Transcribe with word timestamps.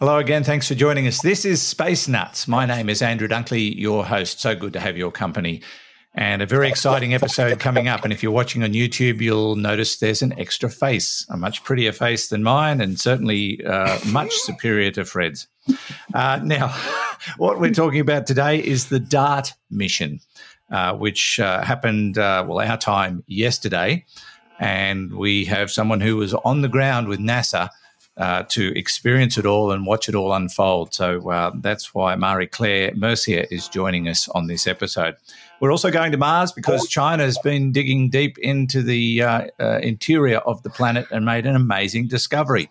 Hello 0.00 0.16
again. 0.16 0.42
Thanks 0.42 0.66
for 0.66 0.74
joining 0.74 1.06
us. 1.06 1.20
This 1.20 1.44
is 1.44 1.60
Space 1.60 2.08
Nuts. 2.08 2.48
My 2.48 2.64
name 2.64 2.88
is 2.88 3.02
Andrew 3.02 3.28
Dunkley, 3.28 3.78
your 3.78 4.02
host. 4.02 4.40
So 4.40 4.56
good 4.56 4.72
to 4.72 4.80
have 4.80 4.96
your 4.96 5.12
company. 5.12 5.60
And 6.14 6.40
a 6.40 6.46
very 6.46 6.70
exciting 6.70 7.12
episode 7.12 7.60
coming 7.60 7.86
up. 7.86 8.02
And 8.02 8.10
if 8.10 8.22
you're 8.22 8.32
watching 8.32 8.62
on 8.62 8.72
YouTube, 8.72 9.20
you'll 9.20 9.56
notice 9.56 9.98
there's 9.98 10.22
an 10.22 10.32
extra 10.38 10.70
face, 10.70 11.26
a 11.28 11.36
much 11.36 11.62
prettier 11.64 11.92
face 11.92 12.28
than 12.28 12.42
mine, 12.42 12.80
and 12.80 12.98
certainly 12.98 13.62
uh, 13.66 13.98
much 14.06 14.32
superior 14.32 14.90
to 14.92 15.04
Fred's. 15.04 15.48
Uh, 16.14 16.40
now, 16.42 16.68
what 17.36 17.60
we're 17.60 17.70
talking 17.70 18.00
about 18.00 18.26
today 18.26 18.58
is 18.58 18.88
the 18.88 19.00
DART 19.00 19.52
mission, 19.70 20.20
uh, 20.70 20.94
which 20.94 21.38
uh, 21.38 21.62
happened, 21.62 22.16
uh, 22.16 22.42
well, 22.48 22.66
our 22.66 22.78
time 22.78 23.22
yesterday. 23.26 24.06
And 24.58 25.12
we 25.12 25.44
have 25.44 25.70
someone 25.70 26.00
who 26.00 26.16
was 26.16 26.32
on 26.32 26.62
the 26.62 26.68
ground 26.68 27.06
with 27.06 27.20
NASA 27.20 27.68
uh, 28.16 28.42
to 28.44 28.76
experience 28.76 29.38
it 29.38 29.46
all 29.46 29.72
and 29.72 29.86
watch 29.86 30.08
it 30.08 30.14
all 30.14 30.32
unfold. 30.32 30.92
So 30.92 31.30
uh, 31.30 31.52
that's 31.54 31.94
why 31.94 32.14
Marie 32.16 32.46
Claire 32.46 32.92
Mercier 32.94 33.46
is 33.50 33.68
joining 33.68 34.08
us 34.08 34.28
on 34.28 34.46
this 34.46 34.66
episode. 34.66 35.16
We're 35.60 35.70
also 35.70 35.90
going 35.90 36.12
to 36.12 36.18
Mars 36.18 36.52
because 36.52 36.88
China 36.88 37.22
has 37.22 37.38
been 37.38 37.72
digging 37.72 38.10
deep 38.10 38.38
into 38.38 38.82
the 38.82 39.22
uh, 39.22 39.46
uh 39.58 39.78
interior 39.82 40.38
of 40.38 40.62
the 40.62 40.70
planet 40.70 41.06
and 41.10 41.24
made 41.24 41.46
an 41.46 41.54
amazing 41.56 42.08
discovery. 42.08 42.70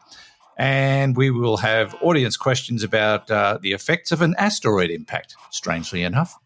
And 0.58 1.16
we 1.16 1.32
will 1.32 1.58
have 1.58 1.96
audience 2.02 2.36
questions 2.36 2.84
about 2.84 3.32
uh, 3.32 3.60
the 3.62 3.72
effects 3.72 4.12
of 4.12 4.22
an 4.22 4.36
asteroid 4.38 4.90
impact, 4.90 5.36
strangely 5.52 6.04
enough. 6.04 6.38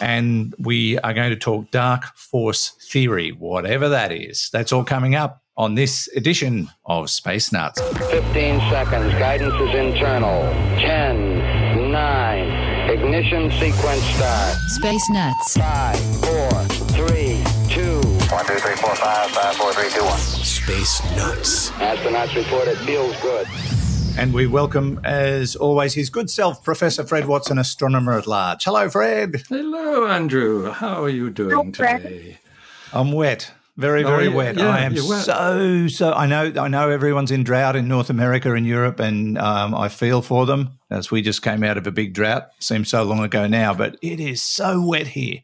And 0.00 0.54
we 0.58 0.98
are 0.98 1.14
going 1.14 1.30
to 1.30 1.36
talk 1.36 1.70
dark 1.70 2.04
force 2.16 2.70
theory, 2.90 3.30
whatever 3.30 3.88
that 3.88 4.12
is. 4.12 4.50
That's 4.52 4.72
all 4.72 4.84
coming 4.84 5.14
up 5.14 5.42
on 5.56 5.74
this 5.74 6.08
edition 6.14 6.68
of 6.84 7.08
Space 7.08 7.50
Nuts. 7.50 7.80
15 8.10 8.60
seconds. 8.70 9.12
Guidance 9.14 9.54
is 9.54 9.74
internal. 9.74 10.42
10, 10.80 11.90
9, 11.92 12.90
ignition 12.90 13.50
sequence 13.52 14.02
start. 14.02 14.56
Space 14.68 15.10
Nuts. 15.10 15.56
5, 15.56 15.96
4, 16.24 16.50
3, 17.08 17.44
2, 17.68 18.00
1, 18.02 18.46
2, 18.46 18.54
3, 18.54 18.74
4, 18.76 18.96
5, 18.96 19.30
5, 19.30 19.56
4, 19.56 19.72
3, 19.72 19.90
2, 19.90 20.04
1. 20.04 20.18
Space 20.18 21.16
Nuts. 21.16 21.70
Astronauts 21.70 22.34
report 22.36 22.68
it 22.68 22.76
feels 22.78 23.18
good. 23.22 23.46
And 24.18 24.32
we 24.32 24.46
welcome, 24.46 25.00
as 25.04 25.56
always, 25.56 25.94
his 25.94 26.10
good 26.10 26.30
self, 26.30 26.62
Professor 26.64 27.04
Fred 27.04 27.26
Watson, 27.26 27.58
astronomer 27.58 28.18
at 28.18 28.26
large. 28.26 28.64
Hello, 28.64 28.88
Fred. 28.88 29.42
Hello, 29.48 30.06
Andrew. 30.06 30.70
How 30.70 31.02
are 31.02 31.08
you 31.08 31.30
doing 31.30 31.72
today? 31.72 32.38
I'm 32.92 33.12
wet. 33.12 33.52
Very, 33.76 34.04
Oh, 34.04 34.08
very 34.08 34.28
yeah, 34.28 34.34
wet. 34.34 34.56
yeah, 34.56 34.68
I 34.68 34.80
am 34.80 34.94
wet. 34.94 35.02
so, 35.24 35.86
so. 35.88 36.12
I 36.14 36.26
know, 36.26 36.52
I 36.58 36.68
know. 36.68 36.88
Everyone's 36.88 37.30
in 37.30 37.44
drought 37.44 37.76
in 37.76 37.88
North 37.88 38.08
America 38.08 38.54
and 38.54 38.66
Europe, 38.66 39.00
and 39.00 39.36
um, 39.36 39.74
I 39.74 39.88
feel 39.88 40.22
for 40.22 40.46
them 40.46 40.78
as 40.90 41.10
we 41.10 41.20
just 41.20 41.42
came 41.42 41.62
out 41.62 41.76
of 41.76 41.86
a 41.86 41.90
big 41.90 42.14
drought. 42.14 42.48
Seems 42.58 42.88
so 42.88 43.02
long 43.02 43.22
ago 43.22 43.46
now, 43.46 43.74
but 43.74 43.96
it 44.00 44.18
is 44.18 44.40
so 44.40 44.80
wet 44.82 45.08
here. 45.08 45.40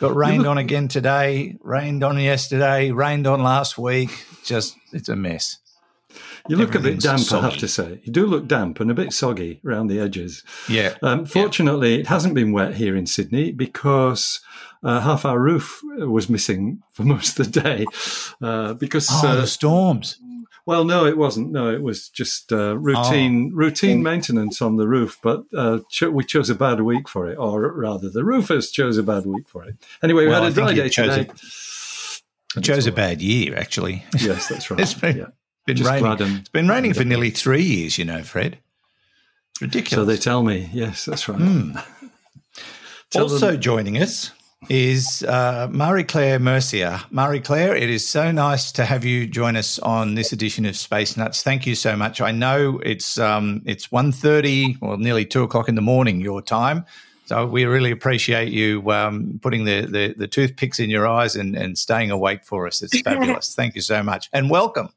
Got 0.00 0.16
rained 0.16 0.46
on 0.46 0.56
again 0.58 0.88
today. 0.88 1.56
Rained 1.60 2.02
on 2.02 2.18
yesterday. 2.18 2.90
Rained 2.90 3.26
on 3.26 3.42
last 3.42 3.76
week. 3.76 4.10
Just, 4.44 4.74
it's 4.92 5.08
a 5.08 5.16
mess. 5.16 5.58
You 6.48 6.56
look 6.56 6.74
a 6.74 6.78
bit 6.80 7.00
damp, 7.00 7.30
I 7.32 7.40
have 7.42 7.58
to 7.58 7.68
say. 7.68 8.00
You 8.04 8.12
do 8.12 8.26
look 8.26 8.46
damp 8.48 8.80
and 8.80 8.90
a 8.90 8.94
bit 8.94 9.12
soggy 9.12 9.60
around 9.64 9.88
the 9.88 10.00
edges. 10.00 10.42
Yeah. 10.68 10.94
Um, 11.02 11.26
fortunately, 11.26 12.00
it 12.00 12.06
hasn't 12.06 12.34
been 12.34 12.52
wet 12.52 12.74
here 12.74 12.96
in 12.96 13.06
Sydney 13.06 13.52
because 13.52 14.40
uh, 14.82 15.00
half 15.00 15.24
our 15.26 15.38
roof 15.38 15.80
was 15.98 16.30
missing 16.30 16.82
for 16.92 17.02
most 17.14 17.38
of 17.38 17.52
the 17.52 17.60
day. 17.60 17.84
Uh, 18.40 18.72
because, 18.74 19.08
Oh, 19.10 19.28
uh, 19.28 19.34
the 19.42 19.46
storms. 19.46 20.18
well, 20.64 20.84
no, 20.84 21.04
it 21.04 21.18
wasn't. 21.18 21.50
No, 21.52 21.70
it 21.70 21.82
was 21.82 22.08
just 22.08 22.52
uh, 22.52 22.78
routine 22.78 23.52
routine 23.54 24.02
maintenance 24.02 24.62
on 24.62 24.76
the 24.76 24.88
roof. 24.88 25.18
But 25.22 25.44
uh, 25.54 25.80
cho- 25.90 26.10
we 26.10 26.24
chose 26.24 26.48
a 26.48 26.54
bad 26.54 26.80
week 26.80 27.06
for 27.08 27.28
it, 27.28 27.36
or 27.36 27.70
rather, 27.72 28.08
the 28.08 28.24
roofers 28.24 28.70
chose 28.70 28.96
a 28.96 29.02
bad 29.02 29.26
week 29.26 29.46
for 29.48 29.64
it. 29.64 29.76
Anyway, 30.02 30.22
we 30.24 30.28
Well, 30.30 30.42
had 30.44 30.52
a 30.52 30.54
dry 30.54 30.72
day 30.72 30.88
chose 30.88 31.14
today. 31.14 31.30
It 32.56 32.62
chose 32.62 32.86
a 32.86 32.92
bad 32.92 33.20
year, 33.20 33.54
actually. 33.54 34.04
Yes, 34.18 34.48
that's 34.48 34.70
right. 34.70 34.80
It's 34.80 34.94
been, 34.94 35.18
yeah. 35.18 35.26
Been 35.68 35.76
Just 35.76 35.88
raining. 35.90 36.04
glad 36.04 36.22
I'm- 36.22 36.36
It's 36.40 36.48
been 36.48 36.66
raining 36.68 36.94
for 36.94 37.04
nearly 37.04 37.30
three 37.30 37.62
years, 37.62 37.98
you 37.98 38.04
know, 38.04 38.22
Fred. 38.22 38.58
Ridiculous. 39.60 39.92
So 40.02 40.04
they 40.04 40.16
tell 40.16 40.42
me. 40.42 40.68
Yes, 40.72 41.04
that's 41.04 41.28
right. 41.28 41.38
Tell 43.10 43.22
also 43.22 43.52
them- 43.52 43.60
joining 43.60 43.96
us 44.02 44.32
is 44.68 45.22
uh, 45.22 45.68
Marie 45.70 46.04
Claire 46.04 46.38
Mercier. 46.38 47.00
Marie 47.10 47.40
Claire, 47.40 47.74
it 47.76 47.88
is 47.88 48.06
so 48.06 48.30
nice 48.32 48.70
to 48.72 48.84
have 48.84 49.04
you 49.04 49.26
join 49.26 49.56
us 49.56 49.78
on 49.78 50.14
this 50.14 50.32
edition 50.32 50.66
of 50.66 50.76
Space 50.76 51.16
Nuts. 51.16 51.42
Thank 51.42 51.66
you 51.66 51.74
so 51.74 51.96
much. 51.96 52.20
I 52.20 52.32
know 52.32 52.80
it's 52.84 53.18
um, 53.18 53.62
it's 53.64 53.86
1.30 53.88 54.78
or 54.82 54.98
nearly 54.98 55.24
two 55.24 55.42
o'clock 55.42 55.68
in 55.68 55.74
the 55.74 55.80
morning 55.82 56.20
your 56.20 56.42
time. 56.42 56.84
So 57.26 57.46
we 57.46 57.64
really 57.66 57.90
appreciate 57.90 58.52
you 58.52 58.90
um, 58.90 59.38
putting 59.42 59.64
the, 59.64 59.82
the, 59.86 60.14
the 60.16 60.26
toothpicks 60.26 60.78
in 60.80 60.88
your 60.90 61.06
eyes 61.06 61.36
and, 61.36 61.54
and 61.56 61.76
staying 61.78 62.10
awake 62.10 62.42
for 62.44 62.66
us. 62.66 62.82
It's 62.82 63.00
fabulous. 63.08 63.54
Thank 63.54 63.74
you 63.74 63.82
so 63.82 64.02
much. 64.02 64.28
And 64.32 64.48
welcome. 64.50 64.88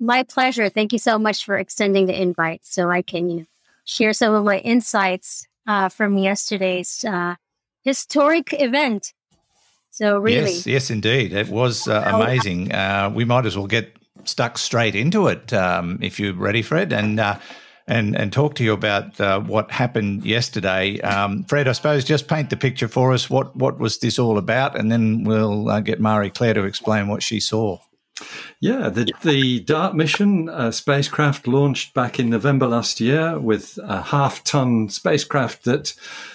My 0.00 0.22
pleasure. 0.22 0.70
Thank 0.70 0.94
you 0.94 0.98
so 0.98 1.18
much 1.18 1.44
for 1.44 1.58
extending 1.58 2.06
the 2.06 2.20
invite 2.20 2.64
so 2.64 2.90
I 2.90 3.02
can 3.02 3.28
you 3.28 3.36
know, 3.36 3.46
share 3.84 4.14
some 4.14 4.34
of 4.34 4.44
my 4.44 4.58
insights 4.58 5.46
uh, 5.66 5.90
from 5.90 6.16
yesterday's 6.16 7.04
uh, 7.04 7.34
historic 7.82 8.54
event. 8.58 9.12
So, 9.90 10.18
really, 10.18 10.52
Yes, 10.52 10.66
yes, 10.66 10.90
indeed. 10.90 11.34
It 11.34 11.48
was 11.48 11.86
uh, 11.86 12.02
amazing. 12.06 12.72
Uh, 12.72 13.12
we 13.14 13.26
might 13.26 13.44
as 13.44 13.58
well 13.58 13.66
get 13.66 13.94
stuck 14.24 14.56
straight 14.56 14.94
into 14.94 15.26
it 15.26 15.52
um, 15.52 15.98
if 16.00 16.18
you're 16.18 16.32
ready, 16.34 16.62
Fred, 16.62 16.92
and 16.92 17.20
uh, 17.20 17.38
and 17.86 18.16
and 18.16 18.32
talk 18.32 18.54
to 18.54 18.64
you 18.64 18.72
about 18.72 19.20
uh, 19.20 19.40
what 19.40 19.70
happened 19.70 20.24
yesterday. 20.24 21.00
Um, 21.00 21.44
Fred, 21.44 21.68
I 21.68 21.72
suppose 21.72 22.04
just 22.04 22.28
paint 22.28 22.48
the 22.48 22.56
picture 22.56 22.88
for 22.88 23.12
us. 23.12 23.28
What 23.28 23.54
what 23.56 23.78
was 23.78 23.98
this 23.98 24.18
all 24.18 24.38
about, 24.38 24.78
and 24.78 24.90
then 24.90 25.24
we'll 25.24 25.68
uh, 25.68 25.80
get 25.80 26.00
Marie 26.00 26.30
Claire 26.30 26.54
to 26.54 26.64
explain 26.64 27.08
what 27.08 27.22
she 27.22 27.40
saw. 27.40 27.78
Yeah, 28.60 28.88
the, 28.88 29.10
the 29.22 29.60
DART 29.60 29.94
mission 29.94 30.48
uh, 30.48 30.70
spacecraft 30.70 31.46
launched 31.46 31.94
back 31.94 32.18
in 32.20 32.30
November 32.30 32.66
last 32.66 33.00
year 33.00 33.38
with 33.38 33.78
a 33.82 34.02
half 34.02 34.44
ton 34.44 34.88
spacecraft 34.88 35.64
that 35.64 35.94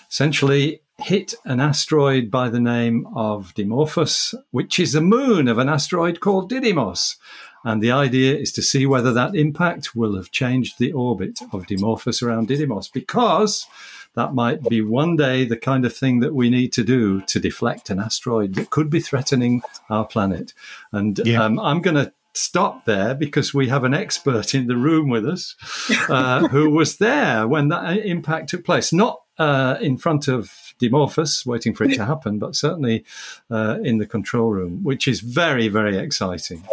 essentially 0.09 0.81
hit 0.97 1.35
an 1.46 1.59
asteroid 1.59 2.31
by 2.31 2.50
the 2.50 2.59
name 2.59 3.06
of 3.16 3.53
Dimorphos, 3.56 4.34
which 4.51 4.79
is 4.79 4.96
a 4.96 5.01
moon 5.01 5.47
of 5.47 5.57
an 5.57 5.69
asteroid 5.69 6.19
called 6.19 6.50
Didymos. 6.50 7.16
And 7.63 7.81
the 7.81 7.91
idea 7.91 8.35
is 8.35 8.52
to 8.53 8.62
see 8.62 8.85
whether 8.85 9.12
that 9.13 9.35
impact 9.35 9.96
will 9.96 10.16
have 10.16 10.31
changed 10.31 10.78
the 10.78 10.94
orbit 10.94 11.40
of 11.52 11.66
Dimorphos 11.66 12.22
around 12.22 12.47
Didymos, 12.47 12.91
because 12.94 13.66
that 14.16 14.34
might 14.34 14.64
be 14.64 14.81
one 14.81 15.16
day 15.16 15.46
the 15.46 15.58
kind 15.58 15.86
of 15.86 15.96
thing 15.96 16.20
that 16.22 16.34
we 16.34 16.50
need 16.50 16.72
to 16.74 16.84
do 16.84 17.22
to 17.22 17.40
deflect 17.40 17.90
an 17.90 18.00
asteroid 18.00 18.56
that 18.56 18.70
could 18.70 18.90
be 18.90 19.00
threatening 19.00 19.62
our 19.90 20.06
planet. 20.06 20.53
And 20.92 21.20
Yeah. 21.24 21.44
um, 21.44 21.59
I'm 21.59 21.81
going 21.81 21.96
to 21.96 22.12
stop 22.34 22.86
there 22.86 23.14
because 23.16 23.53
we 23.53 23.70
have 23.70 23.84
an 23.84 23.94
expert 23.94 24.53
in 24.53 24.68
the 24.68 24.76
room 24.76 25.09
with 25.09 25.26
us 25.28 25.56
uh, 26.09 26.48
who 26.50 26.70
was 26.70 26.98
there 26.98 27.48
when 27.48 27.70
that 27.70 27.98
impact 28.06 28.50
took 28.50 28.66
place. 28.66 28.92
Not 28.92 29.22
uh, 29.38 29.78
in 29.81 29.98
front 29.98 30.28
of 30.28 30.52
Dimorphos, 30.82 31.46
waiting 31.46 31.74
for 31.74 31.84
it 31.86 31.96
to 31.96 32.06
happen, 32.06 32.38
but 32.40 32.56
certainly 32.56 33.06
uh, 33.50 33.78
in 33.84 33.97
the 33.97 34.06
control 34.06 34.50
room, 34.50 34.84
which 34.84 35.08
is 35.08 35.22
very, 35.22 35.68
very 35.70 35.97
exciting. 35.97 36.64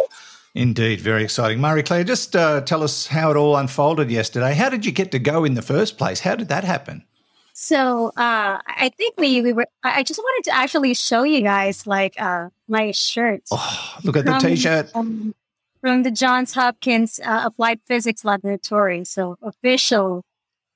Indeed, 0.55 1.01
very 1.01 1.23
exciting. 1.23 1.59
Marie 1.59 1.81
Claire, 1.83 2.03
just 2.03 2.35
uh, 2.35 2.61
tell 2.61 2.83
us 2.83 3.07
how 3.07 3.31
it 3.31 3.37
all 3.37 3.55
unfolded 3.55 4.11
yesterday. 4.11 4.53
How 4.53 4.69
did 4.69 4.85
you 4.85 4.91
get 4.91 5.11
to 5.11 5.19
go 5.19 5.45
in 5.45 5.55
the 5.55 5.61
first 5.61 5.97
place? 5.97 6.19
How 6.19 6.35
did 6.35 6.49
that 6.49 6.63
happen? 6.63 7.05
So 7.53 8.07
uh, 8.17 8.59
I 8.65 8.91
think 8.97 9.15
we, 9.17 9.41
we 9.41 9.53
were. 9.53 9.67
I 9.83 10.01
just 10.03 10.19
wanted 10.19 10.49
to 10.49 10.55
actually 10.55 10.93
show 10.95 11.23
you 11.23 11.41
guys 11.41 11.85
like 11.85 12.19
uh, 12.19 12.49
my 12.67 12.91
shirt 12.91 13.41
Oh, 13.51 13.95
look 14.03 14.17
at 14.17 14.25
the 14.25 14.37
t-shirt. 14.39 14.91
um, 14.95 15.35
from 15.81 16.01
the 16.03 16.11
Johns 16.11 16.53
Hopkins 16.55 17.19
uh, 17.23 17.41
Applied 17.45 17.79
Physics 17.85 18.25
Laboratory. 18.25 19.05
So 19.05 19.37
official 19.41 20.23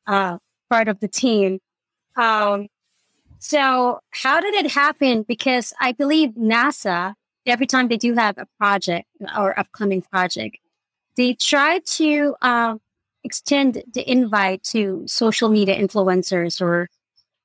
uh, 0.06 0.38
part 0.70 0.88
of 0.88 1.00
the 1.00 1.08
team. 1.08 1.60
Um, 2.16 2.68
so 3.40 4.00
how 4.12 4.40
did 4.40 4.54
it 4.54 4.72
happen? 4.72 5.24
Because 5.24 5.74
I 5.80 5.92
believe 5.94 6.32
NASA 6.32 7.16
every 7.46 7.66
time 7.66 7.88
they 7.88 7.98
do 7.98 8.14
have 8.14 8.38
a 8.38 8.46
project 8.60 9.08
or 9.38 9.58
upcoming 9.60 10.02
project, 10.02 10.58
they 11.16 11.34
try 11.34 11.80
to 11.80 12.36
um, 12.42 12.82
extend 13.28 13.84
the 13.94 14.10
invite 14.10 14.64
to 14.64 15.04
social 15.06 15.50
media 15.50 15.78
influencers 15.78 16.62
or 16.62 16.90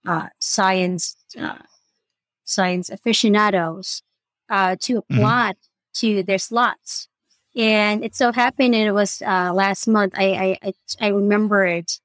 uh, 0.06 0.28
science 0.38 1.16
uh, 1.38 1.58
science 2.44 2.88
aficionados 2.90 4.02
uh, 4.48 4.76
to 4.80 4.98
apply 4.98 5.54
to 5.94 6.22
their 6.22 6.38
slots. 6.38 7.08
And 7.56 8.04
it 8.04 8.14
so 8.14 8.32
happened, 8.32 8.74
it 8.74 8.92
was 8.92 9.22
uh, 9.22 9.52
last 9.52 9.86
month. 9.86 10.14
I 10.16 10.28
I 10.46 10.68
I, 10.68 10.72
I 11.00 11.08
remember 11.08 11.66
it. 11.66 12.00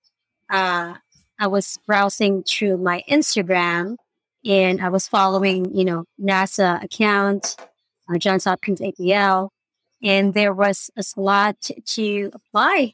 Uh, 0.49 0.95
I 1.39 1.47
was 1.47 1.77
browsing 1.85 2.43
through 2.43 2.77
my 2.77 3.03
Instagram, 3.09 3.95
and 4.43 4.81
I 4.81 4.89
was 4.89 5.07
following, 5.07 5.73
you 5.77 5.85
know, 5.85 6.05
NASA 6.19 6.83
account, 6.83 7.55
uh, 8.09 8.17
Johns 8.17 8.45
Hopkins 8.45 8.81
APL, 8.81 9.49
and 10.01 10.33
there 10.33 10.53
was 10.53 10.89
a 10.97 11.03
slot 11.03 11.69
to 11.95 12.31
apply 12.33 12.93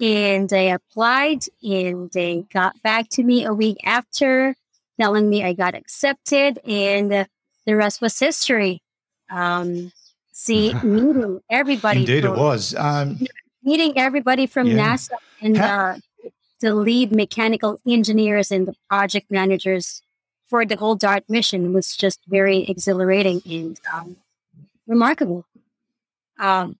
and 0.00 0.52
I 0.52 0.62
applied 0.76 1.40
and 1.62 2.10
they 2.12 2.44
got 2.52 2.80
back 2.82 3.08
to 3.10 3.22
me 3.22 3.44
a 3.44 3.54
week 3.54 3.78
after 3.84 4.54
telling 5.00 5.28
me 5.28 5.44
I 5.44 5.52
got 5.52 5.74
accepted 5.74 6.58
and 6.66 7.12
uh, 7.12 7.24
the 7.66 7.76
rest 7.76 8.00
was 8.00 8.18
history. 8.18 8.82
Um, 9.30 9.92
see, 10.32 10.72
meeting 10.82 11.40
everybody. 11.50 12.00
Indeed, 12.00 12.24
from, 12.24 12.34
it 12.34 12.38
was. 12.38 12.74
Um, 12.74 13.20
Meeting 13.62 13.98
everybody 13.98 14.46
from 14.46 14.68
Yeah. 14.68 14.94
NASA 14.94 15.16
and 15.40 15.56
How- 15.56 15.90
uh, 15.90 15.98
the 16.60 16.74
lead 16.74 17.12
mechanical 17.12 17.78
engineers 17.86 18.50
and 18.50 18.66
the 18.66 18.74
project 18.88 19.30
managers 19.30 20.02
for 20.48 20.64
the 20.64 20.76
whole 20.76 20.94
DART 20.94 21.24
mission 21.28 21.72
was 21.72 21.96
just 21.96 22.20
very 22.28 22.60
exhilarating 22.68 23.42
and 23.44 23.78
um, 23.92 24.16
remarkable. 24.86 25.44
Um, 26.38 26.76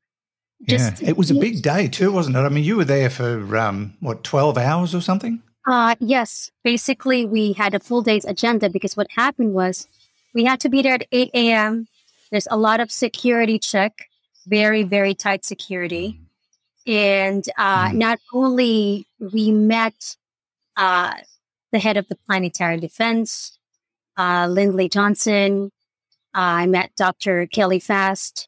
yeah, 0.66 0.94
it 1.02 1.16
was 1.16 1.30
a 1.30 1.34
big 1.34 1.62
day 1.62 1.88
too, 1.88 2.12
wasn't 2.12 2.36
it? 2.36 2.40
I 2.40 2.48
mean, 2.48 2.64
you 2.64 2.76
were 2.76 2.84
there 2.84 3.10
for 3.10 3.56
um, 3.56 3.94
what 4.00 4.24
twelve 4.24 4.58
hours 4.58 4.94
or 4.94 5.00
something. 5.00 5.42
Uh, 5.66 5.96
yes. 5.98 6.50
Basically, 6.62 7.24
we 7.26 7.52
had 7.54 7.74
a 7.74 7.80
full 7.80 8.00
day's 8.02 8.24
agenda 8.24 8.70
because 8.70 8.96
what 8.96 9.08
happened 9.10 9.52
was 9.52 9.88
we 10.32 10.44
had 10.44 10.60
to 10.60 10.68
be 10.68 10.80
there 10.80 10.94
at 10.94 11.06
8 11.10 11.30
a.m. 11.34 11.88
There's 12.30 12.46
a 12.50 12.56
lot 12.56 12.78
of 12.78 12.92
security 12.92 13.58
check, 13.58 14.06
very, 14.46 14.84
very 14.84 15.12
tight 15.14 15.44
security. 15.44 16.20
And 16.86 17.44
uh, 17.58 17.88
Mhm. 17.88 17.94
not 17.94 18.18
only 18.32 19.06
we 19.18 19.50
met 19.50 20.16
uh, 20.76 21.14
the 21.72 21.80
head 21.80 21.96
of 21.96 22.06
the 22.06 22.16
planetary 22.26 22.78
defense, 22.78 23.58
uh, 24.16 24.46
Lindley 24.48 24.88
Johnson, 24.88 25.72
I 26.32 26.66
met 26.66 26.92
Dr. 26.96 27.46
Kelly 27.46 27.80
Fast, 27.80 28.46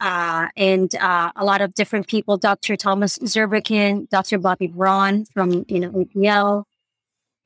uh, 0.00 0.48
and 0.56 0.94
uh, 0.96 1.32
a 1.36 1.44
lot 1.44 1.60
of 1.60 1.74
different 1.74 2.06
people, 2.06 2.36
Dr. 2.36 2.76
Thomas 2.76 3.18
Zurbuchen, 3.18 4.08
Dr. 4.10 4.38
Bobby 4.38 4.66
Braun 4.66 5.24
from 5.26 5.64
you 5.68 5.80
know 5.80 5.90
APL, 5.90 6.64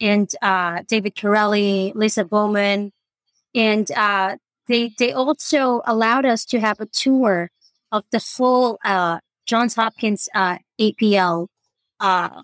and 0.00 0.31
uh, 0.43 0.82
David 0.87 1.17
Corelli, 1.17 1.93
Lisa 1.94 2.25
Bowman, 2.25 2.93
and 3.55 3.91
uh, 3.93 4.37
they 4.67 4.93
they 4.99 5.12
also 5.12 5.82
allowed 5.87 6.26
us 6.26 6.44
to 6.47 6.61
have 6.61 6.81
a 6.81 6.87
tour 6.87 7.50
of 7.93 8.05
the 8.11 8.20
full 8.20 8.79
uh, 8.85 9.20
Johns 9.47 9.75
Hopkins 9.75 10.29
uh, 10.35 10.58
APL 10.81 11.49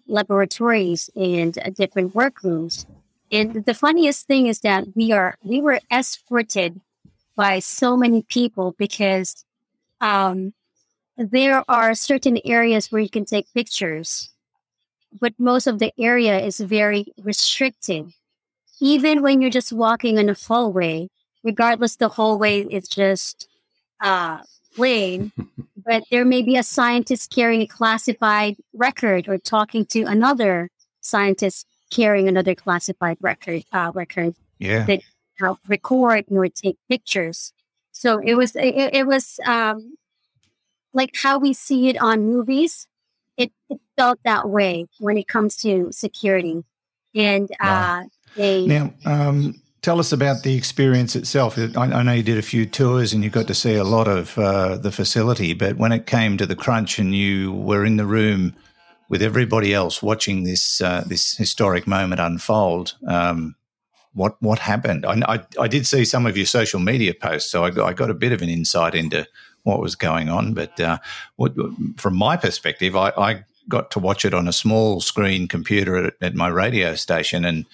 laboratories 0.06 1.08
and 1.16 1.58
different 1.74 2.14
workrooms. 2.14 2.86
And 3.32 3.64
the 3.64 3.74
funniest 3.74 4.26
thing 4.26 4.46
is 4.46 4.60
that 4.60 4.84
we 4.94 5.10
are 5.10 5.36
we 5.42 5.60
were 5.60 5.80
escorted 5.90 6.80
by 7.36 7.58
so 7.58 7.96
many 7.96 8.22
people 8.22 8.74
because 8.78 9.45
um, 10.00 10.52
there 11.16 11.64
are 11.69 11.94
certain 11.94 12.38
areas 12.44 12.93
where 12.93 13.00
you 13.00 13.08
can 13.08 13.25
take 13.25 13.52
pictures, 13.54 14.31
but 15.19 15.32
most 15.38 15.66
of 15.66 15.78
the 15.78 15.93
area 15.98 16.38
is 16.38 16.60
very 16.60 17.06
restricted. 17.22 18.12
Even 18.81 19.22
when 19.22 19.40
you're 19.40 19.50
just 19.50 19.72
walking 19.72 20.19
in 20.19 20.28
a 20.28 20.34
hallway, 20.34 21.08
regardless, 21.43 21.96
the 21.96 22.08
hallway 22.08 22.60
is 22.60 22.87
just 22.88 23.48
uh, 24.02 24.38
plain, 24.75 25.32
but 25.87 26.04
there 26.10 26.25
may 26.25 26.42
be 26.42 26.56
a 26.56 26.62
scientist 26.62 27.31
carrying 27.31 27.62
a 27.62 27.66
classified 27.66 28.56
record 28.75 29.28
or 29.28 29.38
talking 29.38 29.87
to 29.87 30.02
another 30.02 30.69
scientist 31.00 31.66
carrying 31.90 32.28
another 32.28 32.54
classified 32.54 33.16
record. 33.20 33.64
Uh, 33.72 33.90
record 33.94 34.34
Yeah, 34.58 34.84
that 34.84 35.00
help 35.38 35.58
record 35.69 36.26
or 36.31 36.49
take 36.49 36.76
pictures. 36.88 37.52
So 37.96 38.19
it 38.22 38.34
was 38.34 38.54
it, 38.54 38.94
it 38.94 39.06
was 39.06 39.40
um, 39.46 39.96
like 40.93 41.16
how 41.16 41.38
we 41.38 41.54
see 41.54 41.88
it 41.88 41.96
on 41.96 42.26
movies. 42.26 42.87
It, 43.38 43.52
it 43.70 43.81
felt 43.96 44.19
that 44.22 44.50
way 44.50 44.87
when 44.98 45.16
it 45.16 45.28
comes 45.28 45.56
to 45.58 45.88
security, 45.93 46.62
and 47.14 47.48
uh, 47.58 48.04
they 48.37 48.66
Now, 48.66 48.93
um, 49.06 49.54
tell 49.81 49.98
us 49.98 50.12
about 50.12 50.43
the 50.43 50.54
experience 50.54 51.16
itself. 51.16 51.58
I, 51.58 51.84
I 51.84 52.02
know 52.02 52.12
you 52.12 52.22
did 52.22 52.37
a 52.37 52.43
few 52.43 52.66
tours 52.66 53.14
and 53.14 53.25
you 53.25 53.31
got 53.31 53.46
to 53.46 53.54
see 53.54 53.76
a 53.76 53.84
lot 53.84 54.08
of 54.08 54.38
uh, 54.38 54.76
the 54.76 54.92
facility, 54.92 55.54
but 55.54 55.78
when 55.78 55.92
it 55.92 56.06
came 56.06 56.37
to 56.37 56.44
the 56.44 56.56
crunch 56.56 56.99
and 56.99 57.14
you 57.14 57.52
were 57.52 57.84
in 57.84 57.96
the 57.96 58.06
room 58.06 58.54
with 59.08 59.22
everybody 59.22 59.72
else 59.72 60.02
watching 60.02 60.44
this 60.44 60.82
uh, 60.82 61.02
this 61.06 61.34
historic 61.38 61.87
moment 61.87 62.20
unfold, 62.20 62.94
um, 63.08 63.54
what 64.16 64.40
what 64.42 64.58
happened? 64.58 65.04
I, 65.04 65.20
I, 65.34 65.40
I 65.60 65.68
did 65.68 65.86
see 65.86 66.04
some 66.04 66.26
of 66.26 66.36
your 66.36 66.46
social 66.46 66.80
media 66.80 67.12
posts, 67.14 67.50
so 67.50 67.64
I 67.64 67.70
got, 67.70 67.86
I 67.86 67.92
got 67.92 68.10
a 68.10 68.14
bit 68.14 68.32
of 68.32 68.42
an 68.42 68.48
insight 68.48 68.94
into 68.94 69.26
what 69.62 69.80
was 69.80 69.94
going 69.94 70.30
on. 70.30 70.54
But 70.54 70.80
uh, 70.80 70.98
what, 71.36 71.54
from 71.98 72.16
my 72.16 72.36
perspective, 72.36 72.96
I, 72.96 73.10
I 73.10 73.44
got 73.68 73.90
to 73.90 73.98
watch 73.98 74.24
it 74.24 74.32
on 74.32 74.48
a 74.48 74.52
small 74.52 75.00
screen 75.00 75.48
computer 75.48 75.96
at, 75.96 76.14
at 76.22 76.34
my 76.34 76.48
radio 76.48 76.94
station, 76.94 77.44
and 77.44 77.66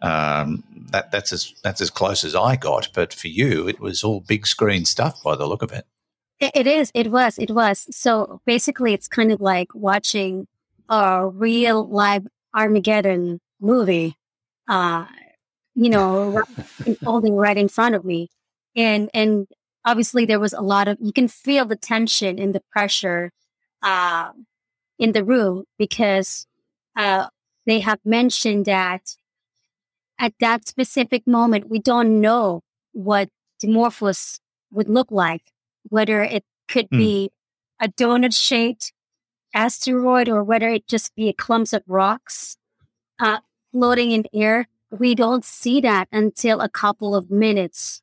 um, 0.00 0.64
that 0.90 1.12
that's 1.12 1.32
as 1.32 1.52
that's 1.62 1.82
as 1.82 1.90
close 1.90 2.24
as 2.24 2.34
I 2.34 2.56
got. 2.56 2.88
But 2.94 3.12
for 3.12 3.28
you, 3.28 3.68
it 3.68 3.78
was 3.78 4.02
all 4.02 4.20
big 4.20 4.46
screen 4.46 4.86
stuff 4.86 5.22
by 5.22 5.36
the 5.36 5.46
look 5.46 5.62
of 5.62 5.70
it. 5.70 5.84
It, 6.40 6.66
is. 6.66 6.90
It 6.94 7.10
was. 7.10 7.38
It 7.38 7.50
was. 7.50 7.86
So 7.94 8.40
basically, 8.46 8.94
it's 8.94 9.08
kind 9.08 9.30
of 9.30 9.42
like 9.42 9.74
watching 9.74 10.46
a 10.88 11.28
real 11.28 11.86
live 11.86 12.26
Armageddon 12.54 13.40
movie. 13.60 14.16
Uh, 14.66 15.04
you 15.74 15.90
know, 15.90 16.30
right- 16.30 16.44
unfolding 16.86 17.34
right 17.36 17.56
in 17.58 17.68
front 17.68 17.94
of 17.94 18.04
me, 18.04 18.28
and 18.76 19.10
and 19.14 19.46
obviously 19.84 20.24
there 20.26 20.40
was 20.40 20.52
a 20.52 20.60
lot 20.62 20.88
of. 20.88 20.98
You 21.00 21.12
can 21.12 21.28
feel 21.28 21.64
the 21.66 21.76
tension 21.76 22.38
and 22.38 22.54
the 22.54 22.62
pressure, 22.72 23.32
uh, 23.82 24.30
in 24.98 25.12
the 25.12 25.24
room 25.24 25.64
because 25.78 26.46
uh, 26.96 27.28
they 27.66 27.80
have 27.80 28.00
mentioned 28.04 28.66
that 28.66 29.16
at 30.18 30.34
that 30.40 30.66
specific 30.68 31.26
moment 31.26 31.68
we 31.70 31.78
don't 31.78 32.20
know 32.20 32.62
what 32.92 33.28
Dimorphos 33.62 34.40
would 34.70 34.88
look 34.88 35.10
like 35.10 35.52
whether 35.88 36.22
it 36.22 36.44
could 36.68 36.88
Hmm. 36.90 36.98
be 36.98 37.30
a 37.80 37.88
donut 37.88 38.34
shaped 38.36 38.92
asteroid 39.54 40.28
or 40.28 40.44
whether 40.44 40.68
it 40.68 40.86
just 40.86 41.14
be 41.14 41.28
a 41.28 41.32
clumps 41.32 41.72
of 41.72 41.82
rocks 41.86 42.56
uh, 43.18 43.38
floating 43.72 44.10
in 44.12 44.24
air. 44.32 44.68
We 44.90 45.14
don't 45.14 45.44
see 45.44 45.80
that 45.82 46.08
until 46.12 46.60
a 46.60 46.68
couple 46.68 47.14
of 47.14 47.30
minutes 47.30 48.02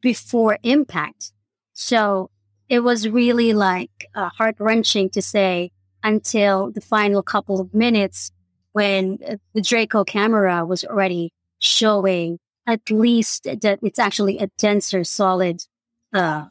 before 0.00 0.58
impact. 0.62 1.32
So 1.74 2.30
it 2.68 2.80
was 2.80 3.08
really 3.08 3.52
like 3.52 4.08
uh, 4.14 4.30
heart 4.30 4.56
wrenching 4.58 5.10
to 5.10 5.22
say 5.22 5.70
until 6.02 6.70
the 6.70 6.80
final 6.80 7.22
couple 7.22 7.60
of 7.60 7.74
minutes 7.74 8.32
when 8.72 9.18
uh, 9.26 9.36
the 9.54 9.60
DRACO 9.60 10.04
camera 10.04 10.64
was 10.64 10.84
already 10.84 11.32
showing 11.58 12.38
at 12.66 12.90
least 12.90 13.44
that 13.44 13.78
it's 13.82 13.98
actually 13.98 14.38
a 14.38 14.46
denser 14.58 15.04
solid 15.04 15.64
uh, 16.12 16.46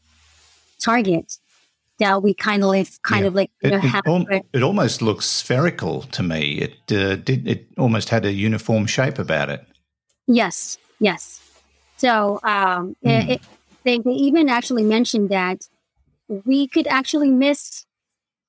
target 0.79 1.37
that 2.01 2.21
we 2.21 2.33
kind 2.33 2.63
of 2.63 2.71
kind 3.03 3.21
Yeah. 3.21 3.27
of 3.27 3.35
like 3.35 3.51
you 3.61 3.69
It, 3.69 3.83
know, 3.83 3.89
it, 3.89 4.07
al- 4.07 4.41
it 4.53 4.63
almost 4.63 5.01
looks 5.01 5.25
spherical 5.27 6.01
to 6.01 6.23
me. 6.23 6.59
It 6.59 6.91
uh, 6.91 7.15
did. 7.15 7.47
It 7.47 7.67
almost 7.77 8.09
had 8.09 8.25
a 8.25 8.31
uniform 8.31 8.87
shape 8.87 9.19
about 9.19 9.49
it. 9.49 9.65
Yes, 10.27 10.77
yes. 10.99 11.41
So 11.97 12.39
um, 12.43 12.95
Hmm. 13.03 13.29
it, 13.31 13.41
they, 13.85 13.99
they 13.99 14.11
even 14.11 14.49
actually 14.49 14.83
mentioned 14.83 15.29
that 15.29 15.67
we 16.27 16.67
could 16.67 16.87
actually 16.87 17.29
miss 17.31 17.85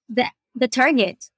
the 0.08 0.26
the 0.54 0.68
target. 0.68 1.30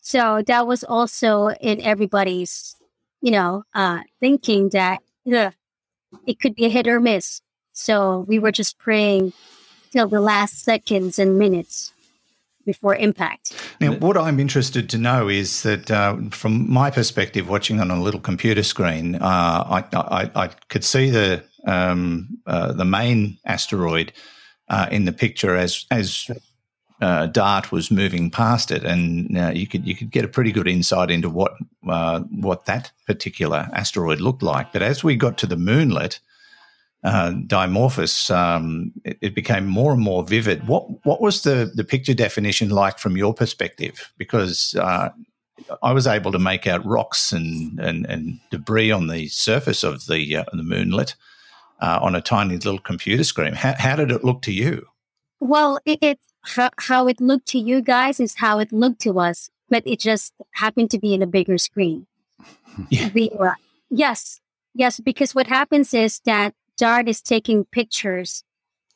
So 0.00 0.42
that 0.46 0.66
was 0.66 0.84
also 0.84 1.48
in 1.60 1.80
everybody's, 1.80 2.76
you 3.20 3.30
know, 3.30 3.62
uh, 3.74 4.00
thinking 4.20 4.70
that 4.70 5.00
it 5.24 6.40
could 6.40 6.54
be 6.54 6.64
a 6.66 6.68
hit 6.68 6.88
or 6.88 7.00
miss. 7.00 7.40
So 7.72 8.24
we 8.28 8.38
were 8.38 8.52
just 8.52 8.78
praying 8.78 9.32
till 9.92 10.08
the 10.08 10.20
last 10.20 10.64
seconds 10.64 11.18
and 11.18 11.38
minutes 11.38 11.92
before 12.64 12.96
impact. 12.96 13.52
Now, 13.80 13.92
what 13.92 14.16
I'm 14.16 14.38
interested 14.40 14.88
to 14.90 14.98
know 14.98 15.28
is 15.28 15.62
that, 15.62 15.90
uh, 15.90 16.16
from 16.30 16.70
my 16.70 16.90
perspective, 16.90 17.48
watching 17.48 17.80
on 17.80 17.90
a 17.90 18.00
little 18.00 18.20
computer 18.20 18.62
screen, 18.62 19.16
uh, 19.16 19.18
I, 19.20 19.84
I, 19.92 20.30
I 20.34 20.46
could 20.68 20.84
see 20.84 21.10
the 21.10 21.44
um, 21.66 22.38
uh, 22.46 22.72
the 22.72 22.84
main 22.84 23.38
asteroid 23.44 24.12
uh, 24.68 24.88
in 24.90 25.04
the 25.04 25.12
picture 25.12 25.56
as 25.56 25.86
as 25.90 26.30
uh, 27.00 27.26
DART 27.26 27.72
was 27.72 27.90
moving 27.90 28.30
past 28.30 28.70
it, 28.70 28.84
and 28.84 29.36
uh, 29.36 29.50
you 29.54 29.66
could 29.66 29.86
you 29.86 29.94
could 29.94 30.10
get 30.10 30.24
a 30.24 30.28
pretty 30.28 30.52
good 30.52 30.68
insight 30.68 31.10
into 31.10 31.28
what 31.28 31.52
what 31.82 32.64
that 32.66 32.92
particular 33.06 33.68
asteroid 33.72 34.20
looked 34.20 34.42
like. 34.42 34.72
But 34.72 34.82
as 34.82 35.04
we 35.04 35.16
got 35.16 35.36
to 35.38 35.46
the 35.46 35.56
moonlet, 35.56 36.20
uh, 37.04 37.32
Dimorphos, 37.32 38.34
um, 38.34 38.92
it, 39.04 39.18
it 39.20 39.34
became 39.34 39.66
more 39.66 39.92
and 39.92 40.00
more 40.00 40.22
vivid. 40.22 40.66
What 40.68 41.04
what 41.04 41.20
was 41.20 41.42
the 41.42 41.70
the 41.74 41.84
picture 41.84 42.14
definition 42.14 42.70
like 42.70 42.98
from 42.98 43.16
your 43.16 43.34
perspective? 43.34 44.12
Because 44.18 44.76
uh, 44.78 45.10
I 45.82 45.92
was 45.92 46.06
able 46.06 46.32
to 46.32 46.38
make 46.38 46.66
out 46.66 46.84
rocks 46.86 47.32
and 47.32 47.78
and, 47.80 48.06
and 48.06 48.38
debris 48.50 48.92
on 48.92 49.08
the 49.08 49.28
surface 49.28 49.82
of 49.82 50.06
the 50.06 50.36
uh, 50.36 50.44
the 50.52 50.62
moonlet 50.62 51.14
uh, 51.80 51.98
on 52.00 52.14
a 52.14 52.20
tiny 52.20 52.54
little 52.54 52.78
computer 52.78 53.24
screen. 53.24 53.54
How, 53.54 53.74
how 53.76 53.96
did 53.96 54.10
it 54.10 54.24
look 54.24 54.42
to 54.42 54.52
you? 54.52 54.86
Well, 55.40 55.80
it, 55.84 55.98
it 56.00 56.20
how, 56.44 56.70
how 56.78 57.08
it 57.08 57.20
looked 57.20 57.48
to 57.48 57.58
you 57.58 57.82
guys 57.82 58.20
is 58.20 58.36
how 58.36 58.60
it 58.60 58.72
looked 58.72 59.00
to 59.00 59.18
us, 59.18 59.50
but 59.68 59.82
it 59.84 59.98
just 59.98 60.32
happened 60.52 60.90
to 60.92 60.98
be 60.98 61.12
in 61.12 61.22
a 61.22 61.26
bigger 61.26 61.58
screen. 61.58 62.06
Yeah. 62.88 63.10
We 63.12 63.30
were, 63.34 63.56
yes, 63.90 64.40
yes, 64.74 64.98
because 64.98 65.34
what 65.34 65.46
happens 65.46 65.92
is 65.92 66.20
that 66.24 66.54
DART 66.82 67.08
is 67.08 67.22
taking 67.22 67.64
pictures 67.64 68.42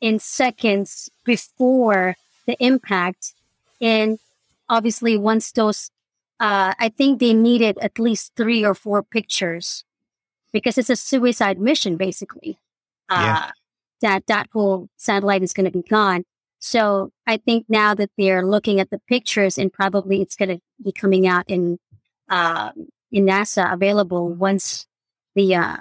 in 0.01 0.19
seconds 0.19 1.09
before 1.23 2.15
the 2.45 2.55
impact. 2.59 3.33
And 3.79 4.19
obviously, 4.67 5.17
once 5.17 5.51
those, 5.53 5.89
uh, 6.39 6.73
I 6.85 6.89
think 6.89 7.19
they 7.19 7.33
needed 7.33 7.77
at 7.81 7.97
least 7.97 8.33
three 8.35 8.65
or 8.65 8.75
four 8.75 9.03
pictures 9.03 9.85
because 10.51 10.77
it's 10.77 10.89
a 10.89 10.95
suicide 10.97 11.59
mission, 11.59 11.95
basically. 11.97 12.59
Uh, 13.09 13.23
Yeah. 13.25 13.51
That 14.01 14.27
that 14.27 14.47
whole 14.53 14.89
satellite 14.97 15.41
is 15.41 15.53
going 15.53 15.65
to 15.71 15.71
be 15.71 15.81
gone. 15.97 16.21
So 16.59 17.11
I 17.25 17.37
think 17.37 17.65
now 17.67 17.95
that 17.95 18.11
they're 18.17 18.45
looking 18.45 18.79
at 18.79 18.89
the 18.91 18.99
pictures 19.13 19.57
and 19.57 19.73
probably 19.73 20.21
it's 20.21 20.35
going 20.35 20.53
to 20.55 20.59
be 20.83 20.91
coming 20.91 21.25
out 21.25 21.45
in 21.47 21.79
um, 22.29 22.73
in 23.11 23.25
NASA 23.25 23.73
available 23.73 24.29
once 24.29 24.85
the 25.35 25.55
uh, 25.55 25.77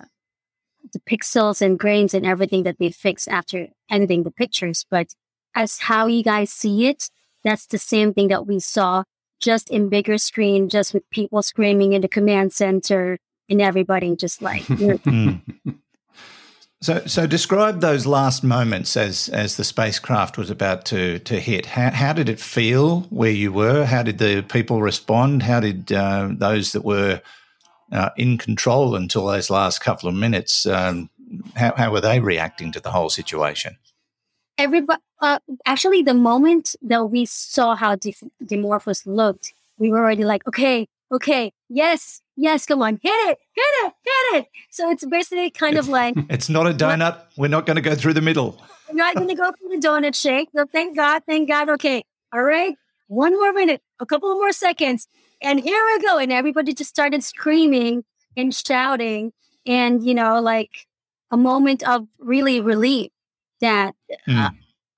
the 0.93 1.01
pixels 1.01 1.61
and 1.61 1.79
grains 1.79 2.15
and 2.15 2.27
everything 2.27 2.63
that 2.65 2.79
they 2.79 2.91
fix 2.91 3.29
after 3.29 3.69
editing 3.91 4.23
the 4.23 4.31
pictures. 4.31 4.85
But 4.91 5.09
as 5.55 5.79
how 5.79 6.07
you 6.07 6.23
guys 6.23 6.51
see 6.51 6.87
it, 6.87 7.11
that's 7.45 7.67
the 7.67 7.79
same 7.79 8.13
thing 8.13 8.29
that 8.29 8.47
we 8.47 8.61
saw 8.61 9.05
just 9.41 9.71
in 9.71 9.89
bigger 9.89 10.19
screen, 10.19 10.69
just 10.69 10.95
with 10.95 11.09
people 11.11 11.43
screaming 11.43 11.93
in 11.93 12.03
the 12.03 12.09
command 12.09 12.53
center 12.53 13.19
and 13.49 13.63
everybody 13.63 14.17
just 14.17 14.43
like 14.43 14.69
you 14.69 14.87
know, 14.87 14.99
Mm. 14.99 15.43
So, 16.83 17.07
so 17.07 17.27
describe 17.27 17.81
those 17.81 18.05
last 18.07 18.45
moments 18.45 18.99
as 18.99 19.31
as 19.31 19.57
the 19.57 19.65
spacecraft 19.65 20.37
was 20.37 20.51
about 20.51 20.85
to 20.87 21.19
to 21.21 21.41
hit. 21.41 21.65
How, 21.65 21.91
how 21.91 22.13
did 22.13 22.29
it 22.29 22.39
feel 22.39 23.01
where 23.09 23.31
you 23.31 23.51
were? 23.51 23.87
How 23.87 24.03
did 24.03 24.19
the 24.19 24.45
people 24.47 24.83
respond? 24.83 25.43
How 25.43 25.61
did 25.61 25.91
uh, 25.91 26.29
those 26.33 26.73
that 26.73 26.85
were 26.85 27.23
uh, 27.93 28.11
in 28.17 28.39
control 28.39 28.95
until 28.95 29.27
those 29.27 29.51
last 29.51 29.81
couple 29.81 30.09
of 30.09 30.15
minutes? 30.15 30.67
Um, 30.67 31.11
how, 31.57 31.75
how 31.77 31.91
were 31.93 32.01
they 32.01 32.21
reacting 32.21 32.73
to 32.73 32.81
the 32.81 32.91
whole 32.93 33.11
situation? 33.11 33.77
everybody 34.59 35.01
uh, 35.21 35.39
actually 35.67 36.03
the 36.03 36.15
moment 36.15 36.77
that 36.83 37.05
we 37.11 37.25
saw 37.27 37.75
how 37.75 37.95
Dif- 37.95 38.23
Dimorphos 38.43 39.05
looked 39.07 39.53
we 39.79 39.91
were 39.91 39.99
already 39.99 40.25
like 40.25 40.47
okay 40.49 40.87
okay 41.13 41.53
yes 41.69 42.23
yes 42.37 42.65
come 42.65 42.81
on 42.83 42.99
hit 43.03 43.13
it 43.31 43.39
hit 43.55 43.65
it 43.85 43.93
hit 44.05 44.41
it 44.41 44.47
so 44.71 44.91
it's 44.91 45.05
basically 45.05 45.51
kind 45.51 45.77
of 45.77 45.89
like 45.89 46.15
It's 46.31 46.49
not 46.49 46.67
a 46.67 46.71
donut. 46.73 47.21
We're 47.37 47.49
not 47.49 47.67
going 47.67 47.77
to 47.77 47.83
go 47.83 47.95
through 47.95 48.15
the 48.15 48.23
middle. 48.23 48.59
we're 48.89 48.95
not 48.97 49.15
going 49.15 49.29
to 49.29 49.35
go 49.35 49.53
through 49.53 49.79
the 49.79 49.87
donut 49.87 50.15
shake 50.15 50.49
so 50.57 50.65
thank 50.73 50.97
god 50.97 51.23
thank 51.27 51.49
god 51.49 51.69
okay 51.69 52.03
all 52.33 52.43
right 52.43 52.75
one 53.09 53.33
more 53.33 53.53
minute 53.53 53.83
a 54.01 54.07
couple 54.07 54.33
more 54.35 54.53
seconds 54.53 55.09
and 55.41 55.61
here 55.61 55.83
we 55.95 56.03
go 56.03 56.19
and 56.19 56.33
everybody 56.33 56.73
just 56.73 56.91
started 56.91 57.23
screaming 57.23 58.05
and 58.37 58.55
shouting 58.55 59.33
and 59.67 60.05
you 60.05 60.15
know 60.15 60.41
like 60.41 60.87
a 61.31 61.37
moment 61.37 61.87
of 61.89 62.07
really 62.19 62.61
relief 62.61 63.11
that 63.61 63.95
uh, 64.29 64.51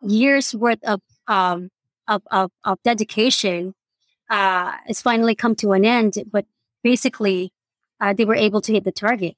years 0.02 0.54
worth 0.54 0.82
of 0.84 1.00
um 1.26 1.70
of 2.06 2.22
of, 2.30 2.50
of 2.64 2.78
dedication 2.82 3.74
uh 4.30 4.72
has 4.86 5.00
finally 5.02 5.34
come 5.34 5.54
to 5.54 5.72
an 5.72 5.84
end 5.84 6.14
but 6.30 6.46
basically 6.82 7.52
uh, 8.00 8.12
they 8.12 8.24
were 8.24 8.36
able 8.36 8.60
to 8.60 8.72
hit 8.72 8.84
the 8.84 8.92
target 8.92 9.36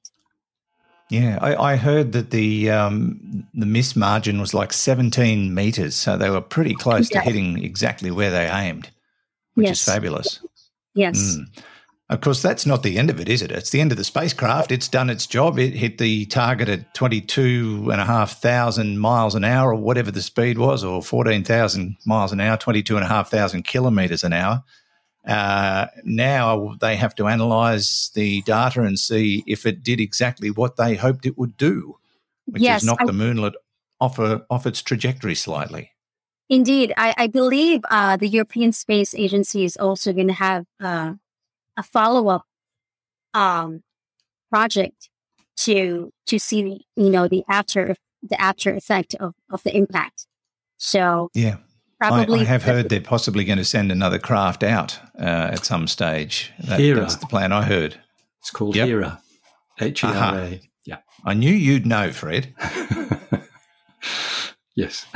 Yeah, 1.11 1.37
I, 1.41 1.73
I 1.73 1.75
heard 1.75 2.13
that 2.13 2.31
the 2.31 2.71
um, 2.71 3.45
the 3.53 3.65
miss 3.65 3.95
margin 3.97 4.39
was 4.39 4.53
like 4.53 4.71
17 4.71 5.53
meters, 5.53 5.93
so 5.95 6.17
they 6.17 6.29
were 6.29 6.39
pretty 6.41 6.73
close 6.73 7.11
Yeah. 7.11 7.19
to 7.19 7.25
hitting 7.25 7.61
exactly 7.63 8.11
where 8.11 8.31
they 8.31 8.49
aimed, 8.49 8.89
which 9.55 9.67
Yes. 9.67 9.79
is 9.81 9.85
fabulous. 9.85 10.39
yes 10.95 11.17
Mm. 11.37 11.45
Of 12.09 12.19
course, 12.19 12.41
that's 12.41 12.65
not 12.65 12.83
the 12.83 12.97
end 12.97 13.09
of 13.09 13.21
it, 13.21 13.29
is 13.29 13.41
it? 13.41 13.51
It's 13.51 13.69
the 13.69 13.79
end 13.79 13.93
of 13.93 13.97
the 13.97 14.03
spacecraft. 14.03 14.69
It's 14.73 14.89
done 14.89 15.09
its 15.09 15.25
job. 15.25 15.57
It 15.57 15.75
hit 15.75 15.97
the 15.97 16.25
target 16.25 16.67
at 16.67 16.93
22,500 16.93 18.97
miles 18.99 19.33
an 19.35 19.45
hour, 19.45 19.71
or 19.71 19.75
whatever 19.79 20.11
the 20.11 20.21
speed 20.21 20.57
was, 20.57 20.83
or 20.83 21.01
14,000 21.01 21.95
miles 22.05 22.33
an 22.33 22.41
hour, 22.41 22.57
22,500 22.57 23.65
kilometers 23.65 24.25
an 24.25 24.33
hour. 24.33 24.61
Uh, 25.25 25.87
now 26.03 26.75
they 26.81 26.95
have 26.95 27.13
to 27.15 27.27
analyze 27.27 28.09
the 28.15 28.41
data 28.41 28.81
and 28.81 28.97
see 28.97 29.43
if 29.45 29.65
it 29.65 29.83
did 29.83 29.99
exactly 29.99 30.49
what 30.49 30.77
they 30.77 30.95
hoped 30.95 31.25
it 31.25 31.37
would 31.37 31.55
do, 31.57 31.97
which 32.45 32.63
Yes, 32.63 32.81
is 32.81 32.87
knock 32.87 32.99
I- 33.01 33.05
the 33.05 33.11
moonlet 33.11 33.53
off, 33.99 34.17
a, 34.19 34.43
off 34.49 34.65
its 34.65 34.81
trajectory 34.81 35.35
slightly. 35.35 35.91
Indeed, 36.49 36.93
I, 36.97 37.13
I 37.17 37.27
believe 37.27 37.81
uh, 37.89 38.17
the 38.17 38.27
European 38.27 38.73
Space 38.73 39.15
Agency 39.15 39.63
is 39.63 39.77
also 39.77 40.11
going 40.11 40.27
to 40.27 40.33
have 40.33 40.65
uh, 40.81 41.13
a 41.77 41.83
follow 41.83 42.27
up 42.27 42.45
um, 43.33 43.83
project 44.49 45.09
to 45.57 46.11
to 46.27 46.39
see 46.39 46.85
you 46.95 47.09
know 47.09 47.27
the 47.27 47.43
after 47.47 47.95
the 48.21 48.41
after 48.41 48.73
effect 48.75 49.15
of, 49.15 49.33
of 49.49 49.63
the 49.63 49.75
impact. 49.75 50.27
So 50.77 51.29
Yeah. 51.33 51.57
I, 52.01 52.07
probably 52.09 52.41
I 52.41 52.43
have 52.45 52.63
heard 52.63 52.89
they're 52.89 52.99
possibly 53.01 53.43
going 53.45 53.57
to 53.59 53.65
send 53.65 53.91
another 53.91 54.19
craft 54.19 54.63
out 54.63 54.99
uh, 55.19 55.51
at 55.53 55.65
some 55.65 55.87
stage. 55.87 56.51
That, 56.59 56.79
Hera. 56.79 57.01
that's 57.01 57.15
the 57.17 57.27
plan 57.27 57.51
I 57.51 57.63
heard. 57.63 57.99
It's 58.39 58.49
called 58.51 58.75
Yep. 58.75 58.87
HERA. 58.87 59.21
H 59.79 60.03
E 60.03 60.07
R 60.07 60.35
A. 60.39 60.61
Yeah. 60.85 60.97
I 61.25 61.33
knew 61.33 61.53
you'd 61.53 61.85
know, 61.85 62.11
Fred. 62.11 62.53
Yes. 64.75 65.05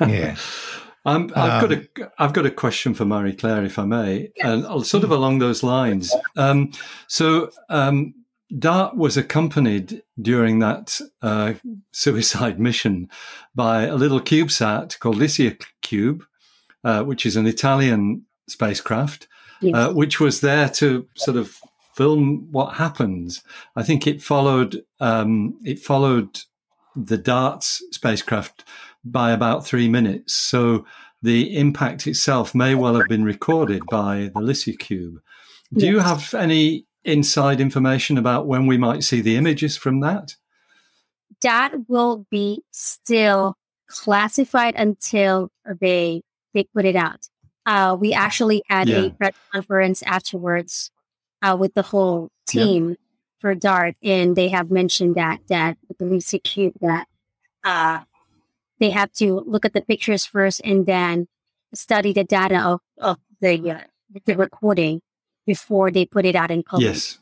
Yeah. 0.00 0.36
Um, 1.04 1.30
I've 1.36 1.60
got 1.60 1.72
Um, 1.72 1.86
a 2.00 2.10
I've 2.18 2.32
got 2.32 2.46
a 2.46 2.50
question 2.50 2.94
for 2.94 3.04
Marie 3.04 3.34
Claire, 3.34 3.64
if 3.64 3.78
I 3.78 3.84
may, 3.84 4.30
and 4.42 4.66
I'll- 4.66 4.82
sort 4.82 5.04
of 5.04 5.10
along 5.10 5.38
those 5.38 5.62
lines. 5.62 6.12
Um, 6.36 6.72
so, 7.06 7.50
um, 7.68 8.14
DART 8.58 8.96
was 8.96 9.16
accompanied 9.16 10.02
during 10.20 10.60
that 10.60 11.00
uh, 11.22 11.54
suicide 11.92 12.58
mission 12.58 13.08
by 13.54 13.82
a 13.84 13.94
little 13.96 14.20
CubeSat 14.20 14.98
called 14.98 15.16
LICIA 15.16 15.56
Cube, 15.86 16.24
uh, 16.84 17.02
which 17.04 17.24
is 17.26 17.36
an 17.36 17.46
Italian 17.46 18.24
spacecraft, 18.48 19.28
Yes. 19.60 19.74
uh, 19.74 19.92
which 19.92 20.20
was 20.20 20.40
there 20.40 20.68
to 20.68 21.06
sort 21.14 21.36
of 21.36 21.58
film 21.94 22.46
what 22.52 22.74
happens. 22.74 23.42
I 23.74 23.82
think 23.82 24.06
it 24.06 24.22
followed 24.22 24.82
um, 25.00 25.58
it 25.64 25.78
followed 25.78 26.40
the 26.94 27.16
Darts 27.18 27.82
spacecraft 27.92 28.64
by 29.04 29.30
about 29.32 29.66
three 29.66 29.88
minutes. 29.88 30.34
So 30.34 30.84
the 31.22 31.56
impact 31.56 32.06
itself 32.06 32.54
may 32.54 32.74
well 32.74 32.94
have 32.96 33.08
been 33.08 33.24
recorded 33.24 33.82
by 33.90 34.30
the 34.34 34.40
LICIACube. 34.40 35.16
Do 35.72 35.86
you 35.86 36.00
have 36.00 36.34
any 36.34 36.86
inside 37.04 37.60
information 37.60 38.18
about 38.18 38.46
when 38.46 38.66
we 38.66 38.76
might 38.76 39.04
see 39.04 39.20
the 39.20 39.36
images 39.36 39.76
from 39.76 40.00
that? 40.00 40.36
that 41.42 41.72
will 41.88 42.26
be 42.30 42.62
still 42.70 43.56
classified 43.88 44.74
until 44.76 45.50
they 45.80 46.22
they 46.54 46.64
put 46.74 46.84
it 46.84 46.96
out. 46.96 47.28
Uh, 47.66 47.96
we 47.98 48.12
actually 48.12 48.62
had 48.68 48.88
Yeah. 48.88 49.06
a 49.06 49.10
press 49.10 49.34
conference 49.52 50.02
afterwards 50.02 50.90
uh, 51.42 51.56
with 51.58 51.74
the 51.74 51.82
whole 51.82 52.30
team 52.46 52.96
for 53.40 53.54
DART, 53.54 53.96
and 54.02 54.34
they 54.36 54.48
have 54.48 54.70
mentioned 54.70 55.14
that 55.16 55.40
that 55.48 55.76
with 55.88 55.98
the 55.98 56.04
Lucy 56.06 56.38
Cube 56.38 56.74
that 56.80 57.06
uh, 57.64 58.00
they 58.78 58.90
have 58.90 59.12
to 59.14 59.40
look 59.46 59.64
at 59.64 59.72
the 59.72 59.82
pictures 59.82 60.24
first 60.24 60.60
and 60.64 60.86
then 60.86 61.26
study 61.74 62.12
the 62.12 62.24
data 62.24 62.60
of, 62.60 62.80
of 62.98 63.18
the 63.40 63.70
uh, 63.70 63.80
the 64.24 64.36
recording 64.36 65.02
before 65.46 65.90
they 65.90 66.06
put 66.06 66.24
it 66.24 66.34
out 66.36 66.50
in 66.50 66.62
public. 66.62 66.86
Yes. 66.94 67.18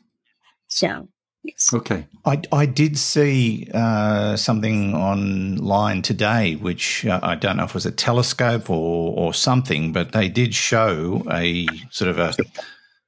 So 0.67 1.09
yes. 1.45 1.73
Okay. 1.73 2.07
I, 2.25 2.41
I 2.51 2.65
did 2.65 2.97
see 2.97 3.69
uh, 3.73 4.35
something 4.35 4.95
online 4.95 6.01
today, 6.01 6.55
which 6.55 7.05
uh, 7.05 7.19
I 7.21 7.35
don't 7.35 7.57
know 7.57 7.63
if 7.63 7.71
it 7.71 7.75
was 7.75 7.85
a 7.85 7.91
telescope 7.91 8.69
or, 8.69 9.13
or 9.17 9.33
something, 9.33 9.93
but 9.93 10.11
they 10.11 10.27
did 10.27 10.55
show 10.55 11.23
a 11.31 11.67
sort 11.91 12.09
of 12.09 12.19
a 12.19 12.33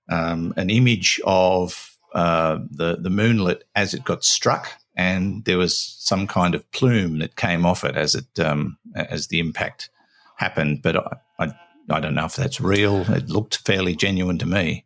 um, 0.10 0.53
an 0.56 0.70
image 0.70 1.20
of 1.25 1.98
uh, 2.13 2.60
the 2.72 2.98
the 2.98 3.10
moonlet 3.10 3.62
as 3.75 3.94
it 3.94 4.06
got 4.06 4.24
struck, 4.24 4.70
and 4.96 5.44
there 5.46 5.58
was 5.58 5.77
some 5.77 6.27
kind 6.27 6.56
of 6.56 6.70
plume 6.72 7.20
that 7.20 7.36
came 7.36 7.65
off 7.65 7.84
it 7.84 7.96
as 7.96 8.15
it 8.15 8.39
um, 8.39 8.77
as 8.96 9.27
the 9.27 9.39
impact 9.39 9.89
happened. 10.38 10.82
But 10.82 10.96
I, 10.98 11.17
I 11.39 11.53
I 11.89 12.00
don't 12.00 12.15
know 12.15 12.25
if 12.25 12.36
that's 12.36 12.62
real. 12.62 13.01
It 13.12 13.29
looked 13.29 13.65
fairly 13.65 13.96
genuine 13.96 14.38
to 14.39 14.46
me. 14.46 14.86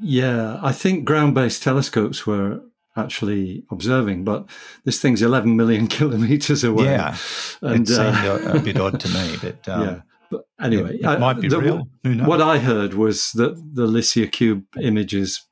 Yeah, 0.00 0.58
I 0.62 0.72
think 0.72 1.04
ground-based 1.04 1.62
telescopes 1.62 2.26
were 2.26 2.60
actually 2.96 3.64
observing, 3.70 4.24
but 4.24 4.46
this 4.84 5.00
thing's 5.00 5.22
11 5.22 5.54
million 5.56 5.86
kilometers 5.96 6.64
away. 6.64 6.84
Yeah, 6.86 7.16
and 7.62 7.88
it 7.88 7.92
seemed 7.92 7.98
uh, 8.26 8.52
a, 8.54 8.60
bit 8.60 8.78
odd 8.78 8.98
to 9.00 9.08
me, 9.08 9.36
but 9.42 9.68
um, 9.68 9.82
yeah. 9.84 10.00
But 10.30 10.46
anyway, 10.60 10.96
it, 10.96 11.04
it 11.04 11.20
might 11.20 11.40
be 11.40 11.48
the- 11.48 11.60
real. 11.60 11.88
Who 12.04 12.14
knows? 12.16 12.26
What 12.26 12.40
I 12.42 12.58
heard 12.58 12.94
was 12.94 13.32
that 13.32 13.54
the 13.74 13.86
LICIACube 13.86 14.64
images 14.80 15.42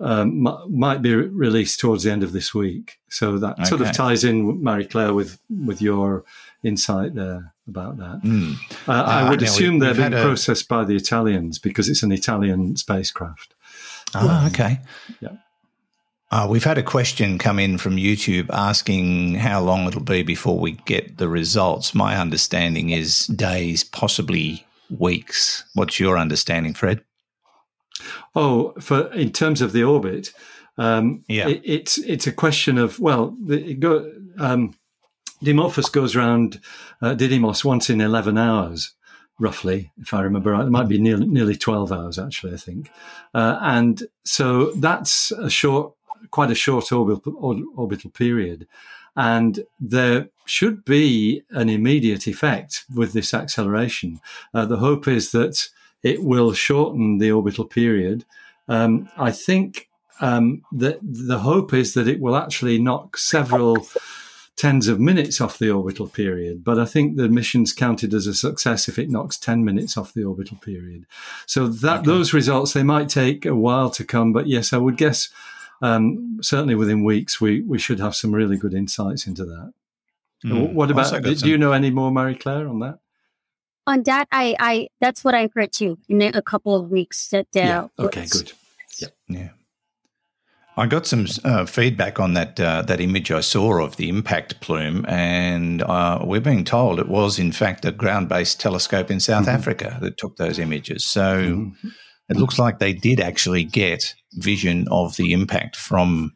um, 0.00 0.46
m- 0.46 0.78
might 0.78 1.02
be 1.02 1.14
re- 1.14 1.26
released 1.26 1.80
towards 1.80 2.04
the 2.04 2.12
end 2.12 2.22
of 2.22 2.32
this 2.32 2.54
week. 2.54 2.98
So 3.10 3.36
that 3.38 3.66
sort 3.66 3.80
of 3.82 3.92
ties 3.92 4.24
in, 4.24 4.62
Marie 4.62 4.86
Claire, 4.86 5.12
with 5.12 5.38
with 5.50 5.82
your 5.82 6.24
insight 6.62 7.14
there. 7.14 7.52
about 7.68 7.96
that. 7.98 8.20
Mm. 8.22 8.54
Uh, 8.88 8.92
I 8.92 9.22
Uh, 9.22 9.30
would 9.30 9.42
assume 9.42 9.74
we- 9.74 9.80
they're 9.80 9.92
being 9.94 10.12
had 10.12 10.14
a- 10.14 10.22
processed 10.22 10.68
by 10.68 10.84
the 10.84 10.94
Italians 10.96 11.58
because 11.58 11.88
it's 11.90 12.02
an 12.04 12.12
Italian 12.12 12.76
spacecraft. 12.76 13.54
Ah, 14.14 14.46
okay. 14.48 14.80
Yeah. 15.20 15.36
Uh, 16.30 16.46
we've 16.50 16.64
had 16.64 16.78
a 16.78 16.82
question 16.82 17.38
come 17.38 17.58
in 17.58 17.78
from 17.78 17.96
YouTube 17.96 18.50
asking 18.50 19.36
how 19.36 19.60
long 19.60 19.86
it'll 19.86 20.02
be 20.02 20.22
before 20.22 20.58
we 20.58 20.72
get 20.72 21.18
the 21.18 21.28
results. 21.28 21.94
My 21.94 22.16
understanding 22.16 22.90
is 22.90 23.26
days, 23.28 23.84
possibly 23.84 24.66
weeks. 24.90 25.64
What's 25.74 26.00
your 26.00 26.18
understanding, 26.18 26.74
Fred? 26.74 27.02
Oh, 28.34 28.74
for 28.80 29.12
in 29.12 29.30
terms 29.32 29.60
of 29.62 29.72
the 29.72 29.84
orbit, 29.84 30.32
um, 30.78 31.24
Yeah. 31.28 31.48
it, 31.48 31.62
it's 31.64 31.98
it's 31.98 32.26
a 32.26 32.32
question 32.32 32.76
of 32.76 32.98
well, 32.98 33.36
the, 33.42 33.70
it 33.70 33.80
go, 33.80 34.10
um, 34.38 34.74
Dimorphos 35.42 35.90
goes 35.92 36.16
around 36.16 36.60
uh, 37.00 37.14
Didymos 37.14 37.64
once 37.64 37.88
in 37.88 38.00
eleven 38.00 38.36
hours, 38.36 38.92
roughly, 39.38 39.90
if 40.00 40.14
I 40.14 40.22
remember 40.22 40.52
right. 40.52 40.66
It 40.66 40.70
might 40.70 40.88
be 40.88 40.98
nearly, 40.98 41.26
nearly 41.26 41.56
twelve 41.56 41.92
hours 41.92 42.18
actually, 42.18 42.54
I 42.54 42.56
think, 42.58 42.90
uh, 43.34 43.58
and 43.60 44.02
so 44.24 44.72
that's 44.72 45.30
a 45.32 45.50
short, 45.50 45.92
quite 46.30 46.50
a 46.50 46.54
short 46.54 46.92
orbital 46.92 47.64
orbital 47.76 48.10
period, 48.10 48.66
and 49.14 49.64
there 49.78 50.28
should 50.44 50.84
be 50.84 51.42
an 51.50 51.68
immediate 51.68 52.26
effect 52.26 52.84
with 52.94 53.12
this 53.12 53.34
acceleration. 53.34 54.20
Uh, 54.54 54.64
the 54.64 54.78
hope 54.78 55.08
is 55.08 55.32
that 55.32 55.68
it 56.02 56.22
will 56.22 56.52
shorten 56.52 57.18
the 57.18 57.32
orbital 57.32 57.64
period. 57.64 58.24
Um, 58.68 59.08
I 59.16 59.32
think 59.32 59.88
um, 60.20 60.62
that 60.72 60.98
the 61.02 61.38
hope 61.38 61.74
is 61.74 61.94
that 61.94 62.08
it 62.08 62.20
will 62.20 62.36
actually 62.36 62.78
knock 62.78 63.16
several 63.16 63.86
tens 64.56 64.88
of 64.88 64.98
minutes 64.98 65.40
off 65.40 65.58
the 65.58 65.70
orbital 65.70 66.08
period. 66.08 66.64
But 66.64 66.78
I 66.78 66.86
think 66.86 67.16
the 67.16 67.28
mission's 67.28 67.72
counted 67.72 68.14
as 68.14 68.26
a 68.26 68.34
success 68.34 68.88
if 68.88 68.98
it 68.98 69.10
knocks 69.10 69.36
10 69.36 69.64
minutes 69.64 69.96
off 69.96 70.14
the 70.14 70.24
orbital 70.24 70.56
period. 70.56 71.06
So 71.46 71.68
that 71.68 72.04
those 72.04 72.32
results, 72.32 72.72
they 72.72 72.82
might 72.82 73.08
take 73.10 73.44
a 73.44 73.54
while 73.54 73.90
to 73.90 74.04
come. 74.04 74.32
But 74.32 74.46
yes, 74.46 74.72
I 74.72 74.78
would 74.78 74.96
guess 74.96 75.28
um, 75.82 76.38
certainly 76.40 76.74
within 76.74 77.04
weeks, 77.04 77.40
we, 77.40 77.60
we 77.62 77.78
should 77.78 78.00
have 78.00 78.16
some 78.16 78.34
really 78.34 78.56
good 78.56 78.72
insights 78.72 79.26
into 79.26 79.44
that. 79.44 79.72
Mm. 80.44 80.72
What 80.72 80.90
about, 80.90 81.10
do, 81.10 81.20
do 81.20 81.36
some- 81.36 81.48
you 81.48 81.58
know 81.58 81.72
any 81.72 81.90
more, 81.90 82.10
Marie 82.10 82.34
Claire, 82.34 82.68
on 82.68 82.80
that? 82.80 82.98
On 83.88 84.02
that, 84.02 84.26
I, 84.32 84.56
I 84.58 84.88
that's 85.00 85.22
what 85.22 85.34
I 85.34 85.48
heard 85.54 85.72
too. 85.72 85.96
In 86.08 86.20
a 86.20 86.42
couple 86.42 86.74
of 86.74 86.90
weeks, 86.90 87.28
that 87.28 87.46
uh, 87.54 87.60
yeah. 87.60 87.88
Okay, 87.98 88.22
was- 88.22 88.32
good. 88.32 88.52
Yeah. 89.28 89.50
I 90.78 90.86
got 90.86 91.06
some 91.06 91.26
uh, 91.42 91.64
feedback 91.64 92.20
on 92.20 92.34
that 92.34 92.60
uh, 92.60 92.82
that 92.82 93.00
image 93.00 93.30
I 93.30 93.40
saw 93.40 93.82
of 93.82 93.96
the 93.96 94.10
impact 94.10 94.60
plume, 94.60 95.06
and 95.08 95.82
uh, 95.82 96.20
we're 96.22 96.40
being 96.40 96.64
told 96.64 97.00
it 97.00 97.08
was 97.08 97.38
in 97.38 97.50
fact 97.50 97.86
a 97.86 97.92
ground-based 97.92 98.60
telescope 98.60 99.10
in 99.10 99.18
South 99.18 99.48
Africa 99.48 99.96
that 100.02 100.18
took 100.18 100.36
those 100.36 100.58
images. 100.58 101.06
So 101.06 101.72
it 102.28 102.36
looks 102.36 102.58
like 102.58 102.78
they 102.78 102.92
did 102.92 103.20
actually 103.20 103.64
get 103.64 104.14
vision 104.34 104.86
of 104.90 105.16
the 105.16 105.32
impact 105.32 105.76
from 105.76 106.34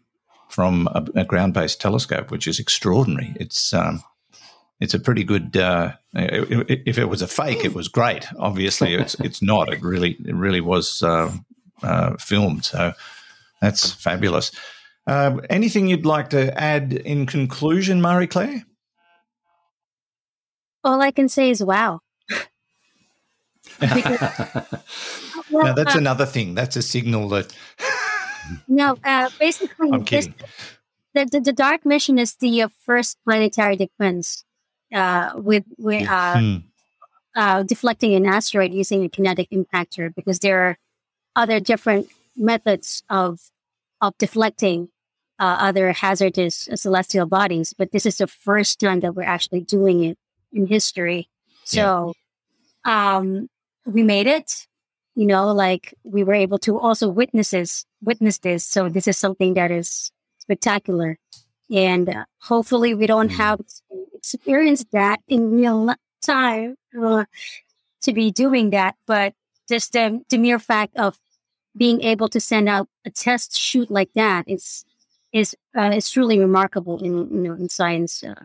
from 0.48 0.88
a, 0.94 1.20
a 1.20 1.24
ground-based 1.24 1.80
telescope, 1.80 2.30
which 2.30 2.46
is 2.46 2.58
extraordinary. 2.58 3.34
It's 3.36 3.74
um, 3.74 4.02
it's 4.80 4.94
a 4.94 4.98
pretty 5.00 5.24
good. 5.24 5.54
Uh, 5.54 5.92
if 6.14 6.96
it 6.96 7.10
was 7.10 7.20
a 7.20 7.28
fake, 7.28 7.64
it 7.64 7.74
was 7.74 7.88
great. 7.88 8.26
Obviously, 8.38 8.94
it's 8.94 9.14
it's 9.20 9.42
not. 9.42 9.70
It 9.70 9.82
really 9.82 10.16
it 10.24 10.34
really 10.34 10.62
was 10.62 11.02
uh, 11.02 11.30
uh, 11.82 12.16
filmed. 12.16 12.64
So 12.64 12.94
that's 13.60 13.92
fabulous. 13.92 14.50
Uh, 15.06 15.38
anything 15.48 15.86
you'd 15.88 16.06
like 16.06 16.30
to 16.30 16.56
add 16.60 16.92
in 16.92 17.26
conclusion, 17.26 18.00
Marie 18.00 18.26
Claire? 18.26 18.64
All 20.84 21.00
I 21.00 21.10
can 21.10 21.28
say 21.28 21.50
is 21.50 21.62
wow. 21.62 22.00
Because- 23.80 24.66
well, 25.50 25.66
No, 25.66 25.74
that's 25.74 25.96
uh, 25.96 25.98
another 25.98 26.26
thing. 26.26 26.54
That's 26.54 26.76
a 26.76 26.82
signal 26.82 27.28
that 27.30 27.52
no, 28.68 28.96
uh, 29.04 29.28
basically, 29.38 29.90
I'm 29.92 30.04
kidding. 30.04 30.34
the, 31.14 31.24
the 31.26 31.40
the 31.40 31.52
DART 31.52 31.84
mission 31.84 32.18
is 32.18 32.34
the 32.36 32.62
uh, 32.62 32.68
first 32.86 33.18
planetary 33.24 33.76
defense 33.76 34.44
uh, 34.94 35.32
with 35.34 35.64
with 35.78 36.08
uh, 36.08 36.38
Hmm. 36.38 36.56
uh, 37.36 37.62
deflecting 37.64 38.14
an 38.14 38.26
asteroid 38.26 38.72
using 38.72 39.04
a 39.04 39.08
kinetic 39.08 39.50
impactor 39.50 40.14
because 40.14 40.38
there 40.38 40.60
are 40.62 40.78
other 41.36 41.58
different 41.60 42.08
methods 42.40 43.02
of 43.08 43.40
of 44.00 44.16
deflecting 44.18 44.88
uh, 45.38 45.56
other 45.60 45.92
hazardous 45.92 46.68
celestial 46.74 47.26
bodies, 47.26 47.74
but 47.76 47.92
this 47.92 48.06
is 48.06 48.16
the 48.16 48.26
first 48.26 48.80
time 48.80 49.00
that 49.00 49.14
we're 49.14 49.22
actually 49.22 49.60
doing 49.60 50.04
it 50.04 50.18
in 50.52 50.66
history. 50.66 51.28
So, 51.64 52.14
um, 52.84 53.48
we 53.86 54.02
made 54.02 54.26
it. 54.26 54.66
You 55.14 55.26
know, 55.26 55.52
like 55.52 55.94
we 56.04 56.24
were 56.24 56.34
able 56.34 56.58
to 56.60 56.78
also 56.78 57.08
witnesses 57.08 57.84
witness 58.00 58.38
this. 58.38 58.64
So 58.64 58.88
this 58.88 59.06
is 59.08 59.18
something 59.18 59.54
that 59.54 59.70
is 59.70 60.10
spectacular, 60.38 61.18
and 61.70 62.08
uh, 62.08 62.24
hopefully 62.40 62.94
we 62.94 63.06
don't 63.06 63.30
have 63.30 63.58
to 63.58 64.06
experience 64.14 64.84
that 64.92 65.20
in 65.28 65.52
real 65.52 65.94
time 66.22 66.76
uh, 67.02 67.24
to 68.02 68.12
be 68.12 68.30
doing 68.30 68.70
that. 68.70 68.96
But 69.06 69.34
just 69.68 69.92
the, 69.92 70.20
the 70.28 70.38
mere 70.38 70.58
fact 70.58 70.96
of 70.96 71.18
being 71.76 72.02
able 72.02 72.28
to 72.28 72.40
send 72.40 72.68
out 72.68 72.88
a 73.04 73.10
test 73.10 73.56
shoot 73.56 73.90
like 73.90 74.12
that 74.14 74.44
is 74.48 74.84
is 75.32 75.56
uh, 75.76 75.92
is 75.94 76.10
truly 76.10 76.38
remarkable 76.38 77.02
in 77.02 77.12
you 77.30 77.42
know 77.42 77.54
in 77.54 77.68
science 77.68 78.24
uh, 78.24 78.44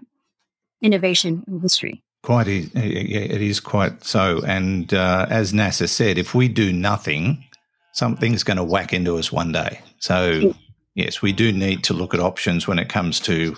innovation 0.81 1.43
in 1.47 1.61
history. 1.61 2.03
Quite, 2.23 2.47
yeah, 2.47 2.71
it 2.73 3.41
is 3.41 3.59
quite 3.59 4.03
so. 4.03 4.41
And 4.47 4.91
uh, 4.93 5.27
as 5.29 5.53
NASA 5.53 5.88
said, 5.88 6.17
if 6.17 6.33
we 6.33 6.47
do 6.47 6.73
nothing, 6.73 7.43
something's 7.93 8.43
going 8.43 8.57
to 8.57 8.63
whack 8.63 8.93
into 8.93 9.17
us 9.17 9.31
one 9.31 9.51
day. 9.51 9.79
So, 9.99 10.55
yes, 10.95 11.21
we 11.21 11.33
do 11.33 11.51
need 11.51 11.83
to 11.83 11.93
look 11.93 12.15
at 12.15 12.19
options 12.19 12.67
when 12.67 12.79
it 12.79 12.89
comes 12.89 13.19
to 13.21 13.55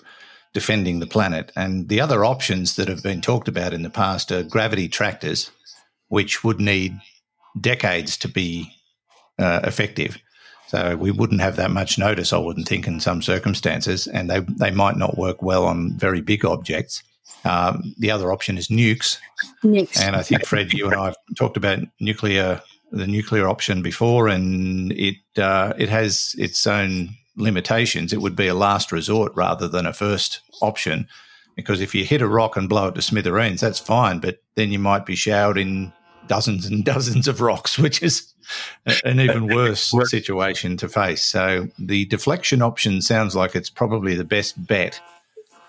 defending 0.53 0.99
the 0.99 1.07
planet. 1.07 1.51
And 1.55 1.87
the 1.87 2.01
other 2.01 2.25
options 2.25 2.75
that 2.75 2.89
have 2.89 3.01
been 3.01 3.21
talked 3.21 3.47
about 3.47 3.73
in 3.73 3.83
the 3.83 3.89
past 3.89 4.33
are 4.33 4.43
gravity 4.43 4.89
tractors, 4.89 5.49
which 6.09 6.43
would 6.43 6.59
need 6.59 6.99
decades 7.61 8.17
to 8.17 8.27
be 8.27 8.69
uh, 9.39 9.61
effective. 9.63 10.17
So 10.67 10.97
we 10.97 11.11
wouldn't 11.11 11.41
have 11.41 11.55
that 11.55 11.71
much 11.71 11.97
notice, 11.97 12.33
I 12.33 12.37
wouldn't 12.37 12.67
think, 12.67 12.87
in 12.87 12.99
some 12.99 13.21
circumstances, 13.21 14.05
and 14.07 14.29
they 14.29 14.39
they 14.39 14.71
might 14.71 14.97
not 14.97 15.17
work 15.17 15.41
well 15.41 15.65
on 15.65 15.93
very 15.97 16.21
big 16.21 16.43
objects. 16.43 17.03
Um, 17.45 17.95
the 17.97 18.11
other 18.11 18.31
option 18.33 18.57
is 18.57 18.67
nukes, 18.67 19.17
Next. 19.63 20.01
and 20.01 20.15
I 20.15 20.23
think 20.23 20.45
Fred, 20.45 20.73
you 20.73 20.87
and 20.87 20.95
I 20.95 21.05
have 21.05 21.17
talked 21.37 21.55
about 21.55 21.79
nuclear, 22.01 22.61
the 22.91 23.07
nuclear 23.07 23.47
option 23.47 23.81
before, 23.81 24.27
and 24.27 24.91
it 24.91 25.15
uh, 25.37 25.73
it 25.77 25.87
has 25.87 26.35
its 26.37 26.67
own 26.67 27.09
limitations. 27.37 28.11
It 28.11 28.21
would 28.21 28.35
be 28.35 28.47
a 28.47 28.53
last 28.53 28.91
resort 28.91 29.31
rather 29.35 29.69
than 29.69 29.85
a 29.85 29.93
first 29.93 30.41
option, 30.61 31.07
because 31.55 31.79
if 31.79 31.95
you 31.95 32.03
hit 32.03 32.21
a 32.21 32.27
rock 32.27 32.57
and 32.57 32.67
blow 32.67 32.87
it 32.87 32.95
to 32.95 33.01
smithereens, 33.01 33.61
that's 33.61 33.79
fine, 33.79 34.19
but 34.19 34.39
then 34.55 34.73
you 34.73 34.79
might 34.79 35.05
be 35.05 35.15
showered 35.15 35.57
in 35.57 35.93
dozens 36.27 36.65
and 36.65 36.83
dozens 36.93 37.27
of 37.27 37.41
rocks, 37.41 37.77
which 37.77 38.01
is 38.03 38.33
an 39.03 39.19
even 39.19 39.47
worse 39.55 39.93
situation 40.05 40.77
to 40.77 40.87
face. 40.89 41.23
So 41.23 41.67
the 41.79 42.05
deflection 42.05 42.61
option 42.61 43.01
sounds 43.01 43.35
like 43.35 43.55
it's 43.55 43.69
probably 43.69 44.15
the 44.15 44.23
best 44.23 44.65
bet 44.67 44.99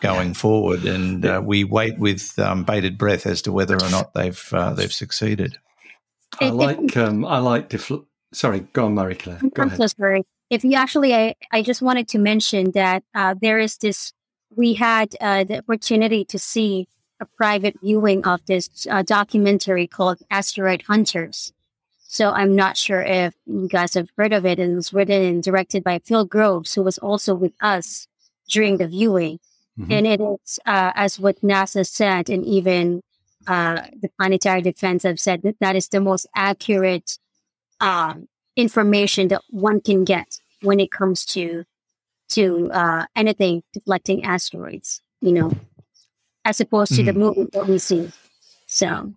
going 0.01 0.33
forward, 0.35 0.85
and 0.85 1.25
uh, 1.27 1.43
we 1.45 1.65
wait 1.65 1.99
with 1.99 2.39
um, 2.39 2.63
bated 2.65 2.97
breath 2.99 3.27
as 3.27 3.43
to 3.43 3.53
whether 3.53 3.75
or 3.75 3.91
not 3.91 4.15
they've 4.15 4.49
uh, 4.53 4.73
they've 4.73 4.93
succeeded. 4.93 5.59
I 6.41 6.47
If- 6.47 6.51
if- 6.51 6.55
like 6.55 6.97
um, 6.97 7.25
I 7.25 7.39
like 7.39 7.69
defl- 7.71 8.05
sorry, 8.33 8.61
go 8.73 8.87
on, 8.87 8.95
Marie 8.95 9.15
Claire. 9.17 9.41
Go 9.55 9.65
ahead. 9.65 9.91
sorry. 9.99 10.23
If 10.51 10.65
you 10.65 10.75
actually, 10.75 11.15
I, 11.15 11.35
I 11.53 11.63
just 11.63 11.83
wanted 11.83 12.09
to 12.09 12.19
mention 12.19 12.71
that 12.73 13.03
uh, 13.15 13.35
there 13.41 13.59
is 13.59 13.77
this, 13.77 14.13
we 14.57 14.73
had 14.75 15.15
uh, 15.21 15.45
the 15.45 15.59
opportunity 15.59 16.25
to 16.25 16.39
see 16.39 16.89
a 17.21 17.27
private 17.27 17.77
viewing 17.83 18.25
of 18.27 18.45
this 18.47 18.87
uh, 18.91 19.03
documentary 19.03 19.87
called 19.87 20.19
Asteroid 20.31 20.83
Hunters. 20.83 21.53
So 21.99 22.31
I'm 22.31 22.57
not 22.57 22.77
sure 22.77 23.03
if 23.03 23.35
you 23.47 23.69
guys 23.69 23.95
have 23.95 24.09
heard 24.17 24.33
of 24.33 24.47
it. 24.47 24.59
And 24.59 24.73
it 24.73 24.77
was 24.77 24.93
written 24.93 25.23
and 25.23 25.43
directed 25.43 25.85
by 25.85 25.99
Phil 25.99 26.25
Groves, 26.25 26.75
who 26.75 26.83
was 26.83 26.99
also 26.99 27.35
with 27.35 27.53
us 27.61 28.07
during 28.49 28.79
the 28.79 28.89
viewing. 28.89 29.41
Mhm. 29.79 29.93
And 29.93 30.07
it 30.07 30.21
is, 30.21 30.59
uh, 30.67 30.93
as 30.95 31.21
what 31.21 31.41
NASA 31.43 31.87
said, 31.87 32.31
and 32.31 32.45
even 32.45 33.03
uh, 33.47 33.83
the 34.03 34.11
Planetary 34.19 34.61
Defense 34.61 35.05
have 35.05 35.19
said, 35.19 35.43
that 35.43 35.57
that 35.61 35.77
is 35.77 35.89
the 35.89 36.01
most 36.01 36.27
accurate 36.35 37.19
um, 37.81 38.29
information 38.57 39.29
that 39.29 39.43
one 39.51 39.81
can 39.81 40.05
get 40.05 40.41
when 40.63 40.81
it 40.81 40.91
comes 40.91 41.25
to 41.25 41.65
to 42.31 42.71
uh, 42.73 43.07
anything 43.17 43.63
deflecting 43.73 44.25
asteroids. 44.25 45.01
You 45.21 45.33
know, 45.33 45.53
as 46.49 46.61
opposed 46.61 46.95
to 46.95 47.03
the 47.03 47.13
movement 47.13 47.53
that 47.53 47.67
we 47.67 47.79
see. 47.79 48.11
So 48.67 49.13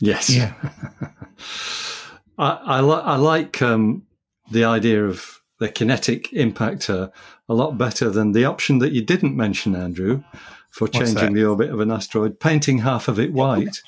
Yes. 0.00 0.30
Yeah. 0.30 0.54
I, 2.38 2.50
I, 2.64 2.80
li- 2.80 3.02
I 3.02 3.16
like 3.16 3.60
um, 3.62 4.06
the 4.52 4.64
idea 4.64 5.04
of 5.04 5.40
the 5.58 5.68
kinetic 5.68 6.30
impactor 6.30 7.10
a 7.48 7.54
lot 7.54 7.78
better 7.78 8.10
than 8.10 8.32
the 8.32 8.44
option 8.44 8.78
that 8.78 8.92
you 8.92 9.02
didn't 9.02 9.36
mention, 9.36 9.74
Andrew, 9.74 10.22
for 10.70 10.84
What's 10.84 10.98
changing 10.98 11.14
that? 11.14 11.34
the 11.34 11.46
orbit 11.46 11.70
of 11.70 11.80
an 11.80 11.90
asteroid, 11.90 12.38
painting 12.38 12.78
half 12.78 13.08
of 13.08 13.18
it 13.18 13.32
white. 13.32 13.82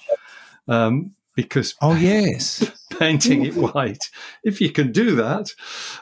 Um, 0.66 1.14
because 1.38 1.77
Oh 1.81 1.94
yes. 1.94 2.68
painting 2.98 3.44
it 3.44 3.55
white, 3.55 4.11
if 4.42 4.61
you 4.61 4.72
can 4.72 4.90
do 4.90 5.14
that, 5.14 5.51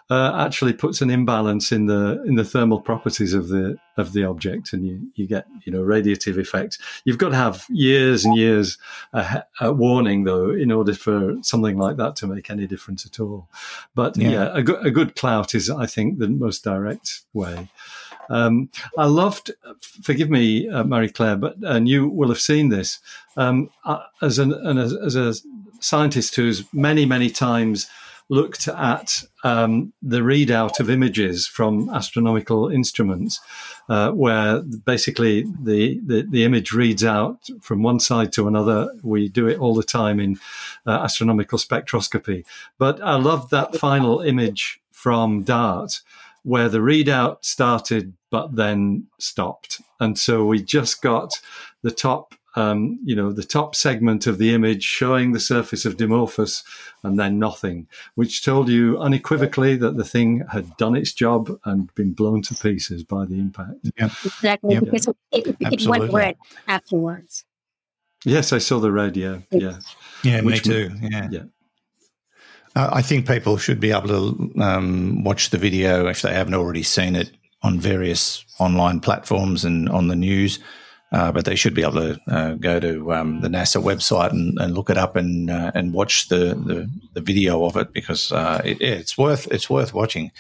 uh, 0.09 0.33
actually 0.35 0.73
puts 0.73 1.03
an 1.03 1.11
imbalance 1.11 1.73
in 1.73 1.85
the 1.85 2.23
in 2.27 2.37
the 2.37 2.45
thermal 2.45 2.81
properties 2.81 3.35
of 3.35 3.49
the 3.49 3.77
of 3.99 4.15
the 4.15 4.25
object, 4.25 4.73
and 4.73 4.87
you, 4.87 5.11
you 5.15 5.27
get 5.27 5.47
you 5.65 5.71
know 5.71 5.83
radiative 5.83 6.39
effects. 6.39 6.79
You've 7.05 7.19
got 7.19 7.31
to 7.31 7.37
have 7.37 7.67
years 7.69 8.25
and 8.25 8.35
years 8.35 8.79
uh, 9.13 9.43
uh, 9.63 9.75
warning 9.75 10.25
though 10.25 10.49
in 10.53 10.73
order 10.73 10.95
for 10.95 11.35
something 11.43 11.77
like 11.77 11.99
that 11.99 12.17
to 12.17 12.27
make 12.27 12.49
any 12.51 12.67
difference 12.67 13.05
at 13.05 13.21
all. 13.21 13.51
But 13.95 14.17
Yeah. 14.17 14.31
yeah, 14.31 14.51
a, 14.55 14.63
good, 14.63 14.87
a 14.87 14.91
good 14.91 15.17
clout 15.17 15.55
is 15.55 15.69
I 15.69 15.85
think 15.85 16.19
the 16.19 16.29
most 16.29 16.65
direct 16.65 17.21
way. 17.35 17.69
Um, 18.29 18.71
I 18.99 19.07
loved, 19.07 19.51
forgive 20.03 20.31
me, 20.31 20.69
uh, 20.69 20.85
Marie 20.85 21.11
Claire, 21.11 21.37
but 21.37 21.57
and 21.63 21.89
you 21.89 22.09
will 22.09 22.29
have 22.29 22.41
seen 22.41 22.69
this 22.69 22.99
um, 23.37 23.71
uh, 23.85 24.03
as 24.23 24.39
an, 24.39 24.53
an 24.53 24.79
as, 24.79 24.95
as 24.95 25.17
a 25.17 25.35
scientist 25.81 26.37
who's 26.37 26.65
many 26.73 27.05
many 27.05 27.31
times 27.31 27.89
looked 28.29 28.67
at 28.67 29.23
um, 29.45 29.93
the 30.03 30.19
readout 30.19 30.81
of 30.81 30.91
images 30.91 31.47
from 31.47 31.89
astronomical 31.91 32.69
instruments, 32.69 33.41
uh, 33.89 34.11
where 34.11 34.63
basically 34.63 35.45
the, 35.63 36.01
the 36.05 36.27
the 36.29 36.45
image 36.45 36.73
reads 36.73 37.05
out 37.05 37.49
from 37.61 37.83
one 37.83 38.01
side 38.01 38.33
to 38.33 38.49
another. 38.49 38.89
We 39.03 39.29
do 39.29 39.47
it 39.47 39.59
all 39.59 39.75
the 39.75 39.85
time 39.85 40.19
in 40.19 40.39
uh, 40.87 41.03
astronomical 41.05 41.59
spectroscopy, 41.59 42.45
but 42.79 43.01
I 43.01 43.17
loved 43.17 43.51
that 43.53 43.77
final 43.77 44.21
image 44.21 44.81
from 44.91 45.45
DART 45.45 46.01
where 46.47 46.69
the 46.69 46.79
readout 46.79 47.45
started 47.45 48.15
but 48.31 48.55
then 48.55 49.05
stopped. 49.19 49.81
And 49.99 50.17
so 50.17 50.45
we 50.45 50.63
just 50.63 51.03
got 51.03 51.41
the 51.83 51.91
top, 51.91 52.37
um, 52.55 53.01
you 53.03 53.17
know, 53.17 53.33
the 53.33 53.43
top 53.43 53.75
segment 53.75 54.29
of 54.29 54.39
the 54.39 54.55
image 54.55 54.85
showing 54.85 55.33
the 55.33 55.41
surface 55.41 55.85
of 55.85 55.97
Dimorphos 55.97 56.63
and 57.03 57.19
then 57.19 57.41
nothing, 57.41 57.89
which 58.15 58.45
told 58.45 58.69
you 58.69 58.97
unequivocally 58.97 59.75
that 59.75 59.97
the 59.97 60.05
thing 60.05 60.47
had 60.53 60.77
done 60.77 60.95
its 60.95 61.13
job 61.13 61.51
and 61.65 61.93
been 61.97 62.13
blown 62.13 62.43
to 62.43 62.55
pieces 62.55 63.03
by 63.03 63.25
the 63.25 63.41
impact. 63.41 63.81
Yeah. 63.99 64.11
Exactly. 64.25 64.75
Yep. 64.75 64.85
Because 64.85 65.09
it, 65.09 65.17
it, 65.33 65.57
it 65.61 65.87
went 65.89 66.13
red 66.13 66.37
afterwards. 66.69 67.45
Yes, 68.25 68.53
I 68.53 68.59
saw 68.59 68.79
the 68.79 68.93
red, 68.93 69.17
yeah. 69.17 69.39
Yeah. 69.51 69.81
Yeah, 70.23 70.43
me 70.43 70.47
Which 70.47 70.63
too. 70.63 70.93
Yeah. 71.01 71.29
Yeah. 71.29 71.43
Uh, 72.77 72.91
I 72.93 73.01
think 73.01 73.27
people 73.27 73.57
should 73.57 73.81
be 73.81 73.91
able 73.91 74.09
to 74.09 74.53
um, 74.61 75.25
watch 75.25 75.49
the 75.49 75.57
video 75.57 76.07
if 76.09 76.21
they 76.21 76.35
haven't 76.35 76.55
already 76.55 76.83
seen 76.83 77.17
it 77.17 77.31
on 77.63 77.81
various 77.81 78.45
online 78.59 79.01
platforms 79.01 79.65
and 79.65 79.89
on 79.89 80.09
the 80.09 80.17
news. 80.17 80.59
Uh, 81.13 81.33
but 81.33 81.47
they 81.47 81.55
should 81.55 81.73
be 81.73 81.83
able 81.83 81.93
to 81.93 82.21
uh, 82.29 82.53
go 82.55 82.79
to 82.79 83.15
um, 83.15 83.41
the 83.41 83.49
NASA 83.49 83.83
website 83.83 84.31
and, 84.31 84.59
and 84.61 84.75
look 84.75 84.91
it 84.91 84.99
up 84.99 85.17
and 85.17 85.49
uh, 85.51 85.71
and 85.75 85.95
watch 85.95 86.29
the, 86.29 86.55
the, 86.67 86.91
the 87.15 87.21
video 87.21 87.65
of 87.65 87.77
it 87.77 87.93
because 87.93 88.33
uh, 88.33 88.61
it, 88.65 88.83
it's 88.83 89.17
worth 89.17 89.47
it's 89.51 89.71
worth 89.71 89.95
watching. 89.95 90.31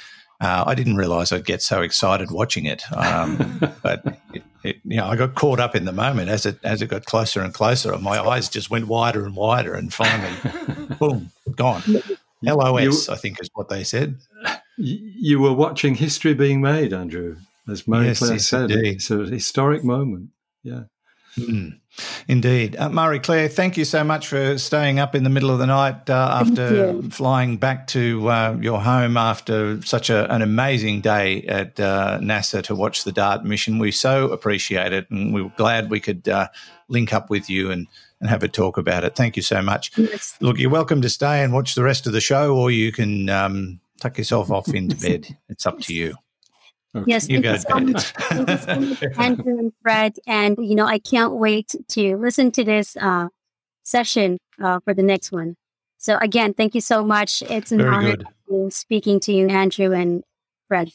Uh, 0.40 0.64
I 0.66 0.74
didn't 0.74 0.96
realize 0.96 1.32
I'd 1.32 1.46
get 1.46 1.62
so 1.62 1.80
excited 1.82 2.30
watching 2.30 2.66
it, 2.66 2.82
um, 2.92 3.58
but 3.82 4.18
it, 4.34 4.42
it, 4.64 4.76
you 4.84 4.96
know 4.96 5.06
I 5.06 5.14
got 5.14 5.36
caught 5.36 5.60
up 5.60 5.76
in 5.76 5.84
the 5.84 5.92
moment 5.92 6.28
as 6.28 6.44
it 6.44 6.58
as 6.64 6.82
it 6.82 6.88
got 6.88 7.06
closer 7.06 7.40
and 7.40 7.54
closer. 7.54 7.92
and 7.92 8.02
My 8.02 8.18
eyes 8.18 8.48
just 8.48 8.68
went 8.68 8.88
wider 8.88 9.24
and 9.24 9.36
wider, 9.36 9.72
and 9.72 9.94
finally, 9.94 10.34
boom, 10.98 11.30
gone. 11.54 11.82
LOS, 12.42 13.08
I 13.08 13.16
think, 13.16 13.40
is 13.40 13.48
what 13.54 13.68
they 13.68 13.84
said. 13.84 14.18
You 14.76 15.40
were 15.40 15.52
watching 15.52 15.94
history 15.94 16.34
being 16.34 16.60
made, 16.60 16.92
Andrew, 16.92 17.36
as 17.68 17.88
Marie 17.88 18.06
Yes, 18.06 18.18
Claire 18.18 18.32
yes, 18.34 18.46
said. 18.46 18.70
indeed. 18.70 18.96
It's 18.96 19.10
a 19.10 19.24
historic 19.24 19.82
moment. 19.82 20.30
Yeah. 20.62 20.82
Mm. 21.38 21.80
Indeed. 22.28 22.76
Uh, 22.76 22.88
Marie 22.88 23.18
Claire, 23.18 23.48
thank 23.48 23.76
you 23.76 23.84
so 23.84 24.02
much 24.04 24.28
for 24.28 24.58
staying 24.58 24.98
up 24.98 25.14
in 25.14 25.22
the 25.22 25.30
middle 25.30 25.50
of 25.50 25.58
the 25.58 25.66
night 25.66 26.08
uh, 26.10 26.40
after 26.42 27.02
flying 27.10 27.56
back 27.56 27.86
to 27.88 28.28
uh, 28.28 28.56
your 28.60 28.80
home 28.80 29.16
after 29.16 29.80
such 29.82 30.10
a, 30.10 30.30
an 30.32 30.42
amazing 30.42 31.00
day 31.00 31.42
at 31.42 31.78
uh, 31.80 32.18
NASA 32.20 32.62
to 32.64 32.74
watch 32.74 33.04
the 33.04 33.12
DART 33.12 33.44
mission. 33.44 33.78
We 33.78 33.92
so 33.92 34.30
appreciate 34.30 34.92
it 34.92 35.10
and 35.10 35.32
we 35.32 35.42
were 35.42 35.52
glad 35.56 35.90
we 35.90 36.00
could 36.00 36.28
uh, 36.28 36.48
link 36.88 37.12
up 37.12 37.30
with 37.30 37.48
you 37.48 37.70
and, 37.70 37.86
and 38.20 38.30
have 38.30 38.42
a 38.42 38.48
talk 38.48 38.78
about 38.78 39.04
it. 39.04 39.14
Thank 39.16 39.36
you 39.36 39.42
so 39.42 39.62
much. 39.62 39.96
Yes. 39.98 40.36
Look, 40.40 40.58
you're 40.58 40.70
welcome 40.70 41.02
to 41.02 41.08
stay 41.08 41.42
and 41.42 41.52
watch 41.52 41.74
the 41.74 41.82
rest 41.82 42.06
of 42.06 42.12
the 42.12 42.20
show 42.20 42.56
or 42.56 42.70
you 42.70 42.92
can 42.92 43.28
um, 43.28 43.80
tuck 44.00 44.18
yourself 44.18 44.50
off 44.50 44.68
into 44.68 44.96
bed. 44.96 45.36
It's 45.48 45.66
up 45.66 45.80
to 45.80 45.94
you. 45.94 46.16
Yes, 47.04 47.28
You 47.28 47.42
thank 47.42 47.44
go 47.66 47.88
you 47.88 47.98
so. 47.98 48.14
Thank 48.16 48.48
you 48.48 48.56
so 48.56 48.80
much, 48.80 49.18
Andrew 49.18 49.58
and 49.58 49.72
Fred. 49.82 50.16
And, 50.26 50.56
you 50.58 50.74
know, 50.74 50.86
I 50.86 50.98
can't 50.98 51.34
wait 51.34 51.74
to 51.88 52.16
listen 52.16 52.50
to 52.52 52.64
this 52.64 52.96
uh, 52.96 53.28
session 53.82 54.38
uh, 54.62 54.80
for 54.84 54.94
the 54.94 55.02
next 55.02 55.30
one. 55.30 55.56
So, 55.98 56.16
again, 56.22 56.54
thank 56.54 56.74
you 56.74 56.80
so 56.80 57.04
much. 57.04 57.42
It's 57.42 57.70
an 57.72 57.78
Very 57.78 57.94
honor 57.94 58.16
to 58.48 58.70
speaking 58.70 59.20
to 59.20 59.32
you, 59.32 59.48
Andrew 59.48 59.92
and 59.92 60.22
Fred. 60.68 60.92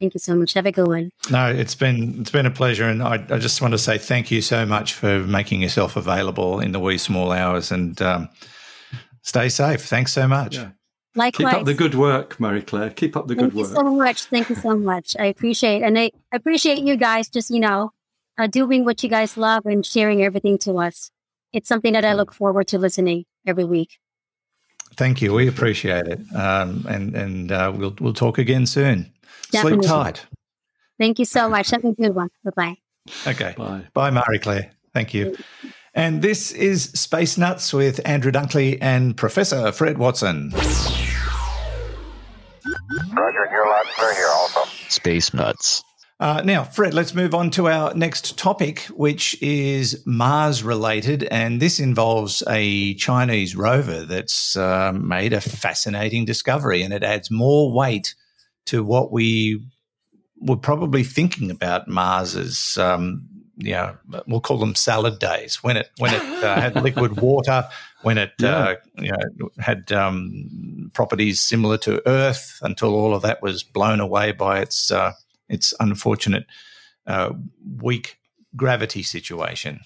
Thank 0.00 0.14
you 0.14 0.20
so 0.20 0.34
much. 0.36 0.54
Have 0.54 0.66
a 0.66 0.72
good 0.72 0.86
one. 0.86 1.10
No, 1.30 1.48
it's 1.48 1.74
been 1.74 2.20
it's 2.20 2.30
been 2.30 2.46
a 2.46 2.50
pleasure, 2.50 2.88
and 2.88 3.02
I, 3.02 3.14
I 3.30 3.38
just 3.38 3.60
want 3.60 3.72
to 3.72 3.78
say 3.78 3.98
thank 3.98 4.30
you 4.30 4.40
so 4.40 4.64
much 4.64 4.94
for 4.94 5.20
making 5.20 5.60
yourself 5.60 5.96
available 5.96 6.60
in 6.60 6.72
the 6.72 6.78
wee 6.78 6.98
small 6.98 7.32
hours, 7.32 7.72
and 7.72 8.00
um, 8.00 8.28
stay 9.22 9.48
safe. 9.48 9.84
Thanks 9.84 10.12
so 10.12 10.28
much. 10.28 10.56
Yeah. 10.56 10.70
Likewise. 11.14 11.52
Keep 11.52 11.60
up 11.60 11.66
the 11.66 11.74
good 11.74 11.94
work, 11.96 12.38
Marie 12.38 12.62
Claire. 12.62 12.90
Keep 12.90 13.16
up 13.16 13.26
the 13.26 13.34
Thank 13.34 13.52
good 13.52 13.58
you 13.58 13.64
work. 13.64 13.74
so 13.74 13.82
much. 13.82 14.24
Thank 14.24 14.50
you 14.50 14.54
so 14.54 14.76
much. 14.76 15.16
I 15.18 15.24
appreciate 15.24 15.82
and 15.82 15.98
I 15.98 16.12
appreciate 16.32 16.78
you 16.78 16.96
guys 16.96 17.28
just, 17.28 17.50
you 17.50 17.58
know, 17.58 17.90
uh, 18.38 18.46
doing 18.46 18.84
what 18.84 19.02
you 19.02 19.08
guys 19.08 19.36
love 19.36 19.66
and 19.66 19.84
sharing 19.84 20.22
everything 20.22 20.58
to 20.58 20.78
us. 20.78 21.10
It's 21.52 21.68
something 21.68 21.94
that 21.94 22.04
I 22.04 22.12
look 22.12 22.32
forward 22.32 22.68
to 22.68 22.78
listening 22.78 23.24
every 23.44 23.64
week. 23.64 23.98
Thank 24.96 25.22
you. 25.22 25.32
We 25.32 25.48
appreciate 25.48 26.06
it, 26.08 26.20
um, 26.34 26.84
and 26.88 27.14
and 27.14 27.52
uh, 27.52 27.72
we'll 27.74 27.94
we'll 28.00 28.14
talk 28.14 28.38
again 28.38 28.66
soon. 28.66 29.12
Definitely. 29.50 29.86
Sleep 29.86 29.90
tight. 29.90 30.26
Thank 30.98 31.18
you 31.18 31.24
so 31.24 31.48
much. 31.48 31.70
Have 31.70 31.84
a 31.84 31.92
good 31.92 32.14
one. 32.14 32.28
Bye 32.44 32.50
bye. 32.56 32.76
Okay. 33.26 33.54
Bye. 33.56 33.82
Bye, 33.94 34.10
Marie 34.10 34.38
Claire. 34.38 34.72
Thank 34.92 35.14
you. 35.14 35.36
And 35.94 36.22
this 36.22 36.52
is 36.52 36.84
Space 36.84 37.38
Nuts 37.38 37.72
with 37.72 38.00
Andrew 38.04 38.30
Dunkley 38.30 38.78
and 38.80 39.16
Professor 39.16 39.72
Fred 39.72 39.98
Watson. 39.98 40.50
Roger, 43.12 43.48
you're 43.50 43.68
loud 43.68 43.86
here 44.14 44.28
also. 44.28 44.60
Space 44.88 45.32
Nuts. 45.32 45.82
Uh, 46.20 46.42
now, 46.44 46.64
Fred, 46.64 46.94
let's 46.94 47.14
move 47.14 47.32
on 47.32 47.48
to 47.50 47.68
our 47.68 47.94
next 47.94 48.36
topic, 48.36 48.80
which 48.86 49.40
is 49.40 50.02
Mars 50.04 50.64
related. 50.64 51.22
And 51.24 51.62
this 51.62 51.78
involves 51.78 52.42
a 52.48 52.94
Chinese 52.94 53.54
rover 53.54 54.04
that's 54.04 54.56
uh, 54.56 54.92
made 54.92 55.32
a 55.32 55.40
fascinating 55.40 56.24
discovery 56.24 56.82
and 56.82 56.92
it 56.92 57.04
adds 57.04 57.30
more 57.30 57.72
weight 57.72 58.16
to 58.66 58.82
what 58.82 59.12
we 59.12 59.62
were 60.40 60.56
probably 60.56 61.04
thinking 61.04 61.50
about 61.50 61.88
Mars 61.88 62.36
as. 62.36 62.76
Um, 62.78 63.28
you 63.60 63.72
know, 63.72 63.96
we'll 64.28 64.40
call 64.40 64.58
them 64.58 64.76
salad 64.76 65.18
days 65.18 65.64
when 65.64 65.76
it 65.76 65.90
when 65.98 66.14
it 66.14 66.22
uh, 66.44 66.60
had 66.60 66.76
liquid 66.80 67.20
water, 67.20 67.68
when 68.02 68.16
it 68.16 68.40
uh, 68.40 68.76
you 68.96 69.10
know 69.10 69.50
had 69.58 69.90
um, 69.90 70.92
properties 70.94 71.40
similar 71.40 71.76
to 71.78 72.00
Earth, 72.06 72.60
until 72.62 72.94
all 72.94 73.16
of 73.16 73.22
that 73.22 73.42
was 73.42 73.64
blown 73.64 73.98
away 73.98 74.30
by 74.30 74.60
its 74.60 74.92
uh, 74.92 75.10
its 75.48 75.74
unfortunate 75.80 76.46
uh, 77.06 77.32
weak 77.80 78.18
gravity 78.56 79.02
situation. 79.02 79.80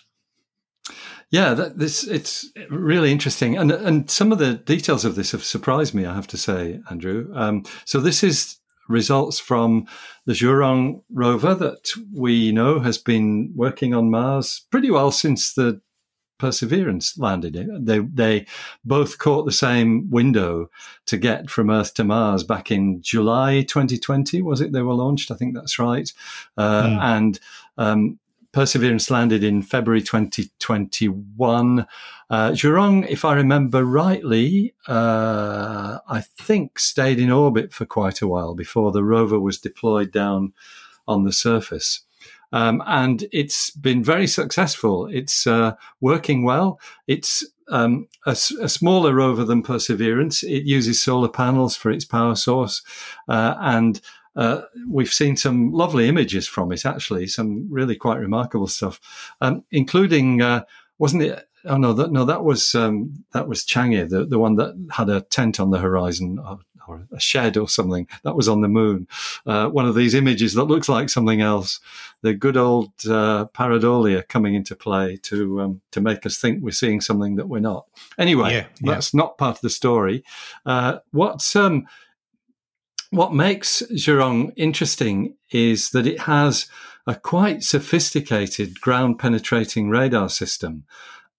Yeah, 1.30 1.54
that, 1.54 1.78
this 1.78 2.04
it's 2.04 2.50
really 2.68 3.10
interesting, 3.10 3.56
and 3.56 3.72
and 3.72 4.10
some 4.10 4.32
of 4.32 4.38
the 4.38 4.54
details 4.54 5.04
of 5.04 5.14
this 5.14 5.32
have 5.32 5.44
surprised 5.44 5.94
me. 5.94 6.04
I 6.04 6.14
have 6.14 6.26
to 6.28 6.36
say, 6.36 6.80
Andrew. 6.90 7.30
Um, 7.34 7.64
so 7.86 8.00
this 8.00 8.22
is 8.22 8.58
results 8.88 9.38
from 9.38 9.86
the 10.26 10.32
Zhurong 10.32 11.02
rover 11.10 11.54
that 11.54 11.90
we 12.12 12.52
know 12.52 12.80
has 12.80 12.98
been 12.98 13.52
working 13.54 13.94
on 13.94 14.10
Mars 14.10 14.66
pretty 14.70 14.90
well 14.90 15.10
since 15.10 15.54
the 15.54 15.80
Perseverance 16.42 17.16
landed. 17.18 17.54
It. 17.54 17.86
They 17.86 18.00
they 18.00 18.46
both 18.84 19.18
caught 19.18 19.44
the 19.44 19.52
same 19.52 20.10
window 20.10 20.70
to 21.06 21.16
get 21.16 21.48
from 21.48 21.70
Earth 21.70 21.94
to 21.94 22.02
Mars 22.02 22.42
back 22.42 22.72
in 22.72 23.00
July 23.00 23.62
2020. 23.62 24.42
Was 24.42 24.60
it 24.60 24.72
they 24.72 24.82
were 24.82 24.94
launched? 24.94 25.30
I 25.30 25.36
think 25.36 25.54
that's 25.54 25.78
right. 25.78 26.12
Uh, 26.56 26.82
Hmm. 26.82 26.98
And 27.00 27.40
um, 27.78 28.18
Perseverance 28.50 29.08
landed 29.08 29.44
in 29.44 29.62
February 29.62 30.02
2021. 30.02 31.86
Uh, 32.28 32.56
if 32.58 33.24
I 33.24 33.34
remember 33.34 33.84
rightly, 33.84 34.74
uh, 34.88 35.98
I 36.08 36.20
think 36.22 36.80
stayed 36.80 37.20
in 37.20 37.30
orbit 37.30 37.72
for 37.72 37.86
quite 37.86 38.20
a 38.20 38.26
while 38.26 38.56
before 38.56 38.90
the 38.90 39.04
rover 39.04 39.38
was 39.38 39.58
deployed 39.58 40.10
down 40.10 40.54
on 41.06 41.22
the 41.22 41.32
surface. 41.32 42.00
Um, 42.52 42.82
and 42.86 43.26
it's 43.32 43.70
been 43.70 44.04
very 44.04 44.26
successful. 44.26 45.06
It's 45.06 45.46
uh, 45.46 45.74
working 46.00 46.44
well. 46.44 46.78
It's 47.06 47.46
um, 47.68 48.08
a, 48.26 48.32
a 48.32 48.68
smaller 48.68 49.14
rover 49.14 49.44
than 49.44 49.62
Perseverance. 49.62 50.42
It 50.42 50.64
uses 50.64 51.02
solar 51.02 51.28
panels 51.28 51.76
for 51.76 51.90
its 51.90 52.04
power 52.04 52.34
source, 52.34 52.82
uh, 53.28 53.54
and 53.60 54.00
uh, 54.36 54.62
we've 54.88 55.12
seen 55.12 55.36
some 55.36 55.72
lovely 55.72 56.08
images 56.08 56.46
from 56.48 56.72
it, 56.72 56.86
actually, 56.86 57.26
some 57.26 57.66
really 57.70 57.96
quite 57.96 58.18
remarkable 58.18 58.66
stuff, 58.66 59.00
um, 59.40 59.64
including, 59.70 60.40
uh, 60.40 60.64
wasn't 60.98 61.22
it? 61.22 61.46
Oh 61.64 61.76
no, 61.76 61.92
that, 61.92 62.10
no, 62.10 62.24
that 62.24 62.42
was 62.42 62.74
um, 62.74 63.24
that 63.32 63.46
was 63.46 63.64
Chang'e, 63.64 64.08
the, 64.08 64.24
the 64.24 64.38
one 64.38 64.56
that 64.56 64.74
had 64.90 65.08
a 65.08 65.20
tent 65.20 65.60
on 65.60 65.70
the 65.70 65.78
horizon 65.78 66.38
or, 66.88 67.06
a 67.12 67.20
shed 67.20 67.56
or 67.56 67.68
something. 67.68 68.06
That 68.24 68.36
was 68.36 68.48
on 68.48 68.60
the 68.60 68.68
moon. 68.68 69.06
Uh, 69.46 69.68
one 69.68 69.86
of 69.86 69.94
these 69.94 70.14
images 70.14 70.54
that 70.54 70.64
looks 70.64 70.88
like 70.88 71.08
something 71.08 71.40
else. 71.40 71.80
The 72.22 72.34
good 72.34 72.56
old 72.56 72.92
uh, 73.06 73.46
pareidolia 73.54 74.26
coming 74.28 74.54
into 74.54 74.76
play 74.76 75.16
to 75.24 75.60
um, 75.60 75.80
to 75.90 76.00
make 76.00 76.24
us 76.24 76.38
think 76.38 76.62
we're 76.62 76.70
seeing 76.70 77.00
something 77.00 77.36
that 77.36 77.48
we're 77.48 77.60
not. 77.60 77.86
Anyway, 78.18 78.52
Yeah, 78.52 78.66
yeah. 78.80 78.94
that's 78.94 79.14
not 79.14 79.38
part 79.38 79.56
of 79.56 79.62
the 79.62 79.70
story. 79.70 80.24
Uh, 80.64 80.98
what's 81.10 81.56
um, 81.56 81.86
what 83.10 83.34
makes 83.34 83.82
Zhurong 83.92 84.52
interesting 84.56 85.36
is 85.50 85.90
that 85.90 86.06
it 86.06 86.20
has 86.20 86.66
a 87.06 87.14
quite 87.14 87.62
sophisticated 87.62 88.80
ground 88.80 89.18
penetrating 89.18 89.90
radar 89.90 90.28
system, 90.28 90.84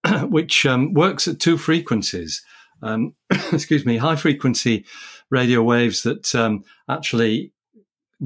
which 0.22 0.66
um, 0.66 0.92
works 0.94 1.26
at 1.26 1.40
two 1.40 1.58
frequencies. 1.58 2.44
Um, 2.82 3.14
excuse 3.52 3.84
me, 3.84 3.96
high 3.96 4.16
frequency 4.16 4.84
radio 5.34 5.62
waves 5.62 6.02
that 6.04 6.34
um, 6.34 6.64
actually 6.88 7.52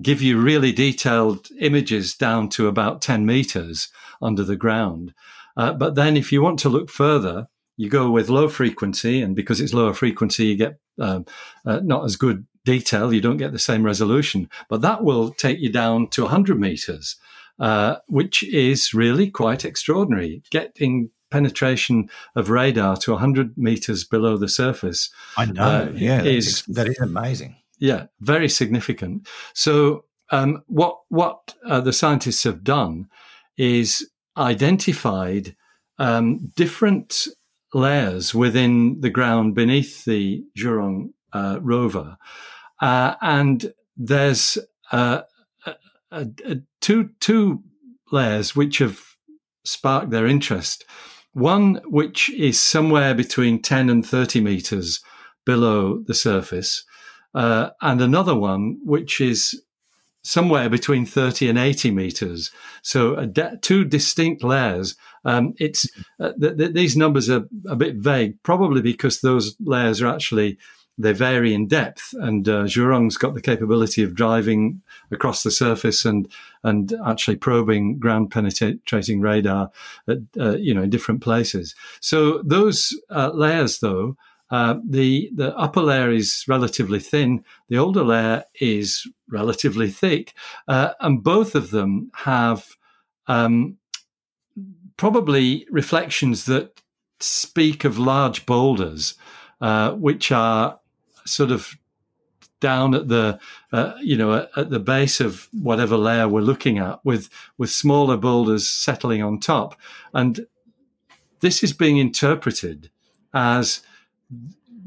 give 0.00 0.22
you 0.22 0.40
really 0.40 0.70
detailed 0.70 1.48
images 1.58 2.14
down 2.14 2.48
to 2.50 2.68
about 2.68 3.02
10 3.02 3.26
meters 3.26 3.88
under 4.22 4.44
the 4.44 4.56
ground. 4.56 5.14
Uh, 5.56 5.72
but 5.72 5.94
then 5.94 6.16
if 6.16 6.30
you 6.30 6.42
want 6.42 6.58
to 6.60 6.68
look 6.68 6.90
further, 6.90 7.48
you 7.76 7.88
go 7.88 8.10
with 8.10 8.28
low 8.28 8.48
frequency, 8.48 9.22
and 9.22 9.34
because 9.34 9.60
it's 9.60 9.72
lower 9.72 9.94
frequency, 9.94 10.46
you 10.46 10.56
get 10.56 10.78
um, 11.00 11.24
uh, 11.64 11.80
not 11.82 12.04
as 12.04 12.16
good 12.16 12.46
detail. 12.64 13.12
You 13.12 13.20
don't 13.20 13.36
get 13.36 13.52
the 13.52 13.58
same 13.58 13.84
resolution, 13.84 14.50
but 14.68 14.82
that 14.82 15.04
will 15.04 15.30
take 15.30 15.58
you 15.60 15.70
down 15.70 16.08
to 16.10 16.22
100 16.22 16.60
meters, 16.60 17.16
uh, 17.58 17.96
which 18.08 18.42
is 18.42 18.92
really 18.92 19.30
quite 19.30 19.64
extraordinary. 19.64 20.42
Getting 20.50 21.10
penetration 21.30 22.08
of 22.34 22.50
radar 22.50 22.96
to 22.96 23.12
100 23.12 23.56
meters 23.56 24.04
below 24.04 24.36
the 24.36 24.48
surface 24.48 25.10
I 25.36 25.46
know. 25.46 25.62
Uh, 25.62 25.92
yeah, 25.94 26.22
is- 26.22 26.64
that's, 26.66 27.00
amazing. 27.00 27.56
yeah, 27.78 28.06
very 28.20 28.48
significant. 28.48 29.28
So, 29.54 30.04
um, 30.30 30.62
what 30.66 30.98
what 31.08 31.54
uh, 31.66 31.80
the 31.80 31.92
scientists 31.92 32.44
have 32.44 32.62
done 32.62 33.08
is 33.56 34.08
identified 34.36 35.56
um, 35.98 36.52
different 36.54 37.26
layers 37.72 38.34
within 38.34 39.00
the 39.00 39.10
ground 39.10 39.54
beneath 39.54 40.04
the 40.04 40.44
Zhurong 40.58 41.12
uh, 41.32 41.58
rover, 41.62 42.18
uh, 42.80 43.14
and 43.22 43.72
there's 43.96 44.58
uh, 44.92 45.22
two 46.80 47.10
two 47.20 47.62
layers 48.12 48.54
which 48.56 48.78
have 48.78 49.00
sparked 49.64 50.10
their 50.10 50.26
interest. 50.26 50.84
One 51.38 51.80
which 51.84 52.30
is 52.30 52.60
somewhere 52.60 53.14
between 53.14 53.62
ten 53.62 53.88
and 53.88 54.04
thirty 54.04 54.40
meters 54.40 55.00
below 55.46 56.02
the 56.06 56.14
surface, 56.14 56.84
uh, 57.34 57.70
and 57.80 58.00
another 58.00 58.34
one 58.34 58.78
which 58.84 59.20
is 59.20 59.62
somewhere 60.22 60.68
between 60.68 61.06
30 61.06 61.48
and 61.48 61.58
80 61.58 61.90
meters. 61.90 62.50
So 62.82 63.24
de- 63.24 63.56
two 63.62 63.84
distinct 63.84 64.42
layers. 64.42 64.96
Um, 65.24 65.54
it's 65.58 65.88
uh, 66.20 66.32
th- 66.38 66.58
th- 66.58 66.74
these 66.74 66.96
numbers 66.96 67.30
are 67.30 67.46
a 67.66 67.76
bit 67.76 67.96
vague, 67.96 68.42
probably 68.42 68.82
because 68.82 69.20
those 69.20 69.56
layers 69.60 70.02
are 70.02 70.12
actually 70.12 70.58
they 70.98 71.12
vary 71.12 71.54
in 71.54 71.68
depth, 71.68 72.12
and 72.14 72.48
uh, 72.48 72.64
Zhurong's 72.64 73.16
got 73.16 73.34
the 73.34 73.40
capability 73.40 74.02
of 74.02 74.14
driving 74.14 74.82
across 75.10 75.42
the 75.42 75.50
surface 75.50 76.04
and 76.04 76.28
and 76.64 76.92
actually 77.06 77.36
probing 77.36 77.98
ground 77.98 78.30
penetrating 78.30 79.20
radar 79.20 79.70
at 80.08 80.18
uh, 80.38 80.56
you 80.56 80.74
know 80.74 80.86
different 80.86 81.22
places. 81.22 81.74
So 82.00 82.42
those 82.42 82.92
uh, 83.10 83.30
layers, 83.32 83.78
though, 83.78 84.16
uh, 84.50 84.76
the 84.88 85.30
the 85.34 85.56
upper 85.56 85.80
layer 85.80 86.10
is 86.10 86.44
relatively 86.48 87.00
thin. 87.00 87.44
The 87.68 87.78
older 87.78 88.02
layer 88.02 88.44
is 88.60 89.06
relatively 89.28 89.90
thick, 89.90 90.34
uh, 90.66 90.94
and 91.00 91.22
both 91.22 91.54
of 91.54 91.70
them 91.70 92.10
have 92.14 92.66
um, 93.26 93.76
probably 94.96 95.66
reflections 95.70 96.46
that 96.46 96.80
speak 97.20 97.84
of 97.84 97.98
large 97.98 98.46
boulders, 98.46 99.14
uh, 99.60 99.92
which 99.92 100.32
are 100.32 100.80
sort 101.28 101.50
of 101.50 101.76
down 102.60 102.94
at 102.94 103.08
the 103.08 103.38
uh, 103.72 103.94
you 104.00 104.16
know 104.16 104.48
at, 104.56 104.70
the 104.70 104.80
base 104.80 105.20
of 105.20 105.48
whatever 105.52 105.96
layer 105.96 106.28
we're 106.28 106.40
looking 106.40 106.78
at, 106.78 107.04
with 107.04 107.28
with 107.56 107.70
smaller 107.70 108.16
boulders 108.16 108.68
settling 108.68 109.22
on 109.22 109.38
top, 109.38 109.78
and 110.12 110.46
this 111.40 111.62
is 111.62 111.72
being 111.72 111.98
interpreted 111.98 112.90
as 113.32 113.82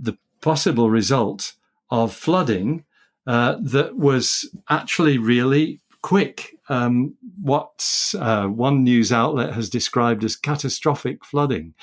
the 0.02 0.18
possible 0.42 0.90
result 0.90 1.54
of 1.90 2.14
flooding 2.14 2.84
uh, 3.28 3.56
that 3.62 3.96
was 3.96 4.50
actually 4.70 5.18
really 5.18 5.80
quick. 6.02 6.58
Um, 6.70 7.16
what 7.42 8.14
uh, 8.18 8.48
one 8.48 8.84
news 8.84 9.12
outlet 9.12 9.54
has 9.54 9.70
described 9.70 10.24
as 10.24 10.36
catastrophic 10.36 11.26
flooding. 11.26 11.74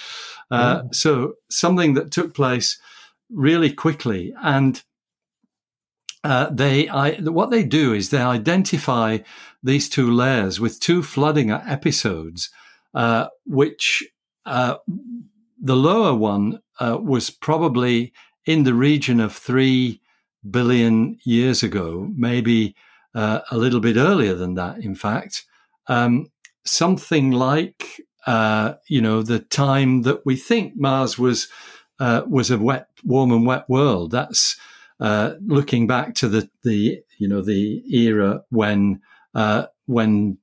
Uh, 0.50 0.84
So 0.92 1.34
something 1.50 1.94
that 1.94 2.10
took 2.10 2.34
place 2.34 2.78
really 3.30 3.72
quickly, 3.72 4.34
and 4.42 4.82
uh, 6.24 6.50
they 6.50 6.88
I, 6.88 7.16
what 7.20 7.50
they 7.50 7.64
do 7.64 7.92
is 7.94 8.10
they 8.10 8.20
identify 8.20 9.18
these 9.62 9.88
two 9.88 10.10
layers 10.10 10.60
with 10.60 10.80
two 10.80 11.02
flooding 11.02 11.50
episodes, 11.50 12.50
uh, 12.94 13.28
which 13.46 14.04
uh, 14.46 14.76
the 15.60 15.76
lower 15.76 16.14
one 16.14 16.60
uh, 16.80 16.98
was 17.00 17.30
probably 17.30 18.12
in 18.46 18.64
the 18.64 18.74
region 18.74 19.20
of 19.20 19.34
three 19.34 20.00
billion 20.48 21.18
years 21.24 21.62
ago, 21.62 22.10
maybe 22.16 22.74
uh, 23.14 23.40
a 23.50 23.58
little 23.58 23.80
bit 23.80 23.96
earlier 23.96 24.34
than 24.34 24.54
that. 24.54 24.78
In 24.78 24.94
fact, 24.94 25.44
um, 25.88 26.30
something 26.64 27.30
like 27.32 28.00
uh, 28.26 28.74
you 28.88 29.00
know 29.00 29.22
the 29.22 29.38
time 29.38 30.02
that 30.02 30.24
we 30.26 30.36
think 30.36 30.74
Mars 30.76 31.18
was 31.18 31.48
uh, 32.00 32.22
was 32.26 32.50
a 32.50 32.58
wet, 32.58 32.88
warm 33.04 33.32
and 33.32 33.46
wet 33.46 33.68
world. 33.68 34.10
That's 34.10 34.56
uh, 35.00 35.34
looking 35.40 35.86
back 35.86 36.14
to 36.16 36.28
the 36.28 36.48
the 36.62 37.02
you 37.18 37.28
know 37.28 37.42
the 37.42 37.82
era 37.92 38.44
when 38.50 39.00
uh, 39.34 39.66
when 39.86 40.38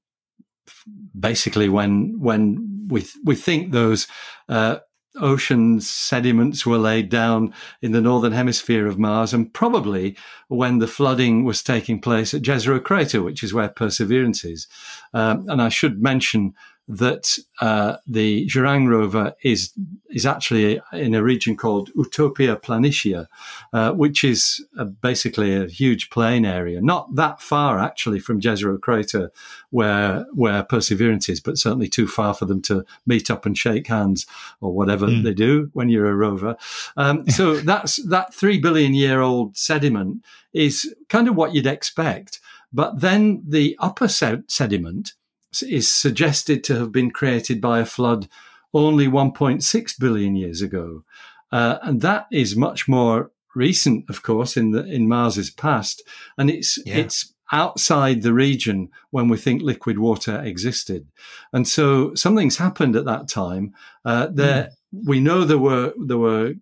basically 1.17 1.69
when 1.69 2.19
when 2.19 2.87
we 2.89 3.05
we 3.23 3.35
think 3.35 3.71
those 3.71 4.07
uh, 4.49 4.77
ocean 5.17 5.79
sediments 5.79 6.65
were 6.65 6.77
laid 6.77 7.09
down 7.09 7.53
in 7.81 7.91
the 7.91 8.01
northern 8.01 8.33
hemisphere 8.33 8.87
of 8.87 8.99
Mars, 8.99 9.33
and 9.33 9.53
probably 9.53 10.15
when 10.47 10.79
the 10.79 10.87
flooding 10.87 11.43
was 11.43 11.63
taking 11.63 11.99
place 11.99 12.33
at 12.33 12.41
Jezero 12.41 12.83
Crater, 12.83 13.21
which 13.21 13.43
is 13.43 13.53
where 13.53 13.69
Perseverance 13.69 14.43
is. 14.43 14.67
Um, 15.13 15.47
and 15.49 15.61
I 15.61 15.69
should 15.69 16.01
mention 16.01 16.53
that 16.87 17.39
uh, 17.61 17.97
the 18.05 18.45
Zhurong 18.47 18.87
rover 18.87 19.33
is 19.43 19.73
is 20.11 20.25
actually 20.25 20.79
in 20.93 21.15
a 21.15 21.23
region 21.23 21.57
called 21.57 21.89
Utopia 21.95 22.55
Planitia, 22.55 23.27
uh, 23.73 23.91
which 23.91 24.23
is 24.23 24.63
uh, 24.77 24.85
basically 24.85 25.55
a 25.55 25.67
huge 25.67 26.09
plain 26.09 26.45
area, 26.45 26.79
not 26.81 27.13
that 27.15 27.41
far 27.41 27.79
actually 27.79 28.19
from 28.19 28.39
Jezero 28.39 28.79
Crater, 28.79 29.31
where 29.71 30.25
where 30.33 30.63
Perseverance 30.63 31.27
is, 31.27 31.39
but 31.39 31.57
certainly 31.57 31.87
too 31.87 32.07
far 32.07 32.35
for 32.35 32.45
them 32.45 32.61
to 32.63 32.85
meet 33.07 33.31
up 33.31 33.45
and 33.47 33.57
shake 33.57 33.87
hands 33.87 34.27
or 34.61 34.71
whatever 34.71 35.07
they 35.07 35.33
do 35.33 35.71
when 35.73 35.89
you're 35.89 36.09
a 36.09 36.15
rover. 36.15 36.55
Um, 36.97 37.27
so 37.29 37.55
that's 37.71 37.95
that 38.07 38.33
three 38.33 38.59
billion 38.59 38.93
year 38.93 39.21
old 39.21 39.57
sediment 39.57 40.23
is 40.53 40.93
kind 41.09 41.27
of 41.27 41.35
what 41.35 41.55
you'd 41.55 41.65
expect, 41.65 42.39
but 42.71 43.01
then 43.01 43.43
the 43.47 43.75
upper 43.79 44.07
sed- 44.07 44.49
sediment 44.49 45.13
is 45.63 45.91
suggested 45.91 46.63
to 46.65 46.75
have 46.75 46.91
been 46.91 47.11
created 47.11 47.61
by 47.61 47.79
a 47.79 47.85
flood 47.85 48.27
only 48.73 49.07
1.6 49.07 49.99
billion 49.99 50.35
years 50.35 50.61
ago. 50.61 51.03
Uh, 51.51 51.77
and 51.83 52.01
that 52.01 52.27
is 52.31 52.55
much 52.55 52.87
more 52.87 53.31
recent, 53.55 54.09
of 54.09 54.21
course, 54.23 54.57
in 54.57 54.71
the 54.71 54.83
in 54.85 55.07
Mars's 55.07 55.49
past, 55.49 56.03
and 56.37 56.49
it's 56.49 56.77
Yeah. 56.85 56.97
it's 56.97 57.33
outside 57.51 58.21
the 58.21 58.33
region 58.33 58.89
when 59.11 59.29
we 59.29 59.37
think 59.37 59.61
liquid 59.61 59.97
water 59.99 60.41
existed, 60.43 61.07
and 61.53 61.67
so 61.67 62.13
something's 62.15 62.57
happened 62.57 62.95
at 62.95 63.05
that 63.05 63.27
time. 63.29 63.73
Uh, 64.03 64.27
there, 64.27 64.71
we 65.05 65.19
know 65.19 65.45
there 65.45 65.59
were 65.59 65.93
there 66.05 66.17
were 66.17 66.55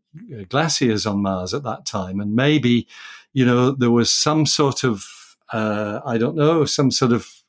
glaciers 0.49 1.06
on 1.08 1.21
Mars 1.23 1.53
at 1.53 1.63
that 1.63 1.86
time, 1.86 2.19
and 2.19 2.36
maybe, 2.36 2.88
you 3.34 3.45
know, 3.45 3.71
there 3.71 3.91
was 3.91 4.12
some 4.12 4.45
sort 4.45 4.84
of 4.84 5.06
uh, 5.51 6.01
I 6.06 6.17
don't 6.17 6.36
know, 6.36 6.65
some 6.65 6.91
sort 6.91 7.12
of 7.12 7.21
uh, 7.21 7.42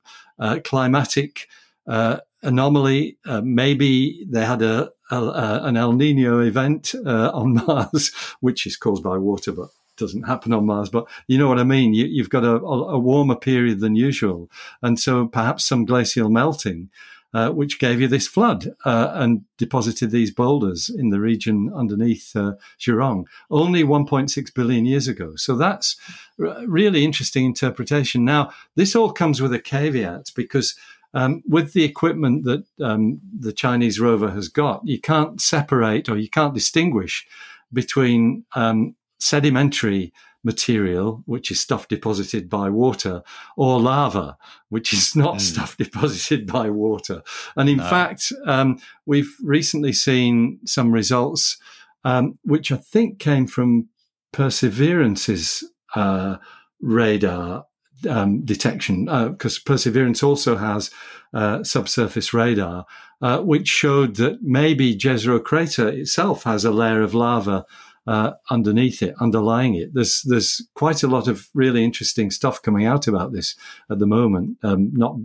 climatic 0.65 1.49
uh, 1.87 2.19
anomaly. 2.43 3.19
Uh, 3.27 3.41
maybe 3.43 4.27
they 4.29 4.45
had 4.45 4.63
a, 4.63 4.91
a, 5.11 5.61
an 5.65 5.77
El 5.77 5.93
Nino 5.93 6.41
event 6.41 6.95
uh, 7.07 7.31
on 7.33 7.55
Mars, 7.67 8.13
which 8.41 8.67
is 8.67 8.77
caused 8.77 9.03
by 9.03 9.17
water, 9.19 9.53
but 9.53 9.69
doesn't 9.97 10.25
happen 10.25 10.53
on 10.53 10.67
Mars, 10.67 10.89
but 10.89 11.07
you 11.29 11.39
know 11.39 11.49
what 11.49 11.61
I 11.61 11.65
mean. 11.65 11.95
You, 11.95 12.23
have 12.23 12.31
got 12.31 12.45
a, 12.45 12.57
a, 12.57 12.99
warmer 12.99 13.37
period 13.37 13.81
than 13.81 13.95
usual, 13.95 14.51
and 14.83 14.99
so 14.99 15.29
perhaps 15.29 15.65
some 15.65 15.85
glacial 15.85 16.31
melting, 16.31 16.91
uh, 17.35 17.51
which 17.51 17.81
gave 17.81 18.01
you 18.01 18.07
this 18.07 18.29
flood 18.29 18.69
uh, 18.85 19.11
and 19.15 19.43
deposited 19.59 20.11
these 20.11 20.31
boulders 20.31 20.89
in 20.89 21.11
the 21.11 21.21
region 21.21 21.71
underneath 21.75 22.35
uh, 22.37 22.53
Zhurong 22.79 23.25
only 23.51 23.83
1.6 23.83 24.55
billion 24.55 24.87
years 24.87 25.09
ago. 25.09 25.35
So 25.35 25.57
that's 25.57 25.97
r- 26.41 26.57
really 26.67 27.05
interesting 27.05 27.45
interpretation. 27.45 28.25
Now, 28.25 28.53
this 28.77 28.95
all 28.95 29.11
comes 29.13 29.43
with 29.43 29.53
a 29.53 29.61
caveat 29.61 30.31
because. 30.35 30.75
Um, 31.17 31.45
with 31.49 31.75
the 31.75 31.85
equipment 31.85 32.43
that 32.43 32.65
um, 32.81 33.21
the 33.39 33.53
Chinese 33.53 34.01
rover 34.01 34.33
has 34.33 34.49
got, 34.49 34.81
you 34.85 35.01
can't 35.01 35.41
separate 35.41 36.09
or 36.09 36.17
you 36.17 36.29
can't 36.29 36.53
distinguish 36.53 37.25
between 37.73 38.45
um, 38.57 38.97
sedimentary 39.21 40.13
material, 40.45 41.23
which 41.27 41.51
is 41.51 41.61
stuff 41.61 41.89
deposited 41.89 42.49
by 42.49 42.69
water, 42.69 43.23
or 43.57 43.81
lava, 43.81 44.37
which 44.69 44.93
is 44.93 45.17
not 45.17 45.37
mm. 45.37 45.41
stuff 45.41 45.77
deposited 45.79 46.47
by 46.47 46.71
water. 46.71 47.23
And 47.57 47.69
in 47.69 47.79
no. 47.79 47.89
fact, 47.89 48.33
um, 48.47 48.79
we've 49.07 49.35
recently 49.43 49.93
seen 49.93 50.61
some 50.67 50.93
results, 50.93 51.57
um, 52.05 52.39
which 52.45 52.71
I 52.71 52.77
think 52.77 53.19
came 53.19 53.47
from 53.47 53.89
Perseverance's 54.33 55.65
uh, 55.95 56.37
radar 56.81 57.65
um, 58.09 58.45
detection, 58.45 59.07
because 59.07 59.57
uh, 59.59 59.61
Perseverance 59.65 60.23
also 60.23 60.57
has 60.57 60.91
uh, 61.33 61.65
subsurface 61.65 62.35
radar, 62.35 62.85
uh, 63.23 63.41
which 63.41 63.69
showed 63.69 64.17
that 64.17 64.43
maybe 64.43 64.95
Jezero 64.95 65.43
crater 65.43 65.89
itself 65.89 66.45
has 66.45 66.65
a 66.65 66.71
layer 66.71 67.03
of 67.03 67.15
lava 67.15 67.65
uh, 68.07 68.33
underneath 68.51 69.03
it, 69.03 69.15
underlying 69.21 69.75
it. 69.75 69.95
There's 69.95 70.23
there's 70.23 70.63
quite 70.75 71.03
a 71.03 71.09
lot 71.09 71.29
of 71.29 71.49
really 71.55 71.85
interesting 71.85 72.31
stuff 72.31 72.61
coming 72.61 72.87
out 72.87 73.07
about 73.07 73.33
this 73.33 73.57
at 73.91 73.99
the 73.99 74.07
moment. 74.07 74.59
Um, 74.63 74.91
not 74.93 75.17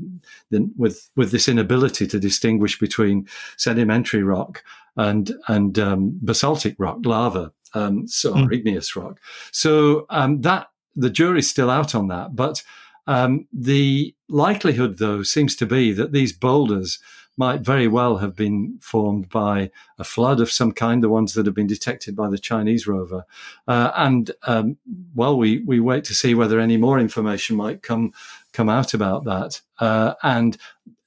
with 0.78 1.10
with 1.16 1.32
this 1.32 1.48
inability 1.48 2.08
to 2.08 2.20
distinguish 2.20 2.80
between 2.80 3.28
sedimentary 3.58 4.24
rock 4.24 4.64
and 4.96 5.32
and 5.48 5.78
um, 5.78 6.20
basaltic 6.22 6.76
rock, 6.78 7.00
lava, 7.04 7.52
um, 7.74 8.08
so 8.08 8.34
mm. 8.34 8.54
igneous 8.54 8.96
rock. 8.96 9.20
So 9.52 10.06
um, 10.10 10.42
that 10.42 10.68
the 10.96 11.10
jury's 11.10 11.50
still 11.50 11.70
out 11.70 11.96
on 11.96 12.08
that, 12.08 12.36
but. 12.36 12.64
Um, 13.08 13.48
the 13.52 14.14
likelihood, 14.28 15.00
though, 15.00 15.24
seems 15.24 15.56
to 15.56 15.66
be 15.66 15.94
that 15.94 16.12
these 16.12 16.32
boulders 16.32 17.00
might 17.40 17.62
very 17.62 17.88
well 17.88 18.18
have 18.18 18.36
been 18.36 18.78
formed 18.82 19.30
by 19.30 19.72
a 19.98 20.04
flood 20.04 20.42
of 20.42 20.52
some 20.52 20.74
kind, 20.74 21.02
the 21.02 21.10
ones 21.10 21.34
that 21.34 21.46
have 21.46 21.56
been 21.56 21.66
detected 21.68 22.14
by 22.14 22.30
the 22.30 22.38
Chinese 22.38 22.86
rover. 22.86 23.26
Uh, 23.66 23.92
and 23.96 24.32
um, 24.44 24.78
well, 25.16 25.38
we 25.38 25.60
we 25.60 25.80
wait 25.80 26.04
to 26.04 26.14
see 26.14 26.36
whether 26.36 26.60
any 26.60 26.76
more 26.76 27.00
information 27.00 27.56
might 27.56 27.82
come 27.82 28.12
come 28.52 28.68
out 28.70 28.94
about 28.94 29.24
that. 29.24 29.62
Uh, 29.80 30.14
and 30.22 30.58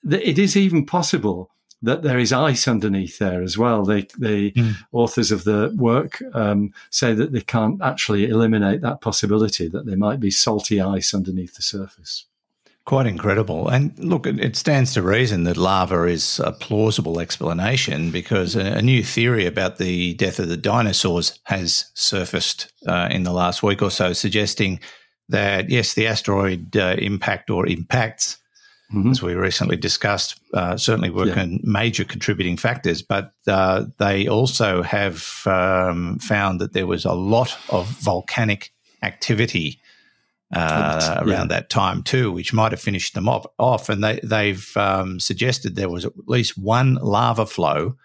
th- 0.08 0.26
it 0.26 0.38
is 0.38 0.56
even 0.56 0.86
possible 0.86 1.50
that 1.82 2.02
there 2.02 2.18
is 2.18 2.32
ice 2.32 2.66
underneath 2.66 3.18
there 3.18 3.42
as 3.42 3.58
well. 3.58 3.84
They, 3.84 4.02
the 4.16 4.52
mm. 4.52 4.76
authors 4.92 5.32
of 5.32 5.44
the 5.44 5.74
work 5.76 6.22
um, 6.32 6.72
say 6.90 7.12
that 7.12 7.32
they 7.32 7.40
can't 7.40 7.82
actually 7.82 8.26
eliminate 8.26 8.80
that 8.82 9.00
possibility 9.00 9.68
that 9.68 9.84
there 9.84 9.96
might 9.96 10.20
be 10.20 10.30
salty 10.30 10.80
ice 10.80 11.12
underneath 11.12 11.56
the 11.56 11.62
surface. 11.62 12.24
Quite 12.84 13.06
incredible. 13.06 13.68
And 13.68 13.96
look, 13.98 14.26
it 14.26 14.56
stands 14.56 14.94
to 14.94 15.02
reason 15.02 15.44
that 15.44 15.56
lava 15.56 16.04
is 16.04 16.40
a 16.40 16.50
plausible 16.50 17.20
explanation 17.20 18.10
because 18.10 18.56
a 18.56 18.82
new 18.82 19.04
theory 19.04 19.46
about 19.46 19.78
the 19.78 20.14
death 20.14 20.40
of 20.40 20.48
the 20.48 20.56
dinosaurs 20.56 21.38
has 21.44 21.92
surfaced 21.94 22.72
uh, 22.88 23.06
in 23.08 23.22
the 23.22 23.32
last 23.32 23.62
week 23.62 23.82
or 23.82 23.90
so, 23.90 24.12
suggesting 24.12 24.80
that, 25.28 25.70
yes, 25.70 25.94
the 25.94 26.08
asteroid 26.08 26.76
uh, 26.76 26.96
impact 26.98 27.50
or 27.50 27.68
impacts, 27.68 28.38
mm-hmm. 28.92 29.12
as 29.12 29.22
we 29.22 29.34
recently 29.34 29.76
discussed, 29.76 30.40
uh, 30.52 30.76
certainly 30.76 31.10
were 31.10 31.28
yeah. 31.28 31.46
major 31.62 32.02
contributing 32.02 32.56
factors, 32.56 33.00
but 33.00 33.30
uh, 33.46 33.84
they 33.98 34.26
also 34.26 34.82
have 34.82 35.46
um, 35.46 36.18
found 36.18 36.60
that 36.60 36.72
there 36.72 36.88
was 36.88 37.04
a 37.04 37.14
lot 37.14 37.56
of 37.70 37.86
volcanic 37.86 38.72
activity 39.02 39.78
uh, 40.52 41.16
around 41.18 41.50
yeah. 41.50 41.56
that 41.56 41.70
time 41.70 42.02
too, 42.02 42.30
which 42.30 42.52
might 42.52 42.72
have 42.72 42.80
finished 42.80 43.14
them 43.14 43.28
off. 43.28 43.46
off. 43.58 43.88
And 43.88 44.02
they, 44.02 44.20
they've 44.22 44.76
um, 44.76 45.18
suggested 45.18 45.74
there 45.74 45.88
was 45.88 46.04
at 46.04 46.12
least 46.26 46.58
one 46.58 46.94
lava 46.96 47.46
flow 47.46 47.96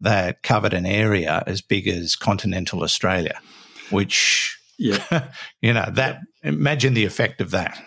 that 0.00 0.42
covered 0.42 0.72
an 0.72 0.86
area 0.86 1.42
as 1.46 1.60
big 1.60 1.86
as 1.86 2.16
continental 2.16 2.82
Australia, 2.82 3.38
which, 3.90 4.58
yeah, 4.78 5.28
you 5.60 5.72
know, 5.72 5.86
that 5.92 6.20
imagine 6.42 6.94
the 6.94 7.04
effect 7.04 7.40
of 7.40 7.50
that. 7.50 7.82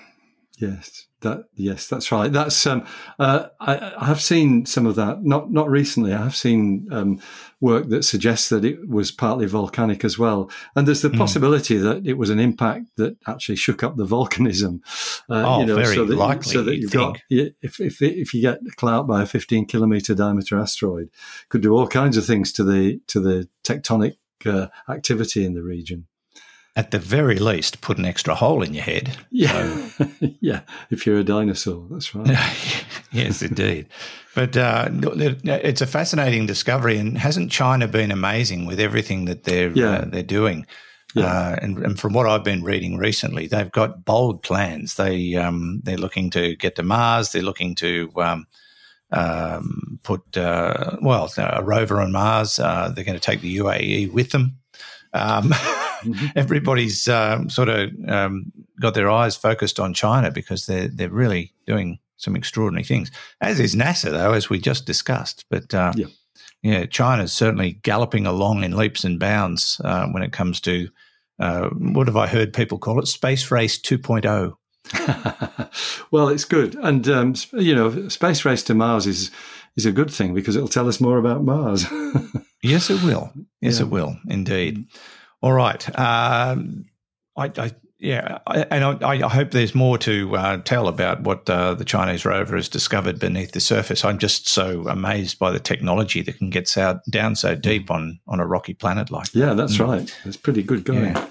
Yes. 0.58 1.08
That 1.24 1.46
yes, 1.56 1.88
that's 1.88 2.12
right. 2.12 2.32
That's 2.32 2.68
um, 2.68 2.86
uh, 3.18 3.48
I, 3.60 3.94
I, 3.98 4.06
have 4.06 4.22
seen 4.22 4.66
some 4.66 4.86
of 4.86 4.96
that. 4.96 5.24
Not 5.24 5.52
not 5.52 5.70
recently. 5.70 6.14
I 6.14 6.22
have 6.22 6.36
seen 6.36 6.88
um, 6.92 7.22
work 7.62 7.88
that 7.90 8.04
suggests 8.04 8.50
that 8.50 8.66
it 8.66 8.90
was 8.90 9.12
partly 9.12 9.46
volcanic 9.46 10.04
as 10.04 10.20
well. 10.20 10.52
And 10.76 10.86
there's 10.86 11.02
the 11.02 11.10
mm. 11.10 11.18
possibility 11.18 11.78
that 11.78 12.06
it 12.06 12.18
was 12.18 12.30
an 12.30 12.40
impact 12.40 12.88
that 12.98 13.16
actually 13.26 13.56
shook 13.56 13.84
up 13.84 13.96
the 13.96 14.06
volcanism. 14.06 14.82
Uh, 15.30 15.44
oh, 15.46 15.60
you 15.62 15.66
know, 15.66 15.76
very 15.76 15.96
so 15.96 16.06
that, 16.06 16.16
likely. 16.16 16.52
So 16.52 16.62
that 16.64 16.76
you've 16.76 16.92
got 16.92 17.18
if 17.30 17.80
if 17.80 18.02
if 18.02 18.34
you 18.34 18.42
get 18.42 18.60
clout 18.76 19.08
by 19.08 19.24
a 19.24 19.26
15 19.26 19.66
kilometer 19.66 20.14
diameter 20.14 20.60
asteroid, 20.60 21.10
could 21.50 21.62
do 21.62 21.74
all 21.74 21.88
kinds 21.88 22.18
of 22.18 22.26
things 22.26 22.52
to 22.54 22.64
the 22.64 23.00
to 23.08 23.20
the 23.20 23.48
tectonic 23.64 24.18
uh, 24.46 24.68
activity 24.90 25.46
in 25.46 25.54
the 25.54 25.64
region 25.64 26.08
at 26.76 26.92
the 26.92 27.00
very 27.00 27.38
least, 27.38 27.82
put 27.82 27.98
an 27.98 28.06
extra 28.06 28.34
hole 28.34 28.64
in 28.64 28.74
your 28.74 28.84
head. 28.84 29.16
Yeah, 29.30 29.88
so. 29.90 30.10
yeah. 30.42 30.62
If 30.90 31.06
you're 31.06 31.20
a 31.20 31.24
dinosaur, 31.24 31.86
that's 31.90 32.16
right. 32.16 32.36
yes, 33.12 33.42
indeed. 33.44 33.88
But 34.34 34.58
uh, 34.58 34.90
it's 34.92 35.82
a 35.82 35.88
fascinating 35.88 36.48
discovery, 36.48 36.98
and 36.98 37.18
hasn't 37.18 37.52
China 37.52 37.88
been 37.88 38.12
amazing 38.12 38.66
with 38.66 38.80
everything 38.80 39.26
that 39.26 39.44
they're 39.44 39.72
yeah. 39.72 39.90
uh, 39.90 40.06
they're 40.06 40.24
doing? 40.24 40.66
Yeah. 41.14 41.26
Uh, 41.26 41.60
and, 41.62 41.78
and, 41.78 42.00
from 42.00 42.14
what 42.14 42.26
I've 42.26 42.44
been 42.44 42.64
reading 42.64 42.98
recently, 42.98 43.46
they've 43.46 43.72
got 43.72 44.04
bold 44.04 44.42
plans. 44.42 44.96
They 44.96 45.36
um, 45.36 45.82
they're 45.84 45.96
looking 45.96 46.32
to 46.32 46.56
get 46.56 46.76
to 46.78 46.84
Mars. 46.84 47.32
They're 47.32 47.44
looking 47.44 47.76
to 47.76 48.12
um, 48.18 48.48
um, 49.12 50.00
put 50.02 50.36
uh, 50.36 50.98
well 51.02 51.32
a 51.38 51.64
rover 51.64 52.02
on 52.02 52.12
Mars. 52.12 52.58
Uh, 52.58 52.90
they're 52.90 53.06
going 53.06 53.20
to 53.20 53.24
take 53.24 53.42
the 53.42 53.58
UAE 53.58 54.12
with 54.12 54.32
them. 54.32 54.58
Um, 55.14 55.50
mm-hmm. 55.52 56.26
everybody's 56.36 57.08
um, 57.08 57.50
sort 57.50 57.70
of 57.70 57.92
um, 58.08 58.52
got 58.80 58.94
their 58.94 59.10
eyes 59.10 59.36
focused 59.36 59.80
on 59.80 59.94
China 59.94 60.32
because 60.32 60.66
they're 60.66 60.88
they're 60.88 61.10
really 61.10 61.54
doing 61.66 62.00
some 62.18 62.36
extraordinary 62.36 62.84
things. 62.84 63.12
As 63.42 63.60
is 63.60 63.76
NASA, 63.76 64.12
though, 64.12 64.34
as 64.34 64.50
we 64.50 64.60
just 64.60 64.86
discussed. 64.86 65.46
But 65.50 65.74
uh, 65.74 65.94
yeah. 65.96 66.08
yeah, 66.62 66.86
China's 66.86 67.34
certainly 67.34 67.74
galloping 67.84 68.26
along 68.26 68.64
in 68.64 68.76
leaps 68.76 69.04
and 69.04 69.20
bounds 69.20 69.80
uh, 69.84 70.08
when 70.08 70.24
it 70.24 70.32
comes 70.32 70.60
to 70.62 70.90
uh, 71.40 71.70
what 71.70 72.08
have 72.08 72.18
I 72.18 72.28
heard 72.28 72.54
people 72.54 72.78
call 72.78 73.00
it? 73.00 73.08
Space 73.08 73.52
Race 73.52 73.80
2.0. 73.80 74.56
well, 76.12 76.28
it's 76.30 76.46
good, 76.46 76.76
and 76.76 77.08
um, 77.08 77.36
you 77.54 77.74
know, 77.74 78.10
space 78.10 78.44
race 78.44 78.64
to 78.64 78.74
Mars 78.74 79.08
is 79.08 79.32
is 79.76 79.86
a 79.86 79.92
good 79.92 80.12
thing 80.12 80.34
because 80.34 80.56
it'll 80.56 80.68
tell 80.68 80.88
us 80.88 81.02
more 81.02 81.18
about 81.18 81.44
Mars. 81.44 81.86
yes, 82.64 82.90
it 82.90 83.02
will. 83.04 83.32
Yes, 83.62 83.80
yeah. 83.80 83.86
it 83.86 83.90
will 83.90 84.18
indeed. 84.28 84.86
All 85.42 85.54
right. 85.54 86.00
Um, 86.00 86.86
I, 87.36 87.52
I, 87.58 87.72
yeah, 88.00 88.40
I, 88.46 88.66
and 88.70 88.84
I, 88.84 89.26
I, 89.26 89.30
hope 89.30 89.52
there's 89.52 89.74
more 89.74 89.98
to 90.00 90.36
uh, 90.36 90.58
tell 90.58 90.88
about 90.88 91.22
what 91.22 91.50
uh, 91.50 91.74
the 91.74 91.86
Chinese 91.86 92.26
rover 92.26 92.58
has 92.58 92.68
discovered 92.68 93.18
beneath 93.18 93.54
the 93.54 93.62
surface. 93.62 94.04
I'm 94.04 94.18
just 94.18 94.48
so 94.48 94.88
amazed 94.88 95.40
by 95.40 95.52
the 95.52 95.60
technology 95.60 96.22
that 96.22 96.38
can 96.38 96.50
get 96.50 96.68
so, 96.68 97.00
down 97.10 97.36
so 97.36 97.56
deep 97.56 97.90
on 97.90 98.20
on 98.28 98.40
a 98.40 98.46
rocky 98.46 98.74
planet 98.74 99.10
like 99.10 99.32
that. 99.32 99.40
Yeah, 99.40 99.54
that's 99.54 99.78
mm. 99.78 99.88
right. 99.88 100.20
It's 100.26 100.38
pretty 100.38 100.64
good 100.64 100.84
going. 100.84 101.16
Yeah, 101.16 101.28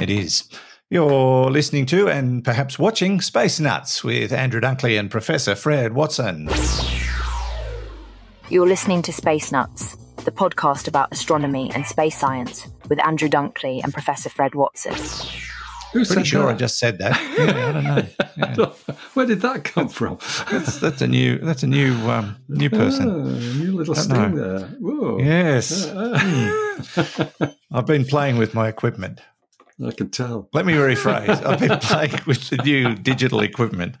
it 0.00 0.10
is. 0.10 0.48
You're 0.88 1.50
listening 1.50 1.86
to 1.86 2.08
and 2.08 2.42
perhaps 2.42 2.78
watching 2.78 3.20
Space 3.20 3.60
Nuts 3.60 4.02
with 4.02 4.32
Andrew 4.32 4.60
Dunkley 4.60 4.98
and 4.98 5.10
Professor 5.10 5.54
Fred 5.54 5.92
Watson. 5.92 6.48
You're 8.50 8.66
listening 8.66 9.02
to 9.02 9.12
Space 9.12 9.52
Nuts 9.52 9.96
the 10.24 10.32
podcast 10.32 10.88
about 10.88 11.12
astronomy 11.12 11.70
and 11.74 11.86
space 11.86 12.18
science 12.18 12.66
with 12.88 13.02
Andrew 13.06 13.28
Dunkley 13.28 13.82
and 13.82 13.92
Professor 13.92 14.28
Fred 14.28 14.54
Watson. 14.54 14.92
Who's 15.92 16.08
Pretty 16.08 16.24
sure 16.24 16.46
that? 16.46 16.54
I 16.54 16.54
just 16.54 16.78
said 16.78 16.98
that. 16.98 17.18
Yeah, 17.38 17.68
I 17.68 17.72
don't 17.72 17.84
know. 17.84 18.06
Yeah. 18.36 18.94
Where 19.14 19.26
did 19.26 19.42
that 19.42 19.64
come 19.64 19.88
from? 19.88 20.18
That's, 20.50 20.78
that's 20.78 21.02
a 21.02 21.06
new. 21.06 21.38
That's 21.38 21.62
a 21.62 21.66
new 21.66 21.94
um, 22.10 22.36
new 22.48 22.70
person. 22.70 23.08
Oh, 23.08 23.22
new 23.62 23.72
little 23.72 23.94
sting 23.94 24.34
know. 24.34 24.58
there. 24.58 24.68
Whoa. 24.80 25.18
Yes. 25.18 25.86
mm. 25.86 27.54
I've 27.70 27.86
been 27.86 28.04
playing 28.04 28.38
with 28.38 28.54
my 28.54 28.68
equipment. 28.68 29.20
I 29.84 29.90
can 29.90 30.08
tell. 30.10 30.48
Let 30.54 30.64
me 30.64 30.72
rephrase. 30.72 31.44
I've 31.44 31.60
been 31.60 31.78
playing 31.80 32.20
with 32.26 32.48
the 32.48 32.56
new 32.58 32.94
digital 32.94 33.40
equipment. 33.40 33.96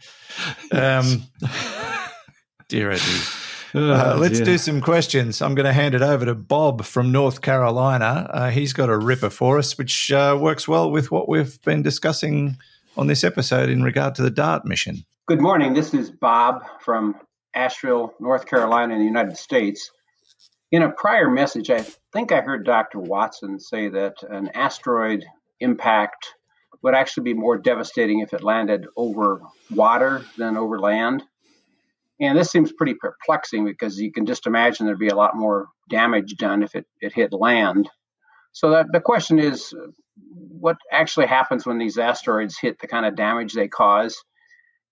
Um, 0.72 1.24
dear, 2.68 2.94
dear. 2.94 3.39
Uh, 3.74 4.16
let's 4.18 4.38
dear. 4.38 4.44
do 4.44 4.58
some 4.58 4.80
questions. 4.80 5.40
I'm 5.40 5.54
going 5.54 5.66
to 5.66 5.72
hand 5.72 5.94
it 5.94 6.02
over 6.02 6.24
to 6.24 6.34
Bob 6.34 6.84
from 6.84 7.12
North 7.12 7.40
Carolina. 7.40 8.28
Uh, 8.32 8.50
he's 8.50 8.72
got 8.72 8.88
a 8.88 8.96
ripper 8.98 9.30
for 9.30 9.58
us, 9.58 9.78
which 9.78 10.10
uh, 10.10 10.36
works 10.40 10.66
well 10.66 10.90
with 10.90 11.10
what 11.10 11.28
we've 11.28 11.60
been 11.62 11.82
discussing 11.82 12.56
on 12.96 13.06
this 13.06 13.22
episode 13.22 13.68
in 13.68 13.82
regard 13.82 14.14
to 14.16 14.22
the 14.22 14.30
DART 14.30 14.64
mission. 14.64 15.04
Good 15.26 15.40
morning. 15.40 15.74
This 15.74 15.94
is 15.94 16.10
Bob 16.10 16.62
from 16.80 17.14
Asheville, 17.54 18.14
North 18.18 18.46
Carolina, 18.46 18.94
in 18.94 19.00
the 19.00 19.06
United 19.06 19.36
States. 19.36 19.90
In 20.72 20.82
a 20.82 20.90
prior 20.90 21.30
message, 21.30 21.70
I 21.70 21.84
think 22.12 22.32
I 22.32 22.40
heard 22.40 22.64
Dr. 22.64 22.98
Watson 22.98 23.60
say 23.60 23.88
that 23.88 24.14
an 24.28 24.50
asteroid 24.54 25.24
impact 25.60 26.34
would 26.82 26.94
actually 26.94 27.24
be 27.24 27.34
more 27.34 27.58
devastating 27.58 28.20
if 28.20 28.32
it 28.32 28.42
landed 28.42 28.86
over 28.96 29.42
water 29.70 30.24
than 30.38 30.56
over 30.56 30.78
land. 30.78 31.22
And 32.20 32.36
this 32.36 32.50
seems 32.50 32.72
pretty 32.72 32.94
perplexing 32.94 33.64
because 33.64 33.98
you 33.98 34.12
can 34.12 34.26
just 34.26 34.46
imagine 34.46 34.86
there'd 34.86 34.98
be 34.98 35.08
a 35.08 35.16
lot 35.16 35.36
more 35.36 35.68
damage 35.88 36.36
done 36.36 36.62
if 36.62 36.74
it, 36.74 36.86
it 37.00 37.14
hit 37.14 37.32
land. 37.32 37.88
So 38.52 38.70
that 38.70 38.86
the 38.92 39.00
question 39.00 39.38
is 39.38 39.74
what 40.32 40.76
actually 40.92 41.26
happens 41.26 41.64
when 41.64 41.78
these 41.78 41.98
asteroids 41.98 42.58
hit 42.60 42.78
the 42.80 42.88
kind 42.88 43.06
of 43.06 43.16
damage 43.16 43.54
they 43.54 43.68
cause? 43.68 44.22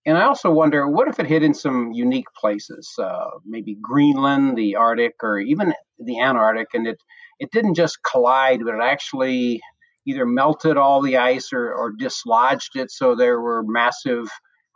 And 0.05 0.17
I 0.17 0.23
also 0.23 0.49
wonder 0.49 0.87
what 0.87 1.07
if 1.07 1.19
it 1.19 1.27
hit 1.27 1.43
in 1.43 1.53
some 1.53 1.91
unique 1.91 2.33
places, 2.39 2.89
uh, 2.97 3.29
maybe 3.45 3.77
Greenland, 3.79 4.57
the 4.57 4.77
Arctic, 4.77 5.15
or 5.21 5.39
even 5.39 5.73
the 5.99 6.19
Antarctic, 6.21 6.69
and 6.73 6.87
it, 6.87 6.97
it 7.37 7.51
didn't 7.51 7.75
just 7.75 7.99
collide, 8.09 8.61
but 8.63 8.75
it 8.75 8.81
actually 8.81 9.61
either 10.07 10.25
melted 10.25 10.77
all 10.77 11.01
the 11.01 11.17
ice 11.17 11.51
or, 11.53 11.71
or 11.73 11.91
dislodged 11.91 12.75
it 12.75 12.89
so 12.89 13.13
there 13.13 13.39
were 13.39 13.63
massive 13.63 14.29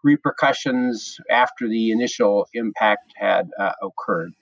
repercussions 0.04 1.18
after 1.30 1.68
the 1.68 1.92
initial 1.92 2.48
impact 2.54 3.14
had 3.16 3.50
uh, 3.60 3.72
occurred. 3.82 4.34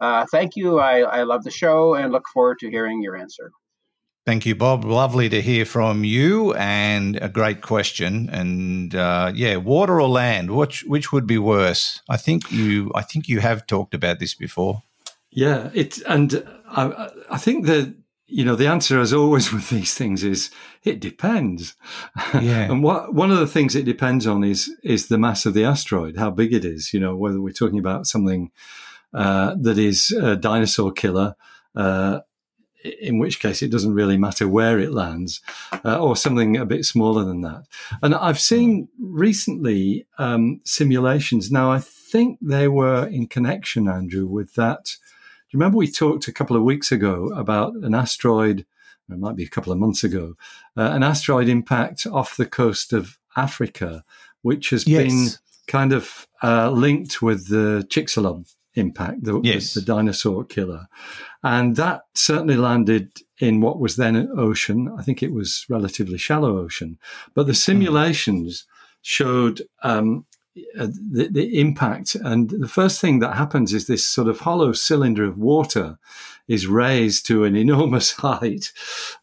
Uh, 0.00 0.26
thank 0.30 0.56
you. 0.56 0.78
I, 0.80 1.00
I 1.00 1.22
love 1.24 1.44
the 1.44 1.50
show 1.50 1.94
and 1.94 2.10
look 2.10 2.26
forward 2.32 2.58
to 2.60 2.70
hearing 2.70 3.02
your 3.02 3.16
answer. 3.16 3.52
Thank 4.26 4.46
you, 4.46 4.54
Bob. 4.54 4.84
Lovely 4.84 5.28
to 5.30 5.40
hear 5.40 5.64
from 5.64 6.04
you, 6.04 6.54
and 6.54 7.16
a 7.16 7.28
great 7.28 7.62
question. 7.62 8.28
And 8.30 8.94
uh, 8.94 9.32
yeah, 9.34 9.56
water 9.56 10.00
or 10.00 10.08
land, 10.08 10.50
which 10.50 10.84
which 10.84 11.10
would 11.10 11.26
be 11.26 11.38
worse? 11.38 12.02
I 12.08 12.16
think 12.16 12.52
you, 12.52 12.92
I 12.94 13.02
think 13.02 13.28
you 13.28 13.40
have 13.40 13.66
talked 13.66 13.94
about 13.94 14.18
this 14.18 14.34
before. 14.34 14.82
Yeah, 15.30 15.70
it 15.74 16.00
and 16.06 16.46
I, 16.68 17.10
I 17.30 17.38
think 17.38 17.66
that 17.66 17.94
you 18.30 18.44
know 18.44 18.56
the 18.56 18.66
answer, 18.66 19.00
as 19.00 19.12
always 19.12 19.52
with 19.52 19.68
these 19.70 19.94
things, 19.94 20.22
is 20.24 20.50
it 20.84 21.00
depends. 21.00 21.74
Yeah. 22.34 22.70
and 22.70 22.82
what 22.82 23.14
one 23.14 23.30
of 23.30 23.38
the 23.38 23.46
things 23.46 23.74
it 23.74 23.84
depends 23.84 24.26
on 24.26 24.44
is 24.44 24.70
is 24.82 25.08
the 25.08 25.18
mass 25.18 25.46
of 25.46 25.54
the 25.54 25.64
asteroid, 25.64 26.16
how 26.16 26.30
big 26.30 26.52
it 26.52 26.64
is. 26.64 26.92
You 26.92 27.00
know, 27.00 27.16
whether 27.16 27.40
we're 27.40 27.52
talking 27.52 27.78
about 27.78 28.06
something 28.06 28.50
uh, 29.12 29.56
that 29.60 29.78
is 29.78 30.10
a 30.12 30.36
dinosaur 30.36 30.92
killer. 30.92 31.36
Uh, 31.74 32.20
in 32.82 33.18
which 33.18 33.40
case 33.40 33.62
it 33.62 33.70
doesn't 33.70 33.94
really 33.94 34.16
matter 34.16 34.48
where 34.48 34.78
it 34.78 34.92
lands, 34.92 35.40
uh, 35.84 36.00
or 36.02 36.16
something 36.16 36.56
a 36.56 36.64
bit 36.64 36.84
smaller 36.84 37.24
than 37.24 37.42
that. 37.42 37.64
And 38.02 38.14
I've 38.14 38.40
seen 38.40 38.88
recently 38.98 40.06
um, 40.18 40.60
simulations. 40.64 41.50
Now, 41.50 41.70
I 41.70 41.78
think 41.78 42.38
they 42.40 42.68
were 42.68 43.06
in 43.06 43.26
connection, 43.26 43.88
Andrew, 43.88 44.26
with 44.26 44.54
that. 44.54 44.96
You 45.50 45.58
remember 45.58 45.78
we 45.78 45.90
talked 45.90 46.28
a 46.28 46.32
couple 46.32 46.56
of 46.56 46.62
weeks 46.62 46.92
ago 46.92 47.26
about 47.34 47.74
an 47.74 47.94
asteroid? 47.94 48.64
It 49.10 49.18
might 49.18 49.34
be 49.34 49.44
a 49.44 49.48
couple 49.48 49.72
of 49.72 49.78
months 49.78 50.04
ago, 50.04 50.36
uh, 50.76 50.92
an 50.92 51.02
asteroid 51.02 51.48
impact 51.48 52.06
off 52.06 52.36
the 52.36 52.46
coast 52.46 52.92
of 52.92 53.18
Africa, 53.36 54.04
which 54.42 54.70
has 54.70 54.86
Yes. 54.86 55.02
been 55.02 55.28
kind 55.66 55.92
of 55.92 56.28
uh, 56.44 56.70
linked 56.70 57.20
with 57.20 57.48
the 57.48 57.84
Chicxulub 57.88 58.54
impact, 58.74 59.24
the, 59.24 59.40
Yes. 59.42 59.74
the, 59.74 59.80
the 59.80 59.86
dinosaur 59.86 60.44
killer. 60.44 60.86
And 61.42 61.74
that 61.74 62.02
certainly 62.14 62.56
landed 62.56 63.10
in 63.40 63.60
what 63.60 63.80
was 63.80 63.96
then 63.96 64.14
an 64.14 64.30
ocean. 64.36 64.88
I 64.96 65.02
think 65.02 65.20
it 65.24 65.32
was 65.32 65.66
relatively 65.68 66.18
shallow 66.18 66.58
ocean. 66.58 66.96
But 67.34 67.48
the 67.48 67.54
simulations 67.54 68.66
showed 69.02 69.62
um, 69.82 70.24
the, 70.54 71.28
the 71.30 71.60
impact. 71.60 72.14
And 72.14 72.50
the 72.50 72.68
first 72.68 73.00
thing 73.00 73.20
that 73.20 73.36
happens 73.36 73.72
is 73.72 73.86
this 73.86 74.06
sort 74.06 74.28
of 74.28 74.40
hollow 74.40 74.72
cylinder 74.72 75.24
of 75.24 75.38
water 75.38 75.98
is 76.48 76.66
raised 76.66 77.26
to 77.26 77.44
an 77.44 77.56
enormous 77.64 78.12
height 78.12 78.72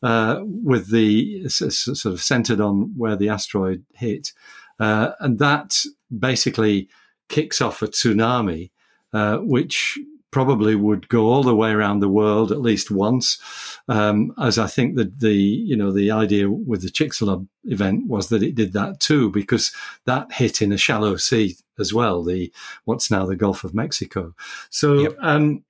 uh, 0.01 0.41
with 0.43 0.91
the 0.91 1.47
sort 1.49 2.05
of 2.05 2.21
centered 2.21 2.61
on 2.61 2.93
where 2.97 3.15
the 3.15 3.29
asteroid 3.29 3.85
hit. 3.93 4.33
Uh, 4.79 5.11
and 5.19 5.39
that 5.39 5.83
basically 6.17 6.87
kicks 7.29 7.61
off 7.61 7.81
a 7.81 7.87
tsunami, 7.87 8.71
uh, 9.13 9.37
which 9.37 9.97
probably 10.37 10.75
would 10.75 11.09
go 11.09 11.25
all 11.25 11.41
the 11.41 11.55
way 11.55 11.71
around 11.71 11.99
the 11.99 12.07
world 12.07 12.51
at 12.51 12.61
least 12.61 12.91
once. 12.91 13.39
Um, 13.87 14.35
as 14.39 14.59
I 14.59 14.67
think 14.67 14.95
that 14.95 15.19
the 15.19 15.33
you 15.33 15.75
know 15.75 15.91
the 15.91 16.11
idea 16.11 16.47
with 16.47 16.83
the 16.83 16.89
Chicxulub 16.89 17.47
event 17.63 18.05
was 18.05 18.29
that 18.29 18.43
it 18.43 18.53
did 18.53 18.73
that 18.73 18.99
too 18.99 19.31
because 19.31 19.73
that 20.05 20.31
hit 20.31 20.61
in 20.61 20.71
a 20.71 20.77
shallow 20.77 21.15
sea 21.15 21.55
as 21.79 21.91
well. 21.91 22.23
The 22.23 22.53
what's 22.85 23.09
now 23.09 23.25
the 23.25 23.35
Gulf 23.35 23.63
of 23.63 23.73
Mexico. 23.73 24.35
So 24.69 24.99
Yep. 24.99 25.15
um, 25.21 25.63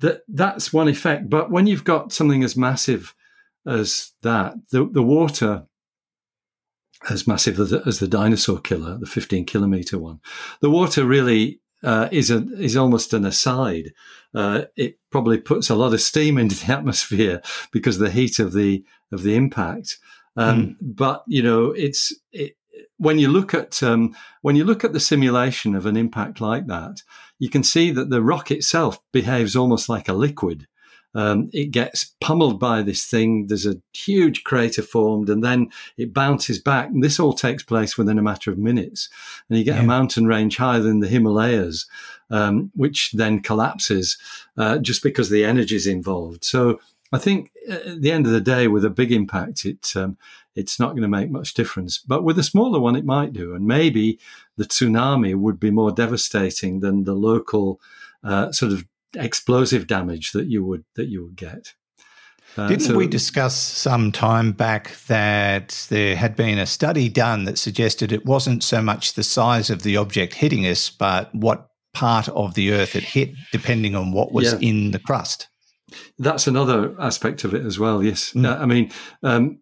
that 0.00 0.22
that's 0.26 0.72
one 0.72 0.88
effect. 0.88 1.30
But 1.30 1.52
when 1.52 1.68
you've 1.68 1.84
got 1.84 2.12
something 2.12 2.42
as 2.42 2.56
massive 2.56 3.14
as 3.68 4.10
that, 4.22 4.54
the 4.70 4.84
the 4.84 5.04
water 5.04 5.64
as 7.08 7.28
massive 7.28 7.60
as 7.60 7.70
the, 7.70 7.82
as 7.86 8.00
the 8.00 8.08
dinosaur 8.08 8.58
killer, 8.60 8.98
the 8.98 9.06
15 9.06 9.44
kilometer 9.44 9.96
one. 9.96 10.20
The 10.60 10.70
water 10.70 11.04
really 11.04 11.60
uh, 11.82 12.08
is 12.12 12.30
a 12.30 12.46
is 12.58 12.76
almost 12.76 13.12
an 13.12 13.24
aside. 13.24 13.92
Uh, 14.34 14.62
it 14.76 14.98
probably 15.10 15.38
puts 15.38 15.68
a 15.68 15.74
lot 15.74 15.92
of 15.92 16.00
steam 16.00 16.38
into 16.38 16.56
the 16.56 16.72
atmosphere 16.76 17.42
because 17.72 17.96
of 17.96 18.02
the 18.02 18.10
heat 18.10 18.38
of 18.38 18.52
the 18.52 18.84
of 19.10 19.22
the 19.22 19.34
impact. 19.34 19.98
Um, 20.36 20.76
But 20.80 21.24
you 21.26 21.42
know, 21.42 21.72
it's 21.72 22.12
it, 22.32 22.56
when 22.96 23.18
you 23.18 23.28
look 23.28 23.54
at 23.54 23.82
um, 23.82 24.14
when 24.42 24.56
you 24.56 24.64
look 24.64 24.84
at 24.84 24.92
the 24.92 25.00
simulation 25.00 25.74
of 25.74 25.86
an 25.86 25.96
impact 25.96 26.40
like 26.40 26.66
that, 26.66 27.02
you 27.38 27.50
can 27.50 27.62
see 27.62 27.90
that 27.90 28.10
the 28.10 28.22
rock 28.22 28.50
itself 28.50 29.00
behaves 29.12 29.56
almost 29.56 29.88
like 29.88 30.08
a 30.08 30.14
liquid. 30.14 30.66
Um, 31.14 31.50
it 31.52 31.70
gets 31.70 32.14
pummeled 32.20 32.58
by 32.58 32.82
this 32.82 33.04
thing. 33.04 33.46
There's 33.48 33.66
a 33.66 33.80
huge 33.92 34.44
crater 34.44 34.82
formed, 34.82 35.28
and 35.28 35.44
then 35.44 35.70
it 35.96 36.14
bounces 36.14 36.58
back. 36.58 36.88
And 36.88 37.02
this 37.04 37.20
all 37.20 37.34
takes 37.34 37.62
place 37.62 37.98
within 37.98 38.18
a 38.18 38.22
matter 38.22 38.50
of 38.50 38.58
minutes. 38.58 39.08
And 39.48 39.58
you 39.58 39.64
get 39.64 39.76
Yeah. 39.76 39.82
a 39.82 39.86
mountain 39.86 40.26
range 40.26 40.56
higher 40.56 40.80
than 40.80 41.00
the 41.00 41.08
Himalayas, 41.08 41.86
um, 42.30 42.70
which 42.74 43.12
then 43.12 43.40
collapses 43.40 44.16
uh, 44.56 44.78
just 44.78 45.02
because 45.02 45.28
the 45.28 45.44
energy 45.44 45.76
is 45.76 45.86
involved. 45.86 46.44
So 46.44 46.80
I 47.12 47.18
think 47.18 47.50
uh, 47.68 47.72
at 47.74 48.00
the 48.02 48.10
end 48.10 48.26
of 48.26 48.32
the 48.32 48.40
day, 48.40 48.66
with 48.68 48.84
a 48.84 48.90
big 48.90 49.12
impact, 49.12 49.66
it 49.66 49.92
um, 49.96 50.16
it's 50.54 50.78
not 50.78 50.90
going 50.90 51.02
to 51.02 51.08
make 51.08 51.30
much 51.30 51.54
difference. 51.54 51.98
But 51.98 52.24
with 52.24 52.38
a 52.38 52.42
smaller 52.42 52.78
one, 52.80 52.96
it 52.96 53.04
might 53.04 53.32
do, 53.32 53.54
and 53.54 53.66
maybe 53.66 54.18
the 54.56 54.64
tsunami 54.64 55.34
would 55.34 55.58
be 55.60 55.70
more 55.70 55.92
devastating 55.92 56.80
than 56.80 57.04
the 57.04 57.14
local 57.14 57.80
uh, 58.24 58.52
sort 58.52 58.72
of 58.72 58.84
explosive 59.16 59.86
damage 59.86 60.32
that 60.32 60.46
you 60.46 60.64
would 60.64 60.84
that 60.96 61.08
you 61.08 61.24
would 61.24 61.36
get. 61.36 61.72
Uh, 62.56 62.68
Didn't 62.68 62.82
so- 62.84 62.96
we 62.96 63.06
discuss 63.06 63.56
some 63.56 64.12
time 64.12 64.52
back 64.52 64.94
that 65.06 65.86
there 65.88 66.14
had 66.16 66.36
been 66.36 66.58
a 66.58 66.66
study 66.66 67.08
done 67.08 67.44
that 67.44 67.58
suggested 67.58 68.12
it 68.12 68.26
wasn't 68.26 68.62
so 68.62 68.82
much 68.82 69.14
the 69.14 69.22
size 69.22 69.70
of 69.70 69.82
the 69.84 69.96
object 69.96 70.34
hitting 70.34 70.66
us, 70.66 70.90
but 70.90 71.34
what 71.34 71.68
part 71.94 72.28
of 72.28 72.52
the 72.54 72.72
Earth 72.72 72.94
it 72.94 73.04
hit, 73.04 73.30
depending 73.52 73.94
on 73.96 74.12
what 74.12 74.32
was 74.32 74.52
Yeah. 74.52 74.58
in 74.68 74.90
the 74.90 74.98
crust? 74.98 75.48
That's 76.18 76.46
another 76.46 76.94
aspect 77.00 77.44
of 77.44 77.54
it 77.54 77.64
as 77.64 77.78
well. 77.78 78.02
Yes, 78.02 78.32
Mm. 78.34 78.44
Uh, 78.46 78.62
I 78.62 78.66
mean, 78.66 78.90
um, 79.22 79.58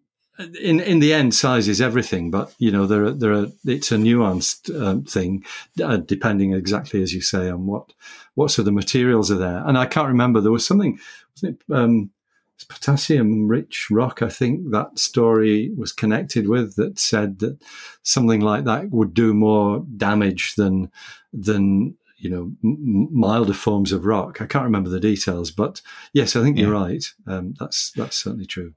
in 0.61 0.79
in 0.79 0.99
the 0.99 1.13
end, 1.13 1.33
size 1.33 1.67
is 1.67 1.81
everything. 1.81 2.31
But 2.31 2.53
you 2.57 2.71
know, 2.71 2.85
there 2.85 3.05
are, 3.05 3.11
there 3.11 3.33
are 3.33 3.47
it's 3.65 3.91
a 3.91 3.97
nuanced 3.97 4.69
um, 4.81 5.03
thing, 5.03 5.43
uh, 5.83 5.97
depending 5.97 6.53
exactly 6.53 7.01
as 7.01 7.13
you 7.13 7.21
say 7.21 7.49
on 7.49 7.65
what 7.65 7.93
what 8.35 8.51
sort 8.51 8.67
of 8.67 8.73
materials 8.73 9.31
are 9.31 9.37
there. 9.37 9.63
And 9.65 9.77
I 9.77 9.85
can't 9.85 10.07
remember 10.07 10.41
there 10.41 10.51
was 10.51 10.65
something 10.65 10.99
wasn't 11.35 11.59
it 11.59 11.73
um, 11.73 12.11
it's 12.55 12.63
potassium 12.65 13.47
rich 13.47 13.87
rock? 13.89 14.21
I 14.21 14.29
think 14.29 14.71
that 14.71 14.99
story 14.99 15.71
was 15.75 15.91
connected 15.91 16.47
with 16.47 16.75
that 16.75 16.99
said 16.99 17.39
that 17.39 17.59
something 18.03 18.41
like 18.41 18.65
that 18.65 18.91
would 18.91 19.13
do 19.13 19.33
more 19.33 19.83
damage 19.97 20.55
than 20.55 20.91
than 21.33 21.97
you 22.17 22.29
know 22.29 22.51
m- 22.63 23.07
milder 23.11 23.53
forms 23.53 23.91
of 23.91 24.05
rock. 24.05 24.41
I 24.41 24.45
can't 24.45 24.65
remember 24.65 24.89
the 24.89 24.99
details, 24.99 25.49
but 25.49 25.81
yes, 26.13 26.35
I 26.35 26.43
think 26.43 26.57
you're 26.57 26.71
right. 26.71 27.03
Um, 27.25 27.55
that's 27.59 27.91
that's 27.93 28.23
certainly 28.23 28.45
true. 28.45 28.73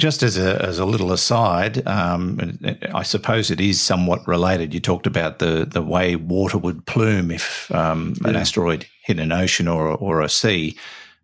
Just 0.00 0.22
as 0.22 0.38
a, 0.38 0.60
as 0.64 0.78
a 0.78 0.86
little 0.86 1.12
aside, 1.12 1.86
um, 1.86 2.58
I 2.94 3.02
suppose 3.02 3.50
it 3.50 3.60
is 3.60 3.78
somewhat 3.78 4.26
related. 4.26 4.72
You 4.72 4.80
talked 4.80 5.06
about 5.06 5.40
the, 5.40 5.66
the 5.70 5.82
way 5.82 6.16
water 6.16 6.56
would 6.56 6.86
plume 6.86 7.30
if 7.30 7.70
um, 7.70 8.14
an 8.24 8.34
asteroid 8.34 8.86
hit 9.02 9.18
an 9.18 9.30
ocean 9.30 9.68
or, 9.68 9.88
or 9.88 10.22
a 10.22 10.28
sea. 10.30 10.78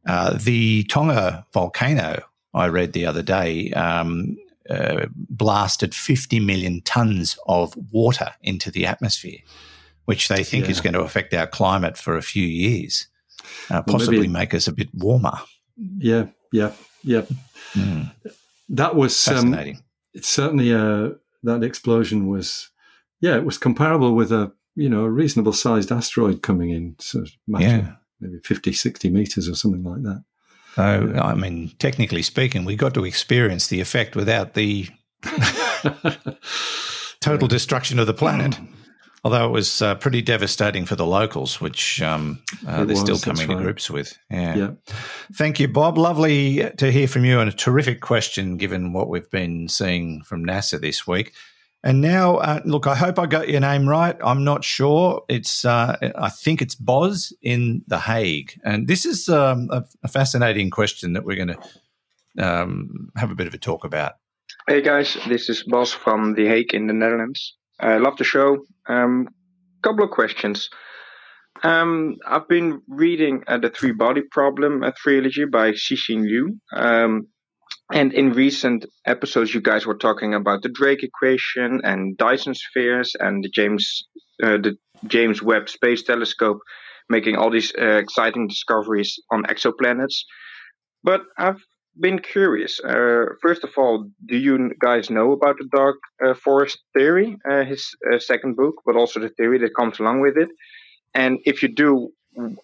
Uh, 0.07 0.37
the 0.39 0.85
Tonga 0.85 1.47
volcano, 1.55 2.22
I 2.53 2.66
read 2.68 2.93
the 2.93 3.07
other 3.07 3.22
day, 3.22 3.72
um, 3.72 4.37
uh, 4.68 5.07
blasted 5.14 5.95
50 5.95 6.41
million 6.41 6.83
tons 6.83 7.39
of 7.47 7.74
water 7.91 8.35
into 8.43 8.70
the 8.70 8.85
atmosphere, 8.85 9.39
which 10.05 10.29
they 10.29 10.45
think 10.45 10.68
is 10.68 10.83
going 10.83 10.93
to 10.93 11.01
affect 11.01 11.33
our 11.33 11.47
climate 11.47 11.97
for 11.97 12.16
a 12.16 12.22
few 12.22 12.47
years. 12.47 13.07
uh, 13.70 13.81
possibly 13.81 14.18
maybe, 14.18 14.29
make 14.29 14.53
us 14.53 14.68
a 14.68 14.72
bit 14.72 14.89
warmer. 14.93 15.39
Yeah, 15.99 16.27
yeah, 16.53 16.72
yeah. 17.03 17.22
Mm. 17.74 18.11
That 18.69 18.95
was 18.95 19.27
um, 19.29 19.35
fascinating. 19.35 19.77
Um, 19.77 19.83
it's 20.14 20.29
certainly 20.29 20.73
a 20.73 21.12
that 21.43 21.62
explosion 21.62 22.27
was, 22.27 22.71
yeah, 23.21 23.37
it 23.37 23.45
was 23.45 23.59
comparable 23.59 24.14
with 24.14 24.33
a 24.33 24.53
you 24.75 24.89
know 24.89 25.05
a 25.05 25.11
reasonable 25.11 25.53
sized 25.53 25.93
asteroid 25.93 26.43
coming 26.43 26.71
in, 26.71 26.97
sort 26.99 27.25
of 27.27 27.33
yeah. 27.61 27.93
maybe 28.21 28.39
50, 28.45 28.73
60 28.73 29.11
meters 29.11 29.49
or 29.49 29.55
something 29.55 29.85
like 29.85 30.03
that. 30.03 30.25
So, 30.75 30.83
I 31.23 31.35
mean, 31.35 31.73
technically 31.79 32.23
speaking, 32.23 32.67
we 32.67 32.77
got 32.77 32.93
to 32.95 33.05
experience 33.07 33.69
the 33.69 33.81
effect 33.81 34.14
without 34.14 34.53
the 34.53 34.89
total 37.21 37.49
destruction 37.49 37.99
of 37.99 38.07
the 38.07 38.14
planet. 38.14 38.59
Although 39.27 39.47
it 39.47 39.51
was 39.51 39.83
uh, 39.83 39.97
pretty 39.97 40.22
devastating 40.22 40.87
for 40.87 40.95
the 40.95 41.05
locals, 41.05 41.61
which 41.61 42.01
um, 42.01 42.41
uh, 42.64 42.85
they're 42.85 42.95
was, 42.95 43.01
still 43.01 43.18
coming 43.18 43.49
right. 43.49 43.57
to 43.57 43.61
grips 43.61 43.91
with. 43.91 44.16
Yeah. 44.31 44.55
yeah. 44.55 44.70
Thank 45.35 45.59
you, 45.59 45.66
Bob. 45.66 45.99
Lovely 45.99 46.70
to 46.77 46.93
hear 46.93 47.09
from 47.09 47.24
you, 47.24 47.41
and 47.41 47.51
a 47.51 47.53
terrific 47.53 48.01
question 48.01 48.57
given 48.57 48.93
what 48.93 49.09
we've 49.09 49.29
been 49.29 49.66
seeing 49.68 50.22
from 50.22 50.45
NASA 50.45 50.81
this 50.81 51.09
week. 51.09 51.33
And 51.83 52.01
now, 52.01 52.37
uh, 52.37 52.61
look, 52.64 52.87
I 52.87 52.95
hope 52.95 53.18
I 53.18 53.27
got 53.27 53.49
your 53.49 53.59
name 53.59 53.89
right. 53.89 54.16
I'm 54.22 54.45
not 54.45 54.62
sure. 54.62 55.24
It's, 55.29 55.64
uh, 55.64 55.97
I 56.16 56.29
think 56.29 56.62
it's 56.62 56.77
Boz 56.77 57.33
in 57.43 57.83
The 57.89 57.99
Hague. 57.99 58.61
And 58.62 58.87
this 58.87 59.05
is 59.05 59.29
um, 59.29 59.66
a, 59.72 59.85
a, 60.05 60.09
fascinating 60.09 60.70
question 60.70 61.14
that 61.14 61.24
we're 61.24 61.45
going 61.45 61.57
to 61.57 62.49
um, 62.49 63.11
have 63.16 63.33
a 63.33 63.35
bit 63.35 63.49
of 63.49 63.55
a 63.55 63.59
talk 63.59 63.85
about. 63.85 64.12
Hey 64.68 64.83
guys, 64.83 65.18
this 65.27 65.49
is 65.49 65.64
Boz 65.64 65.93
from 65.93 66.35
The 66.35 66.47
Hague 66.47 66.74
in 66.74 66.87
the 66.87 66.93
Netherlands. 66.93 67.57
I 67.81 67.97
love 67.97 68.16
the 68.18 68.24
show. 68.24 68.64
Um, 68.89 69.28
couple 69.82 70.05
of 70.05 70.11
questions. 70.11 70.68
Um, 71.62 72.16
I've 72.26 72.49
been 72.49 72.82
reading 72.89 73.43
uh, 73.47 73.59
the 73.59 73.70
Three 73.70 73.93
Body 73.93 74.22
Problem 74.30 74.82
a 74.82 74.93
trilogy 74.93 75.45
by 75.45 75.72
Cixin 75.72 76.22
Liu. 76.22 76.59
Um, 76.74 77.28
and 77.93 78.12
in 78.12 78.32
recent 78.32 78.84
episodes, 79.07 79.55
you 79.55 79.61
guys 79.61 79.87
were 79.87 79.97
talking 79.97 80.34
about 80.34 80.62
the 80.62 80.68
Drake 80.68 81.05
equation 81.05 81.80
and 81.84 82.16
Dyson 82.16 82.55
spheres 82.55 83.14
and 83.18 83.45
the 83.45 83.49
James 83.49 84.03
uh, 84.43 84.59
the 84.59 84.76
James 85.07 85.43
Webb 85.43 85.68
Space 85.68 86.03
Telescope, 86.03 86.59
making 87.09 87.37
all 87.37 87.51
these 87.51 87.72
uh, 87.80 87.97
exciting 87.97 88.49
discoveries 88.49 89.16
on 89.30 89.45
exoplanets. 89.45 90.24
But 91.05 91.22
I've 91.39 91.62
been 92.01 92.19
curious. 92.19 92.81
Uh, 92.81 93.25
first 93.43 93.65
of 93.65 93.71
all, 93.77 94.09
do 94.27 94.37
you 94.37 94.71
guys 94.81 95.11
know 95.11 95.33
about 95.33 95.57
the 95.59 95.69
dark 95.75 95.97
uh, 96.25 96.35
forest 96.35 96.79
theory, 96.95 97.37
uh, 97.51 97.65
his 97.65 97.89
uh, 98.13 98.19
second 98.19 98.57
book, 98.57 98.75
but 98.87 98.97
also 98.97 99.21
the 99.21 99.31
theory 99.31 99.59
that 99.59 99.75
comes 99.75 99.99
along 100.01 100.21
with 100.21 100.37
it? 100.37 100.49
And 101.15 101.39
if 101.45 101.63
you 101.63 101.69
do, 101.69 102.11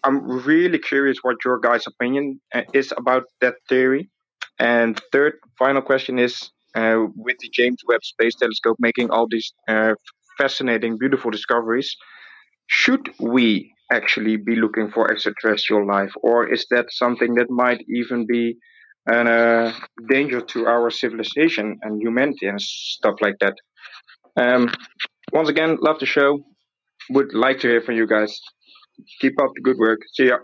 I'm 0.05 0.19
really 0.47 0.79
curious 0.79 1.19
what 1.23 1.37
your 1.45 1.59
guys' 1.61 1.87
opinion 1.87 2.41
is 2.75 2.93
about 2.97 3.25
that 3.41 3.57
theory. 3.69 4.11
And 4.59 5.01
third, 5.13 5.35
final 5.59 5.83
question 5.83 6.19
is 6.19 6.51
uh, 6.75 6.99
with 7.17 7.39
the 7.41 7.51
James 7.53 7.79
Webb 7.89 8.05
Space 8.05 8.35
Telescope 8.37 8.77
making 8.81 9.11
all 9.11 9.27
these 9.31 9.53
uh, 9.69 9.95
fascinating, 10.39 10.99
beautiful 10.99 11.31
discoveries, 11.31 11.97
should 12.67 13.11
we 13.21 13.73
actually 13.91 14.37
be 14.37 14.57
looking 14.57 14.91
for 14.91 15.11
extraterrestrial 15.13 15.87
life, 15.87 16.13
or 16.23 16.49
is 16.49 16.67
that 16.71 16.87
something 16.91 17.35
that 17.35 17.51
might 17.51 17.83
even 17.89 18.27
be 18.27 18.57
a 19.07 19.13
uh, 19.13 19.73
danger 20.09 20.41
to 20.41 20.67
our 20.67 20.91
civilization 20.91 21.79
and 21.83 22.01
humanity 22.01 22.47
and 22.47 22.61
stuff 22.61 23.17
like 23.21 23.39
that? 23.41 23.57
Um, 24.37 24.73
once 25.33 25.49
again, 25.49 25.79
love 25.81 25.99
the 25.99 26.07
show. 26.07 26.45
Would 27.11 27.35
like 27.35 27.61
to 27.61 27.69
hear 27.69 27.81
from 27.81 27.97
you 27.97 28.07
guys. 28.07 28.41
Keep 29.21 29.41
up 29.41 29.51
the 29.55 29.61
good 29.61 29.79
work. 29.79 30.01
See 30.15 30.29
ya. 30.29 30.39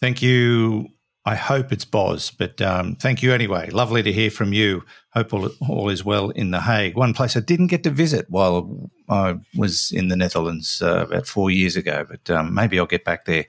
Thank 0.00 0.22
you 0.22 0.90
I 1.26 1.34
hope 1.34 1.72
it's 1.72 1.84
Boz, 1.84 2.30
but 2.30 2.62
um, 2.62 2.94
thank 2.94 3.20
you 3.20 3.32
anyway. 3.32 3.68
Lovely 3.70 4.00
to 4.04 4.12
hear 4.12 4.30
from 4.30 4.52
you. 4.52 4.84
Hope 5.10 5.34
all, 5.34 5.50
all, 5.68 5.88
is 5.88 6.04
well 6.04 6.30
in 6.30 6.52
The 6.52 6.60
Hague. 6.60 6.96
One 6.96 7.14
place 7.14 7.36
I 7.36 7.40
didn't 7.40 7.66
get 7.66 7.82
to 7.82 7.90
visit 7.90 8.26
while 8.30 8.92
I 9.08 9.34
was 9.56 9.90
in 9.90 10.06
the 10.06 10.14
Netherlands 10.14 10.80
uh, 10.80 11.06
about 11.08 11.26
four 11.26 11.50
years 11.50 11.76
ago, 11.76 12.06
but 12.08 12.30
um, 12.30 12.54
maybe 12.54 12.78
I'll 12.78 12.86
get 12.86 13.04
back 13.04 13.24
there 13.24 13.46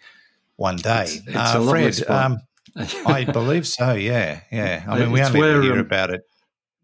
one 0.56 0.78
day. 0.78 1.04
It's, 1.04 1.28
it's 1.28 1.36
uh, 1.38 1.62
a 1.62 1.70
Fred, 1.70 2.10
um, 2.10 2.40
I 3.06 3.26
believe 3.26 3.68
so. 3.68 3.94
Yeah, 3.94 4.42
yeah. 4.52 4.84
I 4.88 5.00
mean, 5.00 5.12
we 5.12 5.22
only 5.22 5.40
where, 5.40 5.62
hear 5.62 5.74
um, 5.74 5.80
about 5.80 6.12
it 6.12 6.24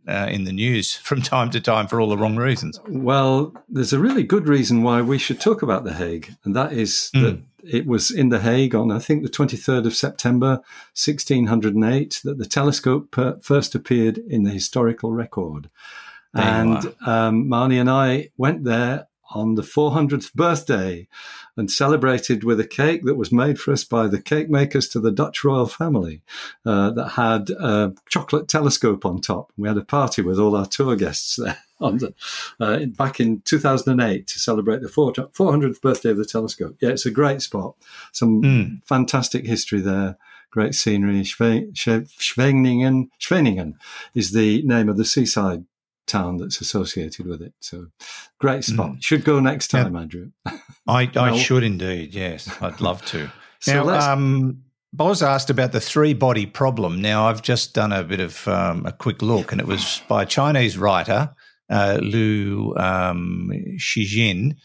uh, 0.07 0.27
in 0.31 0.43
the 0.43 0.51
news 0.51 0.95
from 1.03 1.21
time 1.21 1.49
to 1.51 1.61
time 1.61 1.87
for 1.87 2.01
all 2.01 2.09
the 2.09 2.17
wrong 2.17 2.35
reasons. 2.35 2.79
Well, 2.87 3.53
there's 3.69 3.93
a 3.93 3.99
really 3.99 4.23
good 4.23 4.47
reason 4.47 4.83
why 4.83 5.01
we 5.01 5.17
should 5.17 5.39
talk 5.39 5.61
about 5.61 5.83
The 5.83 5.93
Hague, 5.93 6.35
and 6.43 6.55
that 6.55 6.73
is 6.73 7.11
mm. 7.15 7.21
that 7.21 7.41
it 7.63 7.85
was 7.85 8.11
in 8.11 8.29
The 8.29 8.39
Hague 8.39 8.75
on, 8.75 8.91
I 8.91 8.99
think, 8.99 9.23
the 9.23 9.29
23rd 9.29 9.85
of 9.85 9.95
September, 9.95 10.61
1608, 10.95 12.21
that 12.23 12.37
the 12.37 12.45
telescope 12.45 13.11
per- 13.11 13.39
first 13.39 13.75
appeared 13.75 14.17
in 14.17 14.43
the 14.43 14.51
historical 14.51 15.13
record. 15.13 15.69
There 16.33 16.43
and 16.43 16.85
um, 17.05 17.45
Marnie 17.45 17.79
and 17.79 17.89
I 17.89 18.29
went 18.37 18.63
there 18.63 19.07
on 19.34 19.55
the 19.55 19.61
400th 19.61 20.34
birthday 20.34 21.07
and 21.55 21.69
celebrated 21.69 22.43
with 22.43 22.59
a 22.59 22.67
cake 22.67 23.03
that 23.03 23.15
was 23.15 23.31
made 23.31 23.59
for 23.59 23.71
us 23.71 23.84
by 23.84 24.07
the 24.07 24.21
cake 24.21 24.49
makers 24.49 24.88
to 24.89 24.99
the 24.99 25.11
Dutch 25.11 25.43
royal 25.43 25.67
family 25.67 26.21
uh, 26.65 26.91
that 26.91 27.09
had 27.09 27.49
a 27.51 27.93
chocolate 28.09 28.47
telescope 28.47 29.05
on 29.05 29.21
top. 29.21 29.51
We 29.57 29.67
had 29.67 29.77
a 29.77 29.84
party 29.84 30.21
with 30.21 30.39
all 30.39 30.55
our 30.55 30.65
tour 30.65 30.95
guests 30.95 31.36
there 31.36 31.57
on 31.79 31.97
the, 31.97 32.13
uh, 32.59 32.86
back 32.86 33.19
in 33.19 33.41
2008 33.41 34.27
to 34.27 34.39
celebrate 34.39 34.81
the 34.81 34.88
400th 34.88 35.81
birthday 35.81 36.09
of 36.09 36.17
the 36.17 36.25
telescope. 36.25 36.77
Yeah, 36.79 36.89
it's 36.89 37.05
a 37.05 37.11
great 37.11 37.41
spot. 37.41 37.75
Some 38.11 38.41
mm. 38.41 38.84
fantastic 38.84 39.45
history 39.45 39.81
there. 39.81 40.17
Great 40.49 40.75
scenery. 40.75 41.23
Scheveningen, 41.23 43.09
Scheveningen 43.19 43.73
is 44.13 44.31
the 44.31 44.61
name 44.63 44.88
of 44.88 44.97
the 44.97 45.05
seaside 45.05 45.65
town 46.07 46.37
that's 46.37 46.61
associated 46.61 47.25
with 47.25 47.41
it. 47.41 47.53
So 47.59 47.87
great 48.39 48.63
spot. 48.63 48.91
Mm. 48.91 49.03
Should 49.03 49.23
go 49.23 49.39
next 49.39 49.69
time, 49.69 49.95
Andrew. 49.95 50.31
I, 50.87 51.09
I 51.15 51.37
should 51.37 51.63
indeed. 51.63 52.13
Yes, 52.13 52.49
I'd 52.61 52.81
love 52.81 53.03
to. 53.07 53.31
so 53.59 53.83
now, 53.83 54.13
um, 54.13 54.63
Boz 54.91 55.23
asked 55.23 55.49
about 55.49 55.71
the 55.71 55.81
three 55.81 56.13
body 56.13 56.45
problem. 56.45 57.01
Now, 57.01 57.27
I've 57.27 57.41
just 57.41 57.73
done 57.73 57.91
a 57.91 58.03
bit 58.03 58.19
of 58.19 58.47
um, 58.47 58.85
a 58.85 58.91
quick 58.91 59.21
look, 59.21 59.51
and 59.51 59.59
it 59.59 59.67
was 59.67 60.01
by 60.07 60.23
a 60.23 60.27
Chinese 60.27 60.77
writer, 60.77 61.31
uh, 61.69 61.99
Liu 62.01 62.75
um, 62.77 63.49
Shijin. 63.77 64.57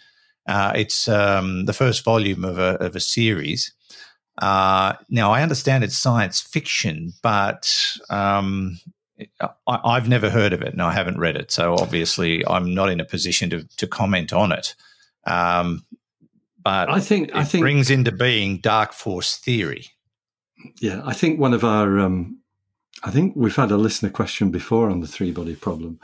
Uh, 0.47 0.72
it's 0.74 1.09
um, 1.09 1.66
the 1.66 1.72
first 1.72 2.05
volume 2.05 2.45
of 2.45 2.59
a, 2.59 2.76
of 2.82 2.97
a 2.97 3.01
series. 3.01 3.72
Uh, 4.41 4.95
now, 5.09 5.32
I 5.32 5.43
understand 5.43 5.82
it's 5.82 5.97
science 5.97 6.41
fiction, 6.41 7.12
but 7.22 7.74
um, 8.09 8.78
I, 9.66 9.95
have 9.95 10.09
never 10.09 10.31
heard 10.31 10.53
of 10.53 10.62
it 10.62 10.73
and 10.73 10.83
I 10.83 10.93
haven't 10.93 11.19
read 11.19 11.37
it. 11.37 11.51
So 11.51 11.75
obviously, 11.75 12.47
I'm 12.47 12.75
not 12.75 12.91
in 12.91 13.01
a 13.01 13.05
position 13.05 13.51
to, 13.51 13.64
to 13.77 13.87
comment 13.87 14.33
on 14.33 14.53
it. 14.53 14.75
Um, 15.27 15.85
but 16.62 16.91
I 16.91 17.01
think 17.01 17.35
I 17.35 17.45
think 17.45 17.62
brings 17.62 17.91
into 17.91 18.12
being 18.12 18.59
dark 18.59 18.93
force 18.93 19.37
theory. 19.37 19.87
Yeah, 20.81 21.03
I 21.05 21.14
think 21.14 21.39
one 21.39 21.55
of 21.55 21.64
our 21.64 21.99
um, 21.99 22.41
I 23.05 23.11
think 23.11 23.35
we've 23.37 23.55
had 23.55 23.71
a 23.71 23.77
listener 23.77 24.11
question 24.11 24.51
before 24.51 24.91
on 24.91 25.01
the 25.01 25.07
three 25.07 25.31
body 25.31 25.55
problem, 25.55 26.01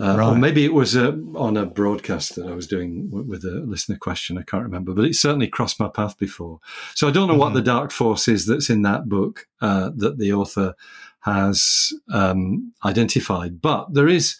uh, 0.00 0.16
right. 0.16 0.28
or 0.28 0.36
maybe 0.36 0.64
it 0.64 0.74
was 0.74 0.96
uh, 0.96 1.12
on 1.36 1.56
a 1.56 1.64
broadcast 1.64 2.34
that 2.34 2.46
I 2.46 2.52
was 2.52 2.66
doing 2.66 3.08
with 3.10 3.44
a 3.44 3.62
listener 3.64 3.96
question. 3.96 4.38
I 4.38 4.42
can't 4.42 4.64
remember, 4.64 4.92
but 4.92 5.04
it 5.04 5.14
certainly 5.14 5.46
crossed 5.46 5.78
my 5.78 5.88
path 5.88 6.18
before. 6.18 6.58
So 6.94 7.06
I 7.06 7.12
don't 7.12 7.28
know 7.28 7.34
mm-hmm. 7.34 7.40
what 7.40 7.54
the 7.54 7.62
dark 7.62 7.92
force 7.92 8.26
is 8.26 8.46
that's 8.46 8.70
in 8.70 8.82
that 8.82 9.08
book 9.08 9.46
uh, 9.60 9.90
that 9.96 10.18
the 10.18 10.32
author 10.32 10.74
has 11.22 11.92
um, 12.12 12.72
identified. 12.84 13.60
But 13.60 13.94
there 13.94 14.08
is 14.08 14.36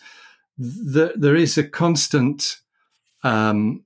the, 0.59 1.12
there 1.16 1.37
is 1.37 1.57
a 1.59 1.64
constant 1.64 2.59
um, 3.24 3.85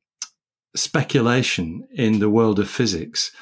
speculation 0.74 1.86
in 1.92 2.18
the 2.18 2.30
world 2.30 2.58
of 2.58 2.68
physics 2.68 3.32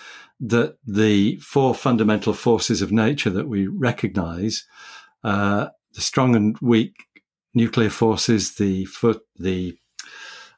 that 0.40 0.76
the 0.86 1.36
four 1.36 1.74
fundamental 1.74 2.32
forces 2.32 2.82
of 2.82 2.92
nature 2.92 3.30
that 3.30 3.48
we 3.48 3.66
recognize, 3.66 4.64
uh, 5.22 5.68
the 5.94 6.00
strong 6.00 6.34
and 6.34 6.56
weak 6.60 6.94
nuclear 7.54 7.90
forces, 7.90 8.56
the 8.56 8.84
foot, 8.86 9.22
the 9.38 9.76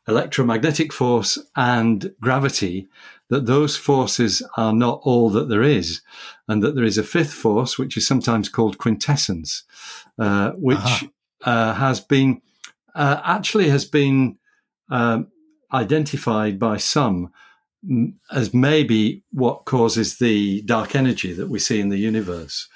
electromagnetic 0.09 0.93
force 0.93 1.39
and 1.57 2.13
gravity, 2.21 2.89
that 3.29 3.47
those 3.47 3.77
forces 3.77 4.43
are 4.57 4.73
not 4.73 5.01
all 5.03 5.31
that 5.31 5.49
there 5.49 5.63
is, 5.63 6.01
and 6.49 6.63
that 6.63 6.75
there 6.75 6.85
is 6.85 6.99
a 6.99 7.03
fifth 7.03 7.33
force, 7.33 7.79
which 7.79 7.97
is 7.97 8.07
sometimes 8.07 8.49
called 8.49 8.79
quintessence, 8.79 9.65
uh, 10.19 10.53
which 10.53 10.79
uh-huh. 10.79 11.07
uh, 11.45 11.75
has 11.75 12.01
been 12.01 12.41
uh, 12.95 13.21
actually 13.25 13.69
has 13.69 13.85
been 13.85 14.39
um, 14.91 15.29
identified 15.73 16.59
by 16.59 16.77
some 16.77 17.33
as 18.33 18.53
maybe 18.53 19.23
what 19.31 19.65
causes 19.65 20.19
the 20.19 20.61
dark 20.63 20.97
energy 20.97 21.33
that 21.33 21.49
we 21.49 21.59
see 21.59 21.79
in 21.79 21.89
the 21.89 21.99
universe, 21.99 22.69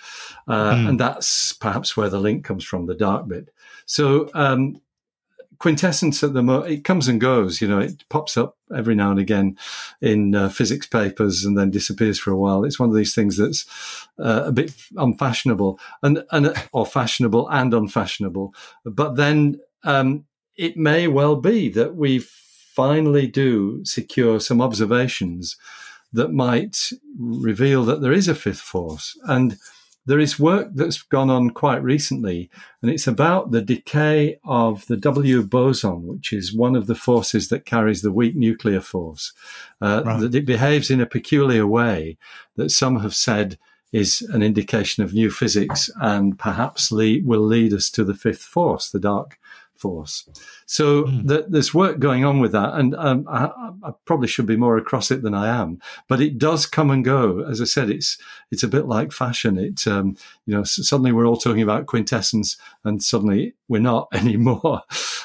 mm. 0.49 0.89
and 0.89 1.01
that's 1.01 1.53
perhaps 1.55 1.97
where 1.97 2.09
the 2.09 2.21
link 2.21 2.45
comes 2.45 2.65
from, 2.65 2.87
the 2.87 2.95
dark 2.95 3.29
bit. 3.29 3.49
So. 3.87 4.31
Um, 4.35 4.81
quintessence 5.61 6.25
at 6.25 6.33
the 6.33 6.43
moment, 6.43 6.73
it 6.73 6.85
comes 6.85 7.07
and 7.07 7.21
goes. 7.21 7.61
You 7.61 7.69
know, 7.69 7.79
it 7.79 8.05
pops 8.09 8.37
up 8.37 8.57
every 8.77 8.97
now 8.97 9.11
and 9.11 9.21
again 9.21 9.57
in 10.01 10.35
uh, 10.35 10.49
physics 10.49 10.87
papers 10.87 11.45
and 11.45 11.57
then 11.57 11.71
disappears 11.71 12.19
for 12.19 12.33
a 12.33 12.37
while. 12.37 12.65
It's 12.65 12.81
one 12.81 12.89
of 12.89 12.97
these 12.97 13.15
things 13.15 13.37
that's 13.37 13.65
uh, 14.19 14.43
a 14.47 14.53
bit 14.53 14.75
unfashionable 14.97 15.79
and, 16.03 16.25
and, 16.33 16.53
or 16.73 16.85
fashionable 16.85 17.49
and 17.51 17.73
unfashionable. 17.73 18.55
But 18.85 19.15
then, 19.15 19.61
um, 19.85 20.25
it 20.57 20.77
may 20.77 21.09
well 21.09 21.37
be 21.37 21.71
that 21.71 21.95
we 21.95 22.19
finally 22.19 23.27
do 23.27 23.83
secure 23.85 24.41
some 24.41 24.61
observations 24.61 25.57
that 26.13 26.33
might 26.33 26.91
reveal 27.19 27.85
that 27.85 28.03
there 28.03 28.13
is 28.13 28.29
a 28.29 28.35
fifth 28.35 28.61
force. 28.61 29.17
And 29.25 29.57
there 30.11 30.19
is 30.19 30.41
work 30.41 30.71
that's 30.75 31.03
gone 31.03 31.31
on 31.31 31.51
quite 31.51 31.81
recently, 31.85 32.51
and 32.83 32.91
it's 32.91 33.07
about 33.07 33.53
the 33.53 33.63
decay 33.63 34.41
of 34.45 34.85
the 34.89 34.97
W 34.97 35.41
boson, 35.45 36.05
which 36.05 36.33
is 36.33 36.53
one 36.53 36.75
of 36.75 36.89
the 36.89 36.97
forces 36.97 37.49
that 37.49 37.65
carries 37.65 38.03
the 38.03 38.11
weak 38.11 38.35
nuclear 38.35 38.81
force. 38.81 39.33
Uh, 39.81 40.03
right. 40.05 40.21
That 40.21 40.35
it 40.35 40.47
behaves 40.47 40.91
in 40.91 41.01
a 41.01 41.07
peculiar 41.07 41.65
way 41.65 42.19
that 42.57 42.71
some 42.71 42.99
have 42.99 43.15
said 43.15 43.57
is 43.93 44.21
an 44.33 44.43
indication 44.43 45.05
of 45.05 45.15
new 45.15 45.31
physics 45.31 45.89
and 46.01 46.37
perhaps 46.37 46.91
will 46.91 47.47
lead 47.47 47.73
us 47.73 47.89
to 47.91 48.03
the 48.03 48.15
fifth 48.15 48.43
force, 48.43 48.91
the 48.91 48.99
dark 48.99 49.39
force. 49.81 50.29
So 50.67 51.05
mm. 51.05 51.27
the, 51.27 51.47
there's 51.49 51.75
work 51.75 51.99
going 51.99 52.25
on 52.25 52.39
with 52.39 52.53
that, 52.53 52.75
and 52.75 52.95
um, 52.95 53.27
I, 53.29 53.51
I, 53.83 53.93
probably 54.05 54.29
should 54.29 54.47
be 54.47 54.57
more 54.57 54.77
across 54.77 55.11
it 55.11 55.23
than 55.23 55.35
I 55.35 55.49
am. 55.49 55.81
But 56.09 56.21
it 56.21 56.39
does 56.39 56.67
come 56.67 56.91
and 56.91 57.05
go. 57.05 57.41
As 57.41 57.61
I 57.61 57.65
said, 57.65 57.91
it's 57.91 58.19
it's 58.51 58.63
a 58.63 58.69
bit 58.69 58.87
like 58.87 59.13
fashion. 59.13 59.59
It 59.59 59.87
um, 59.87 60.17
you 60.47 60.55
know 60.55 60.65
suddenly 60.65 61.13
we're 61.13 61.27
all 61.27 61.37
talking 61.37 61.63
about 61.63 61.87
quintessence, 61.87 62.57
and 62.85 63.03
suddenly 63.03 63.55
we're 63.69 63.81
not 63.81 64.09
anymore. 64.13 64.83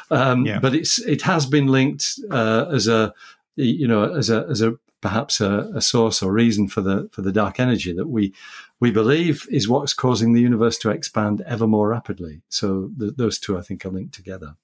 Um, 0.10 0.46
yeah. 0.46 0.60
But 0.60 0.74
it's 0.74 1.00
it 1.00 1.22
has 1.24 1.46
been 1.46 1.68
linked 1.68 2.20
uh, 2.32 2.66
as 2.72 2.88
a 2.88 3.14
you 3.56 3.88
know 3.88 4.14
as 4.14 4.30
a 4.30 4.46
as 4.50 4.62
a 4.62 4.78
perhaps 5.02 5.40
a, 5.40 5.72
a, 5.76 5.82
source 5.82 6.24
or 6.24 6.32
reason 6.32 6.68
for 6.68 6.82
the 6.82 7.08
for 7.12 7.22
the 7.22 7.32
dark 7.32 7.60
energy 7.60 7.94
that 7.94 8.08
we 8.08 8.34
we 8.80 8.92
believe 8.92 9.48
is 9.50 9.70
what's 9.70 9.94
causing 9.94 10.34
the 10.34 10.42
universe 10.42 10.78
to 10.80 10.90
expand 10.90 11.42
ever 11.48 11.68
more 11.68 11.90
rapidly. 11.90 12.42
So 12.50 12.90
the, 12.96 13.12
those 13.12 13.40
two, 13.40 13.58
I 13.58 13.62
think, 13.62 13.86
are 13.86 13.90
linked 13.90 14.14
together. 14.14 14.56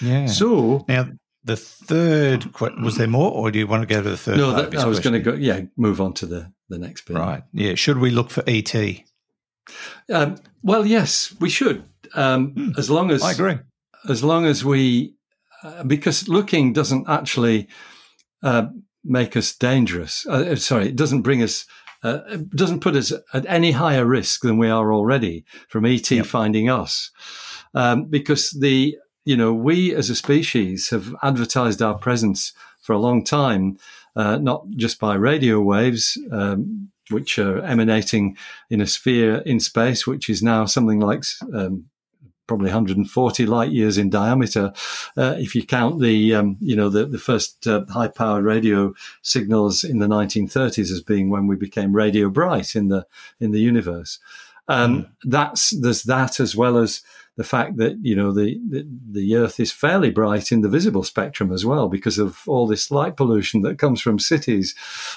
Yeah. 0.00 0.26
So 0.26 0.84
now 0.88 1.08
the 1.44 1.56
third 1.56 2.58
was 2.60 2.96
there 2.96 3.06
more, 3.06 3.30
or 3.30 3.50
do 3.50 3.58
you 3.58 3.66
want 3.66 3.86
to 3.86 3.94
go 3.94 4.02
to 4.02 4.10
the 4.10 4.16
third? 4.16 4.38
No, 4.38 4.52
that, 4.52 4.74
I 4.76 4.86
was 4.86 5.00
going 5.00 5.12
to 5.12 5.20
go. 5.20 5.34
Yeah, 5.34 5.62
move 5.76 6.00
on 6.00 6.14
to 6.14 6.26
the 6.26 6.52
the 6.68 6.78
next 6.78 7.02
bit. 7.06 7.16
Right. 7.16 7.42
Yeah. 7.52 7.74
Should 7.74 7.98
we 7.98 8.10
look 8.10 8.30
for 8.30 8.42
ET? 8.46 8.74
Um, 10.10 10.36
well, 10.62 10.86
yes, 10.86 11.34
we 11.40 11.50
should. 11.50 11.84
Um, 12.14 12.52
hmm. 12.52 12.70
As 12.78 12.90
long 12.90 13.10
as 13.10 13.22
I 13.22 13.32
agree. 13.32 13.58
As 14.08 14.22
long 14.22 14.44
as 14.46 14.64
we, 14.64 15.14
uh, 15.62 15.84
because 15.84 16.28
looking 16.28 16.72
doesn't 16.72 17.08
actually 17.08 17.68
uh, 18.42 18.66
make 19.02 19.36
us 19.36 19.54
dangerous. 19.54 20.26
Uh, 20.26 20.56
sorry, 20.56 20.88
it 20.88 20.96
doesn't 20.96 21.22
bring 21.22 21.42
us. 21.42 21.66
Uh, 22.04 22.36
doesn't 22.54 22.80
put 22.80 22.94
us 22.94 23.12
at 23.32 23.46
any 23.46 23.72
higher 23.72 24.04
risk 24.04 24.42
than 24.42 24.58
we 24.58 24.68
are 24.68 24.92
already 24.92 25.44
from 25.68 25.86
ET 25.86 26.08
yep. 26.10 26.26
finding 26.26 26.68
us, 26.68 27.10
um, 27.74 28.04
because 28.04 28.50
the 28.50 28.96
you 29.24 29.36
know 29.36 29.52
we 29.54 29.94
as 29.94 30.10
a 30.10 30.14
species 30.14 30.90
have 30.90 31.14
advertised 31.22 31.80
our 31.80 31.96
presence 31.96 32.52
for 32.82 32.92
a 32.92 32.98
long 32.98 33.24
time, 33.24 33.78
uh, 34.16 34.36
not 34.36 34.68
just 34.76 35.00
by 35.00 35.14
radio 35.14 35.60
waves. 35.60 36.18
Um, 36.30 36.90
which 37.10 37.38
are 37.38 37.60
emanating 37.60 38.34
in 38.70 38.80
a 38.80 38.86
sphere 38.86 39.42
in 39.44 39.60
space, 39.60 40.06
which 40.06 40.30
is 40.30 40.42
now 40.42 40.64
something 40.64 41.00
like 41.00 41.22
um, 41.52 41.84
probably 42.46 42.66
140 42.66 43.46
light 43.46 43.72
years 43.72 43.98
in 43.98 44.10
diameter. 44.10 44.72
Uh, 45.16 45.34
if 45.38 45.54
you 45.54 45.64
count 45.64 46.00
the, 46.00 46.34
um, 46.34 46.56
you 46.60 46.76
know, 46.76 46.88
the, 46.88 47.06
the 47.06 47.18
first 47.18 47.66
uh, 47.66 47.84
high 47.88 48.08
powered 48.08 48.44
radio 48.44 48.94
signals 49.22 49.84
in 49.84 49.98
the 49.98 50.06
1930s 50.06 50.90
as 50.90 51.00
being 51.00 51.30
when 51.30 51.46
we 51.46 51.56
became 51.56 51.94
radio 51.94 52.28
bright 52.28 52.74
in 52.74 52.88
the, 52.88 53.06
in 53.40 53.52
the 53.52 53.60
universe. 53.60 54.18
Um, 54.68 55.02
mm. 55.02 55.10
That's, 55.24 55.70
there's 55.70 56.04
that 56.04 56.40
as 56.40 56.56
well 56.56 56.78
as 56.78 57.02
the 57.36 57.44
fact 57.44 57.76
that, 57.78 57.98
you 58.00 58.14
know, 58.14 58.32
the, 58.32 58.60
the, 58.68 58.86
the 59.10 59.36
earth 59.36 59.58
is 59.58 59.72
fairly 59.72 60.10
bright 60.10 60.52
in 60.52 60.60
the 60.60 60.68
visible 60.68 61.02
spectrum 61.02 61.52
as 61.52 61.64
well 61.64 61.88
because 61.88 62.18
of 62.18 62.42
all 62.46 62.66
this 62.66 62.90
light 62.90 63.16
pollution 63.16 63.62
that 63.62 63.78
comes 63.78 64.00
from 64.00 64.18
cities, 64.18 64.74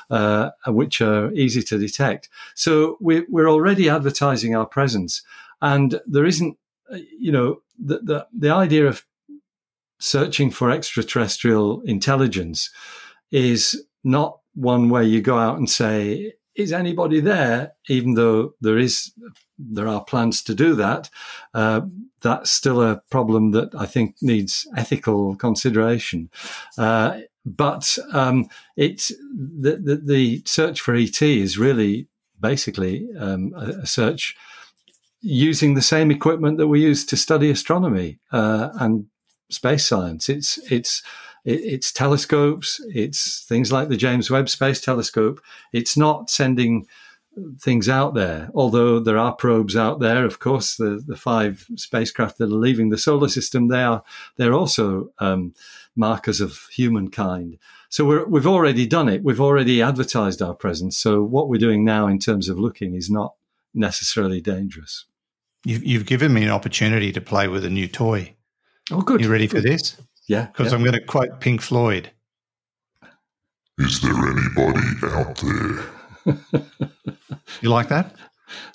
uh, 0.10 0.50
which 0.66 1.00
are 1.00 1.32
easy 1.34 1.62
to 1.62 1.78
detect. 1.78 2.28
So 2.56 2.98
we're, 3.00 3.26
we're 3.30 3.50
already 3.50 3.88
advertising 3.88 4.56
our 4.56 4.66
presence 4.66 5.22
and 5.62 6.02
there 6.08 6.26
isn't 6.26 6.58
you 6.92 7.32
know, 7.32 7.62
the, 7.78 8.00
the, 8.00 8.28
the 8.38 8.50
idea 8.50 8.88
of 8.88 9.06
searching 10.00 10.52
for 10.52 10.72
extraterrestrial 10.72 11.82
intelligence 11.82 12.70
is 13.32 13.84
not 14.04 14.40
one 14.54 14.90
where 14.90 15.04
you 15.04 15.22
go 15.22 15.38
out 15.38 15.58
and 15.58 15.70
say, 15.70 16.34
is 16.56 16.74
anybody 16.74 17.20
there? 17.20 17.74
Even 17.88 18.16
though 18.16 18.54
there 18.62 18.78
is, 18.78 19.12
there 19.60 19.88
are 19.88 20.04
plans 20.04 20.42
to 20.44 20.56
do 20.56 20.76
that. 20.76 21.10
Uh, 21.54 21.82
that's 22.22 22.50
still 22.50 22.82
a 22.82 23.02
problem 23.12 23.52
that 23.52 23.70
I 23.76 23.86
think 23.86 24.16
needs 24.22 24.68
ethical 24.76 25.36
consideration. 25.36 26.30
Uh, 26.78 27.20
but 27.46 27.98
um, 28.12 28.50
it's 28.76 29.10
the, 29.10 29.78
the, 29.78 30.02
the, 30.04 30.42
search 30.46 30.82
for 30.82 30.96
ET 30.96 31.22
is 31.22 31.58
really 31.58 32.08
basically 32.40 33.08
um, 33.18 33.54
a, 33.56 33.82
a 33.82 33.86
search 33.86 34.36
using 35.22 35.74
the 35.74 35.82
same 35.82 36.12
equipment 36.12 36.58
that 36.58 36.68
we 36.68 36.82
use 36.82 37.06
to 37.06 37.18
study 37.18 37.50
astronomy 37.50 38.20
uh, 38.32 38.70
and 38.80 39.06
space 39.50 39.86
science. 39.86 40.30
It's 40.30 40.58
it's 40.72 41.04
it's 41.46 41.92
telescopes. 41.92 42.82
It's 42.94 43.46
things 43.48 43.72
like 43.72 43.90
the 43.90 43.98
James 43.98 44.30
Webb 44.30 44.50
Space 44.50 44.82
Telescope. 44.82 45.42
It's 45.72 45.96
not 45.98 46.30
sending 46.30 46.86
things 47.60 47.88
out 47.88 48.16
there, 48.16 48.50
although 48.54 49.00
there 49.00 49.18
are 49.18 49.34
probes 49.36 49.76
out 49.76 50.00
there. 50.00 50.26
Of 50.26 50.40
course, 50.40 50.76
the 50.76 51.04
the 51.06 51.16
five 51.16 51.66
spacecraft 51.76 52.38
that 52.38 52.52
are 52.52 52.64
leaving 52.66 52.90
the 52.90 52.98
solar 52.98 53.30
system, 53.30 53.68
they 53.68 53.84
are 53.84 54.04
they're 54.38 54.54
also 54.54 55.12
um, 55.20 55.54
markers 55.96 56.42
of 56.42 56.68
humankind. 56.72 57.58
So 57.90 58.26
we 58.26 58.40
have 58.40 58.48
already 58.48 58.86
done 58.86 59.08
it. 59.08 59.24
We've 59.24 59.42
already 59.42 59.82
advertised 59.82 60.42
our 60.42 60.54
presence. 60.54 60.98
So 60.98 61.24
what 61.24 61.48
we're 61.48 61.58
doing 61.58 61.86
now 61.86 62.08
in 62.08 62.20
terms 62.20 62.50
of 62.50 62.60
looking 62.60 62.96
is 62.96 63.10
not 63.10 63.34
necessarily 63.78 64.42
dangerous. 64.42 65.06
You've, 65.66 65.86
you've 65.86 66.06
given 66.06 66.34
me 66.34 66.44
an 66.44 66.50
opportunity 66.50 67.12
to 67.12 67.22
play 67.22 67.48
with 67.48 67.66
a 67.66 67.70
new 67.70 67.88
toy. 67.88 68.36
Oh, 68.92 69.02
good. 69.02 69.22
You 69.22 69.32
ready 69.32 69.48
good. 69.48 69.64
for 69.64 69.68
this? 69.68 69.98
Yeah. 70.28 70.48
Because 70.48 70.72
yeah. 70.72 70.78
I'm 70.78 70.84
going 70.84 70.94
to 70.94 71.04
quote 71.04 71.40
Pink 71.40 71.62
Floyd. 71.62 72.12
Is 73.80 74.02
there 74.02 74.14
anybody 74.14 74.80
out 75.04 75.38
there? 75.38 76.68
you 77.62 77.70
like 77.70 77.90
that? 77.90 78.16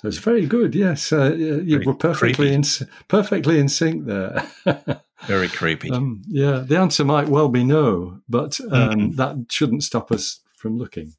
That's 0.01 0.17
very 0.17 0.45
good. 0.45 0.75
Yes, 0.75 1.11
uh, 1.11 1.33
you 1.33 1.77
very 1.77 1.85
were 1.85 1.95
perfectly 1.95 2.53
in 2.53 2.63
perfectly 3.07 3.59
in 3.59 3.67
sync 3.67 4.05
there. 4.05 4.43
very 5.25 5.47
creepy. 5.47 5.89
Um, 5.89 6.21
yeah, 6.27 6.59
the 6.59 6.77
answer 6.77 7.03
might 7.03 7.27
well 7.27 7.49
be 7.49 7.63
no, 7.63 8.19
but 8.29 8.59
um, 8.71 8.91
mm-hmm. 8.91 9.15
that 9.15 9.45
shouldn't 9.49 9.83
stop 9.83 10.11
us 10.11 10.41
from 10.57 10.77
looking. 10.77 11.13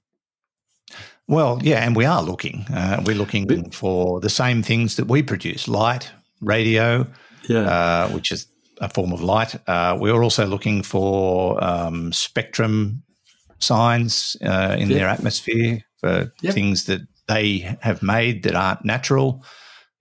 Well, 1.27 1.59
yeah, 1.63 1.85
and 1.85 1.97
we 1.97 2.05
are 2.05 2.23
looking. 2.23 2.67
Uh, 2.73 3.03
we're 3.05 3.17
looking 3.17 3.71
for 3.71 4.21
the 4.21 4.29
same 4.29 4.63
things 4.63 4.97
that 4.97 5.07
we 5.07 5.23
produce: 5.23 5.67
light, 5.69 6.11
radio, 6.41 7.07
yeah. 7.49 7.61
uh, 7.61 8.09
which 8.11 8.31
is 8.31 8.47
a 8.81 8.89
form 8.89 9.13
of 9.13 9.23
light. 9.23 9.57
Uh, 9.67 9.97
we're 9.99 10.23
also 10.23 10.47
looking 10.47 10.83
for 10.83 11.63
um, 11.65 12.13
spectrum 12.13 13.03
signs 13.59 14.37
uh, 14.43 14.77
in 14.79 14.91
yeah. 14.91 14.99
their 14.99 15.09
atmosphere 15.09 15.83
for 15.99 16.31
things 16.43 16.85
that 16.85 17.01
they 17.27 17.77
have 17.81 18.03
made 18.03 18.43
that 18.43 18.55
aren't 18.55 18.85
natural. 18.85 19.43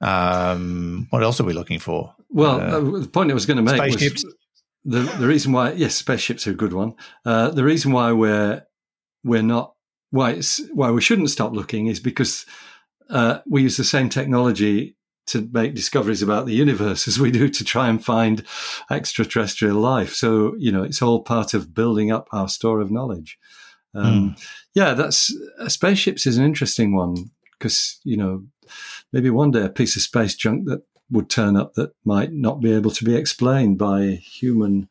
Um, 0.02 1.08
what 1.12 1.24
else 1.24 1.40
are 1.40 1.46
we 1.46 1.54
looking 1.54 1.80
for? 1.80 2.14
Well, 2.30 2.60
uh, 2.60 2.98
uh, 2.98 3.00
the 3.00 3.08
point 3.08 3.32
I 3.32 3.34
was 3.34 3.46
going 3.46 3.58
to 3.58 3.64
make 3.64 3.78
spaceships. 3.78 4.26
was 4.26 4.36
the 4.84 5.00
the 5.20 5.28
reason 5.28 5.54
why. 5.54 5.72
Yes, 5.72 5.96
spaceships 5.96 6.46
are 6.48 6.52
a 6.52 6.56
good 6.56 6.74
one. 6.74 6.96
the 7.24 7.64
reason 7.64 7.94
why 7.94 8.12
we're 8.12 8.64
we're 9.24 9.42
not 9.42 9.73
why 10.14 10.30
it's 10.30 10.62
why 10.74 10.92
we 10.92 11.02
shouldn't 11.02 11.32
stop 11.32 11.54
looking 11.54 11.88
is 11.88 12.00
because 12.00 12.46
uh, 13.10 13.40
we 13.50 13.64
use 13.64 13.78
the 13.78 13.84
same 13.84 14.10
technology 14.10 14.96
to 15.26 15.50
make 15.52 15.74
discoveries 15.74 16.22
about 16.22 16.46
the 16.46 16.54
universe 16.54 17.08
as 17.08 17.20
we 17.20 17.32
do 17.32 17.50
to 17.50 17.64
try 17.64 17.90
and 17.90 18.06
find 18.06 18.44
extraterrestrial 18.92 19.80
life. 19.80 20.14
So 20.14 20.54
you 20.60 20.72
know, 20.72 20.84
it's 20.84 21.02
all 21.02 21.24
part 21.24 21.56
of 21.56 21.74
building 21.74 22.12
up 22.12 22.28
our 22.32 22.48
store 22.48 22.80
of 22.80 22.92
knowledge. 22.92 23.40
Um, 23.96 24.36
mm. 24.36 24.46
Yeah, 24.76 24.94
that's 24.94 25.36
uh, 25.60 25.68
spaceships 25.68 26.28
is 26.28 26.38
an 26.38 26.46
interesting 26.46 26.96
one 26.96 27.32
because 27.58 28.00
you 28.04 28.16
know 28.16 28.44
maybe 29.12 29.32
one 29.32 29.50
day 29.50 29.66
a 29.66 29.70
piece 29.70 29.96
of 29.96 30.04
space 30.04 30.36
junk 30.36 30.66
that 30.66 30.84
would 31.10 31.28
turn 31.28 31.58
up 31.58 31.74
that 31.74 31.92
might 32.06 32.34
not 32.34 32.62
be 32.62 32.72
able 32.72 32.92
to 32.92 33.04
be 33.04 33.16
explained 33.16 33.80
by 33.80 34.20
human 34.22 34.88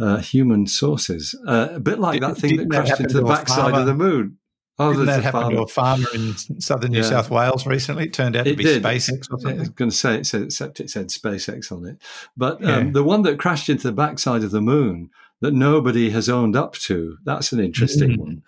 uh, 0.00 0.16
human 0.16 0.66
sources. 0.66 1.36
Uh, 1.46 1.68
a 1.74 1.80
bit 1.80 2.00
like 2.00 2.20
did, 2.20 2.28
that 2.28 2.36
thing 2.38 2.56
that 2.56 2.70
crashed 2.70 2.98
into 2.98 3.14
the 3.14 3.24
backside 3.24 3.74
of 3.74 3.86
the 3.86 3.94
moon. 3.94 4.36
Oh, 4.80 4.92
Didn't 4.92 5.06
that 5.06 5.18
a 5.20 5.22
happen 5.22 5.40
farmer. 5.40 5.56
to 5.56 5.62
a 5.62 5.66
farmer 5.66 6.06
in 6.14 6.36
southern 6.60 6.92
New 6.92 6.98
Yeah. 6.98 7.02
South 7.04 7.30
Wales 7.30 7.66
recently? 7.66 8.04
It 8.04 8.12
turned 8.12 8.36
out 8.36 8.44
to 8.46 8.54
be 8.54 8.62
did. 8.62 8.82
SpaceX 8.82 9.26
or 9.30 9.48
I 9.48 9.54
was 9.54 9.68
going 9.70 9.90
to 9.90 9.96
say 9.96 10.14
it 10.16 10.26
said, 10.26 10.42
except 10.42 10.78
it 10.80 10.88
said 10.90 11.08
SpaceX 11.08 11.72
on 11.72 11.84
it. 11.86 11.96
But 12.36 12.60
Yeah. 12.60 12.76
um, 12.76 12.92
the 12.92 13.02
one 13.02 13.22
that 13.22 13.38
crashed 13.40 13.68
into 13.68 13.88
the 13.88 13.92
backside 13.92 14.44
of 14.44 14.52
the 14.52 14.60
moon 14.60 15.10
that 15.40 15.52
nobody 15.52 16.10
has 16.10 16.28
owned 16.28 16.54
up 16.56 16.74
to, 16.74 17.16
that's 17.24 17.50
an 17.52 17.58
interesting 17.60 18.10
Mm. 18.10 18.18
one. 18.18 18.42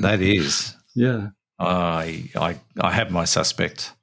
That 0.00 0.20
is. 0.20 0.74
Yeah. 0.96 1.30
I, 1.58 2.30
I, 2.36 2.56
I 2.80 2.92
have 2.92 3.10
my 3.10 3.24
suspect. 3.24 3.94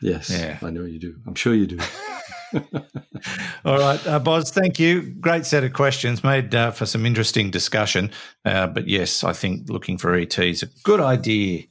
Yes. 0.00 0.30
Yeah. 0.30 0.58
I 0.62 0.70
know 0.70 0.84
you 0.84 1.00
do. 1.00 1.16
I'm 1.26 1.34
sure 1.34 1.54
you 1.54 1.66
do. 1.66 1.78
All 3.64 3.78
right, 3.78 4.06
uh, 4.06 4.18
Boz, 4.18 4.50
thank 4.50 4.78
you. 4.78 5.02
Great 5.20 5.44
set 5.46 5.64
of 5.64 5.72
questions 5.72 6.22
made 6.22 6.54
uh, 6.54 6.70
for 6.70 6.86
some 6.86 7.04
interesting 7.06 7.50
discussion. 7.50 8.10
Uh, 8.44 8.66
but 8.66 8.86
yes, 8.88 9.24
I 9.24 9.32
think 9.32 9.68
looking 9.68 9.98
for 9.98 10.14
ET 10.14 10.38
is 10.38 10.62
a 10.62 10.66
good 10.84 11.00
idea 11.00 11.64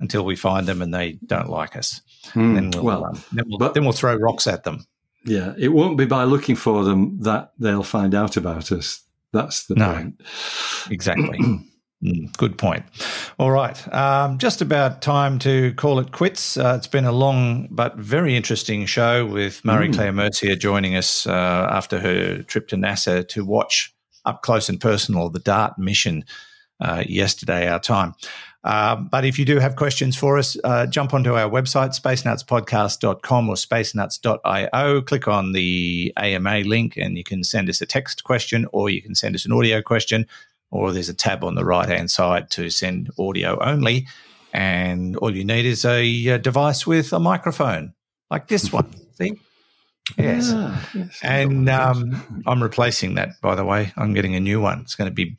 until 0.00 0.24
we 0.24 0.36
find 0.36 0.66
them 0.66 0.82
and 0.82 0.92
they 0.92 1.12
don't 1.26 1.48
like 1.50 1.76
us. 1.76 2.00
Hmm. 2.32 2.54
Then, 2.54 2.70
we'll, 2.72 2.84
Well, 2.84 3.04
um, 3.06 3.22
then, 3.32 3.44
we'll, 3.48 3.58
but- 3.58 3.74
then 3.74 3.84
we'll 3.84 3.92
throw 3.92 4.14
rocks 4.16 4.46
at 4.46 4.64
them. 4.64 4.84
Yeah. 5.24 5.54
It 5.56 5.68
won't 5.68 5.96
be 5.96 6.04
by 6.06 6.24
looking 6.24 6.56
for 6.56 6.82
them 6.84 7.20
that 7.20 7.52
they'll 7.58 7.84
find 7.84 8.14
out 8.14 8.36
about 8.36 8.72
us. 8.72 9.00
That's 9.32 9.66
the 9.66 9.76
No. 9.76 9.92
point. 9.94 10.20
Exactly. 10.90 11.38
Mm, 12.02 12.36
good 12.36 12.58
point. 12.58 12.84
All 13.38 13.52
right. 13.52 13.94
Um, 13.94 14.38
just 14.38 14.60
about 14.60 15.02
time 15.02 15.38
to 15.40 15.72
call 15.74 16.00
it 16.00 16.10
quits. 16.10 16.56
Uh, 16.56 16.74
it's 16.76 16.88
been 16.88 17.04
a 17.04 17.12
long 17.12 17.68
but 17.70 17.96
very 17.96 18.34
interesting 18.34 18.86
show 18.86 19.24
with 19.24 19.64
Marie 19.64 19.88
Mm. 19.88 19.94
Claire 19.94 20.12
Mercier 20.12 20.56
joining 20.56 20.96
us 20.96 21.26
uh, 21.26 21.68
after 21.70 22.00
her 22.00 22.42
trip 22.42 22.66
to 22.68 22.76
NASA 22.76 23.26
to 23.28 23.44
watch 23.44 23.94
up 24.24 24.42
close 24.42 24.68
and 24.68 24.80
personal 24.80 25.30
the 25.30 25.38
DART 25.38 25.78
mission 25.78 26.24
uh, 26.80 27.04
yesterday, 27.06 27.68
our 27.68 27.78
time. 27.78 28.14
Um, 28.64 29.08
but 29.10 29.24
if 29.24 29.38
you 29.38 29.44
do 29.44 29.58
have 29.58 29.76
questions 29.76 30.16
for 30.16 30.38
us, 30.38 30.56
uh, 30.62 30.86
jump 30.86 31.14
onto 31.14 31.34
our 31.34 31.50
website, 31.50 31.98
spacenutspodcast.com 32.00 33.48
or 33.48 33.54
spacenuts.io. 33.54 35.02
Click 35.02 35.28
on 35.28 35.52
the 35.52 36.12
AMA 36.16 36.60
link 36.60 36.96
and 36.96 37.16
you 37.16 37.24
can 37.24 37.42
send 37.42 37.68
us 37.68 37.80
a 37.80 37.86
text 37.86 38.24
question 38.24 38.66
or 38.72 38.88
you 38.90 39.02
can 39.02 39.14
send 39.14 39.34
us 39.34 39.44
an 39.44 39.52
audio 39.52 39.82
question, 39.82 40.26
or 40.72 40.90
there's 40.90 41.08
a 41.08 41.14
tab 41.14 41.44
on 41.44 41.54
the 41.54 41.64
right 41.64 41.88
hand 41.88 42.10
side 42.10 42.50
to 42.50 42.70
send 42.70 43.10
audio 43.18 43.58
only. 43.62 44.08
And 44.52 45.16
all 45.18 45.34
you 45.34 45.44
need 45.44 45.64
is 45.64 45.84
a, 45.84 46.30
uh 46.30 46.38
device 46.38 46.86
with 46.86 47.12
a 47.12 47.20
microphone 47.20 47.94
like 48.30 48.48
this 48.48 48.72
one. 48.72 48.90
See? 49.12 49.38
Yes. 50.18 50.50
Yeah, 50.50 50.80
yes. 50.94 51.20
And 51.22 51.68
um, 51.68 52.42
I'm 52.46 52.62
replacing 52.62 53.14
that, 53.14 53.40
by 53.40 53.54
the 53.54 53.64
way. 53.64 53.92
I'm 53.96 54.14
getting 54.14 54.34
a 54.34 54.40
new 54.40 54.60
one. 54.60 54.80
It's 54.80 54.96
going 54.96 55.08
to 55.08 55.14
be 55.14 55.36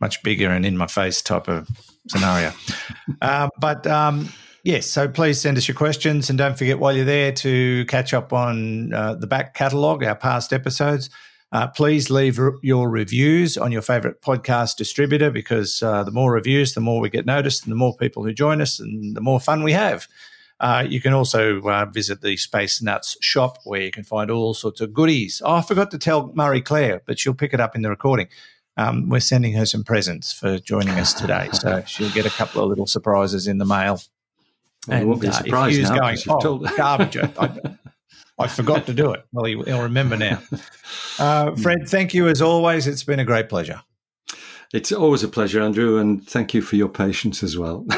much 0.00 0.22
bigger 0.22 0.50
and 0.50 0.64
in 0.64 0.76
my 0.76 0.86
face 0.86 1.22
type 1.22 1.48
of 1.48 1.68
scenario. 2.08 2.52
uh, 3.22 3.48
but 3.58 3.86
um, 3.86 4.28
yes, 4.62 4.86
so 4.86 5.08
please 5.08 5.40
send 5.40 5.56
us 5.56 5.66
your 5.66 5.74
questions 5.74 6.28
and 6.28 6.38
don't 6.38 6.56
forget 6.56 6.78
while 6.78 6.94
you're 6.94 7.04
there 7.04 7.32
to 7.32 7.84
catch 7.86 8.14
up 8.14 8.32
on 8.32 8.92
uh, 8.92 9.14
the 9.14 9.26
back 9.26 9.54
catalogue, 9.54 10.04
our 10.04 10.14
past 10.14 10.52
episodes. 10.52 11.10
Uh, 11.52 11.68
please 11.68 12.10
leave 12.10 12.38
r- 12.38 12.54
your 12.62 12.90
reviews 12.90 13.56
on 13.56 13.70
your 13.70 13.82
favorite 13.82 14.20
podcast 14.20 14.76
distributor 14.76 15.30
because 15.30 15.82
uh, 15.82 16.02
the 16.02 16.10
more 16.10 16.32
reviews, 16.32 16.74
the 16.74 16.80
more 16.80 17.00
we 17.00 17.08
get 17.08 17.26
noticed 17.26 17.64
and 17.64 17.70
the 17.70 17.76
more 17.76 17.96
people 17.96 18.24
who 18.24 18.32
join 18.32 18.60
us 18.60 18.80
and 18.80 19.16
the 19.16 19.20
more 19.20 19.38
fun 19.38 19.62
we 19.62 19.72
have. 19.72 20.08
Uh, 20.60 20.84
you 20.88 21.00
can 21.00 21.12
also 21.12 21.60
uh, 21.62 21.84
visit 21.86 22.22
the 22.22 22.36
Space 22.36 22.80
Nuts 22.80 23.16
shop 23.20 23.58
where 23.64 23.82
you 23.82 23.90
can 23.90 24.04
find 24.04 24.30
all 24.30 24.54
sorts 24.54 24.80
of 24.80 24.92
goodies. 24.92 25.42
Oh, 25.44 25.54
I 25.54 25.62
forgot 25.62 25.90
to 25.90 25.98
tell 25.98 26.32
Marie 26.34 26.60
Claire, 26.60 27.02
but 27.06 27.18
she'll 27.18 27.34
pick 27.34 27.52
it 27.52 27.60
up 27.60 27.74
in 27.76 27.82
the 27.82 27.90
recording. 27.90 28.28
Um, 28.76 29.08
we're 29.08 29.20
sending 29.20 29.52
her 29.54 29.66
some 29.66 29.84
presents 29.84 30.32
for 30.32 30.58
joining 30.58 30.98
us 30.98 31.12
today, 31.12 31.48
so 31.52 31.82
she'll 31.86 32.10
get 32.10 32.26
a 32.26 32.30
couple 32.30 32.62
of 32.62 32.68
little 32.68 32.86
surprises 32.86 33.46
in 33.46 33.58
the 33.58 33.64
mail. 33.64 34.00
Well, 34.88 35.02
it 35.02 35.04
won't 35.04 35.20
be 35.20 35.28
uh, 35.28 35.32
surprise 35.32 35.76
Hugh's 35.76 35.90
now 35.90 35.98
going, 35.98 36.18
oh, 36.28 36.58
garbage! 36.76 37.16
I, 37.16 37.76
I 38.38 38.48
forgot 38.48 38.86
to 38.86 38.94
do 38.94 39.12
it. 39.12 39.24
Well, 39.32 39.44
he, 39.44 39.60
he'll 39.62 39.82
remember 39.82 40.16
now. 40.16 40.40
Uh, 41.18 41.54
Fred, 41.56 41.88
thank 41.88 42.14
you 42.14 42.28
as 42.28 42.40
always. 42.40 42.86
It's 42.86 43.04
been 43.04 43.20
a 43.20 43.24
great 43.24 43.48
pleasure. 43.48 43.82
It's 44.72 44.92
always 44.92 45.22
a 45.22 45.28
pleasure, 45.28 45.60
Andrew, 45.60 45.98
and 45.98 46.26
thank 46.26 46.54
you 46.54 46.62
for 46.62 46.76
your 46.76 46.88
patience 46.88 47.42
as 47.42 47.56
well. 47.56 47.86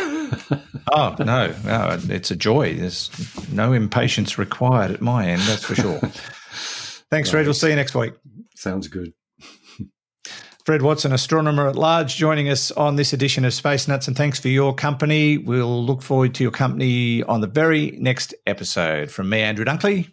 Oh 0.93 1.15
no, 1.19 1.55
no, 1.65 1.99
it's 2.09 2.31
a 2.31 2.37
joy. 2.37 2.75
There's 2.75 3.11
no 3.53 3.73
impatience 3.73 4.39
required 4.39 4.93
at 4.93 5.01
my 5.01 5.27
end, 5.27 5.43
that's 5.43 5.65
for 5.65 5.75
sure. 5.75 5.99
Thanks, 7.11 7.31
Fred. 7.31 7.45
We'll 7.45 7.55
see 7.55 7.71
you 7.71 7.77
next 7.77 7.95
week. 7.95 8.15
Sounds 8.55 8.89
good. 8.89 9.13
Fred 10.65 10.83
Watson, 10.83 11.13
astronomer 11.13 11.69
at 11.69 11.77
large, 11.77 12.17
joining 12.17 12.49
us 12.49 12.73
on 12.73 12.97
this 12.97 13.13
edition 13.13 13.45
of 13.45 13.55
Space 13.55 13.87
Nuts, 13.87 14.09
and 14.09 14.17
thanks 14.17 14.41
for 14.41 14.49
your 14.49 14.75
company. 14.75 15.39
We'll 15.39 15.85
look 15.85 16.03
forward 16.03 16.35
to 16.37 16.45
your 16.45 16.51
company 16.51 17.23
on 17.25 17.41
the 17.41 17.47
very 17.47 17.93
next 18.01 18.35
episode. 18.47 19.11
From 19.11 19.29
me, 19.29 19.43
Andrew 19.43 19.65
Dunkley. 19.65 20.13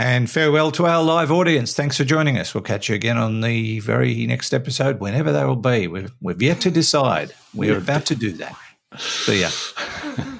And 0.00 0.30
farewell 0.30 0.70
to 0.72 0.86
our 0.86 1.02
live 1.02 1.30
audience. 1.30 1.74
Thanks 1.74 1.98
for 1.98 2.04
joining 2.04 2.38
us. 2.38 2.54
We'll 2.54 2.62
catch 2.62 2.88
you 2.88 2.94
again 2.94 3.18
on 3.18 3.42
the 3.42 3.80
very 3.80 4.24
next 4.24 4.54
episode, 4.54 4.98
whenever 4.98 5.30
that 5.30 5.46
will 5.46 5.56
be. 5.56 5.88
We've, 5.88 6.10
we've 6.22 6.40
yet 6.40 6.62
to 6.62 6.70
decide. 6.70 7.34
We're 7.54 7.76
about 7.76 8.06
to 8.06 8.14
do 8.14 8.32
that. 8.32 8.56
See 8.96 9.42
ya. 9.42 9.50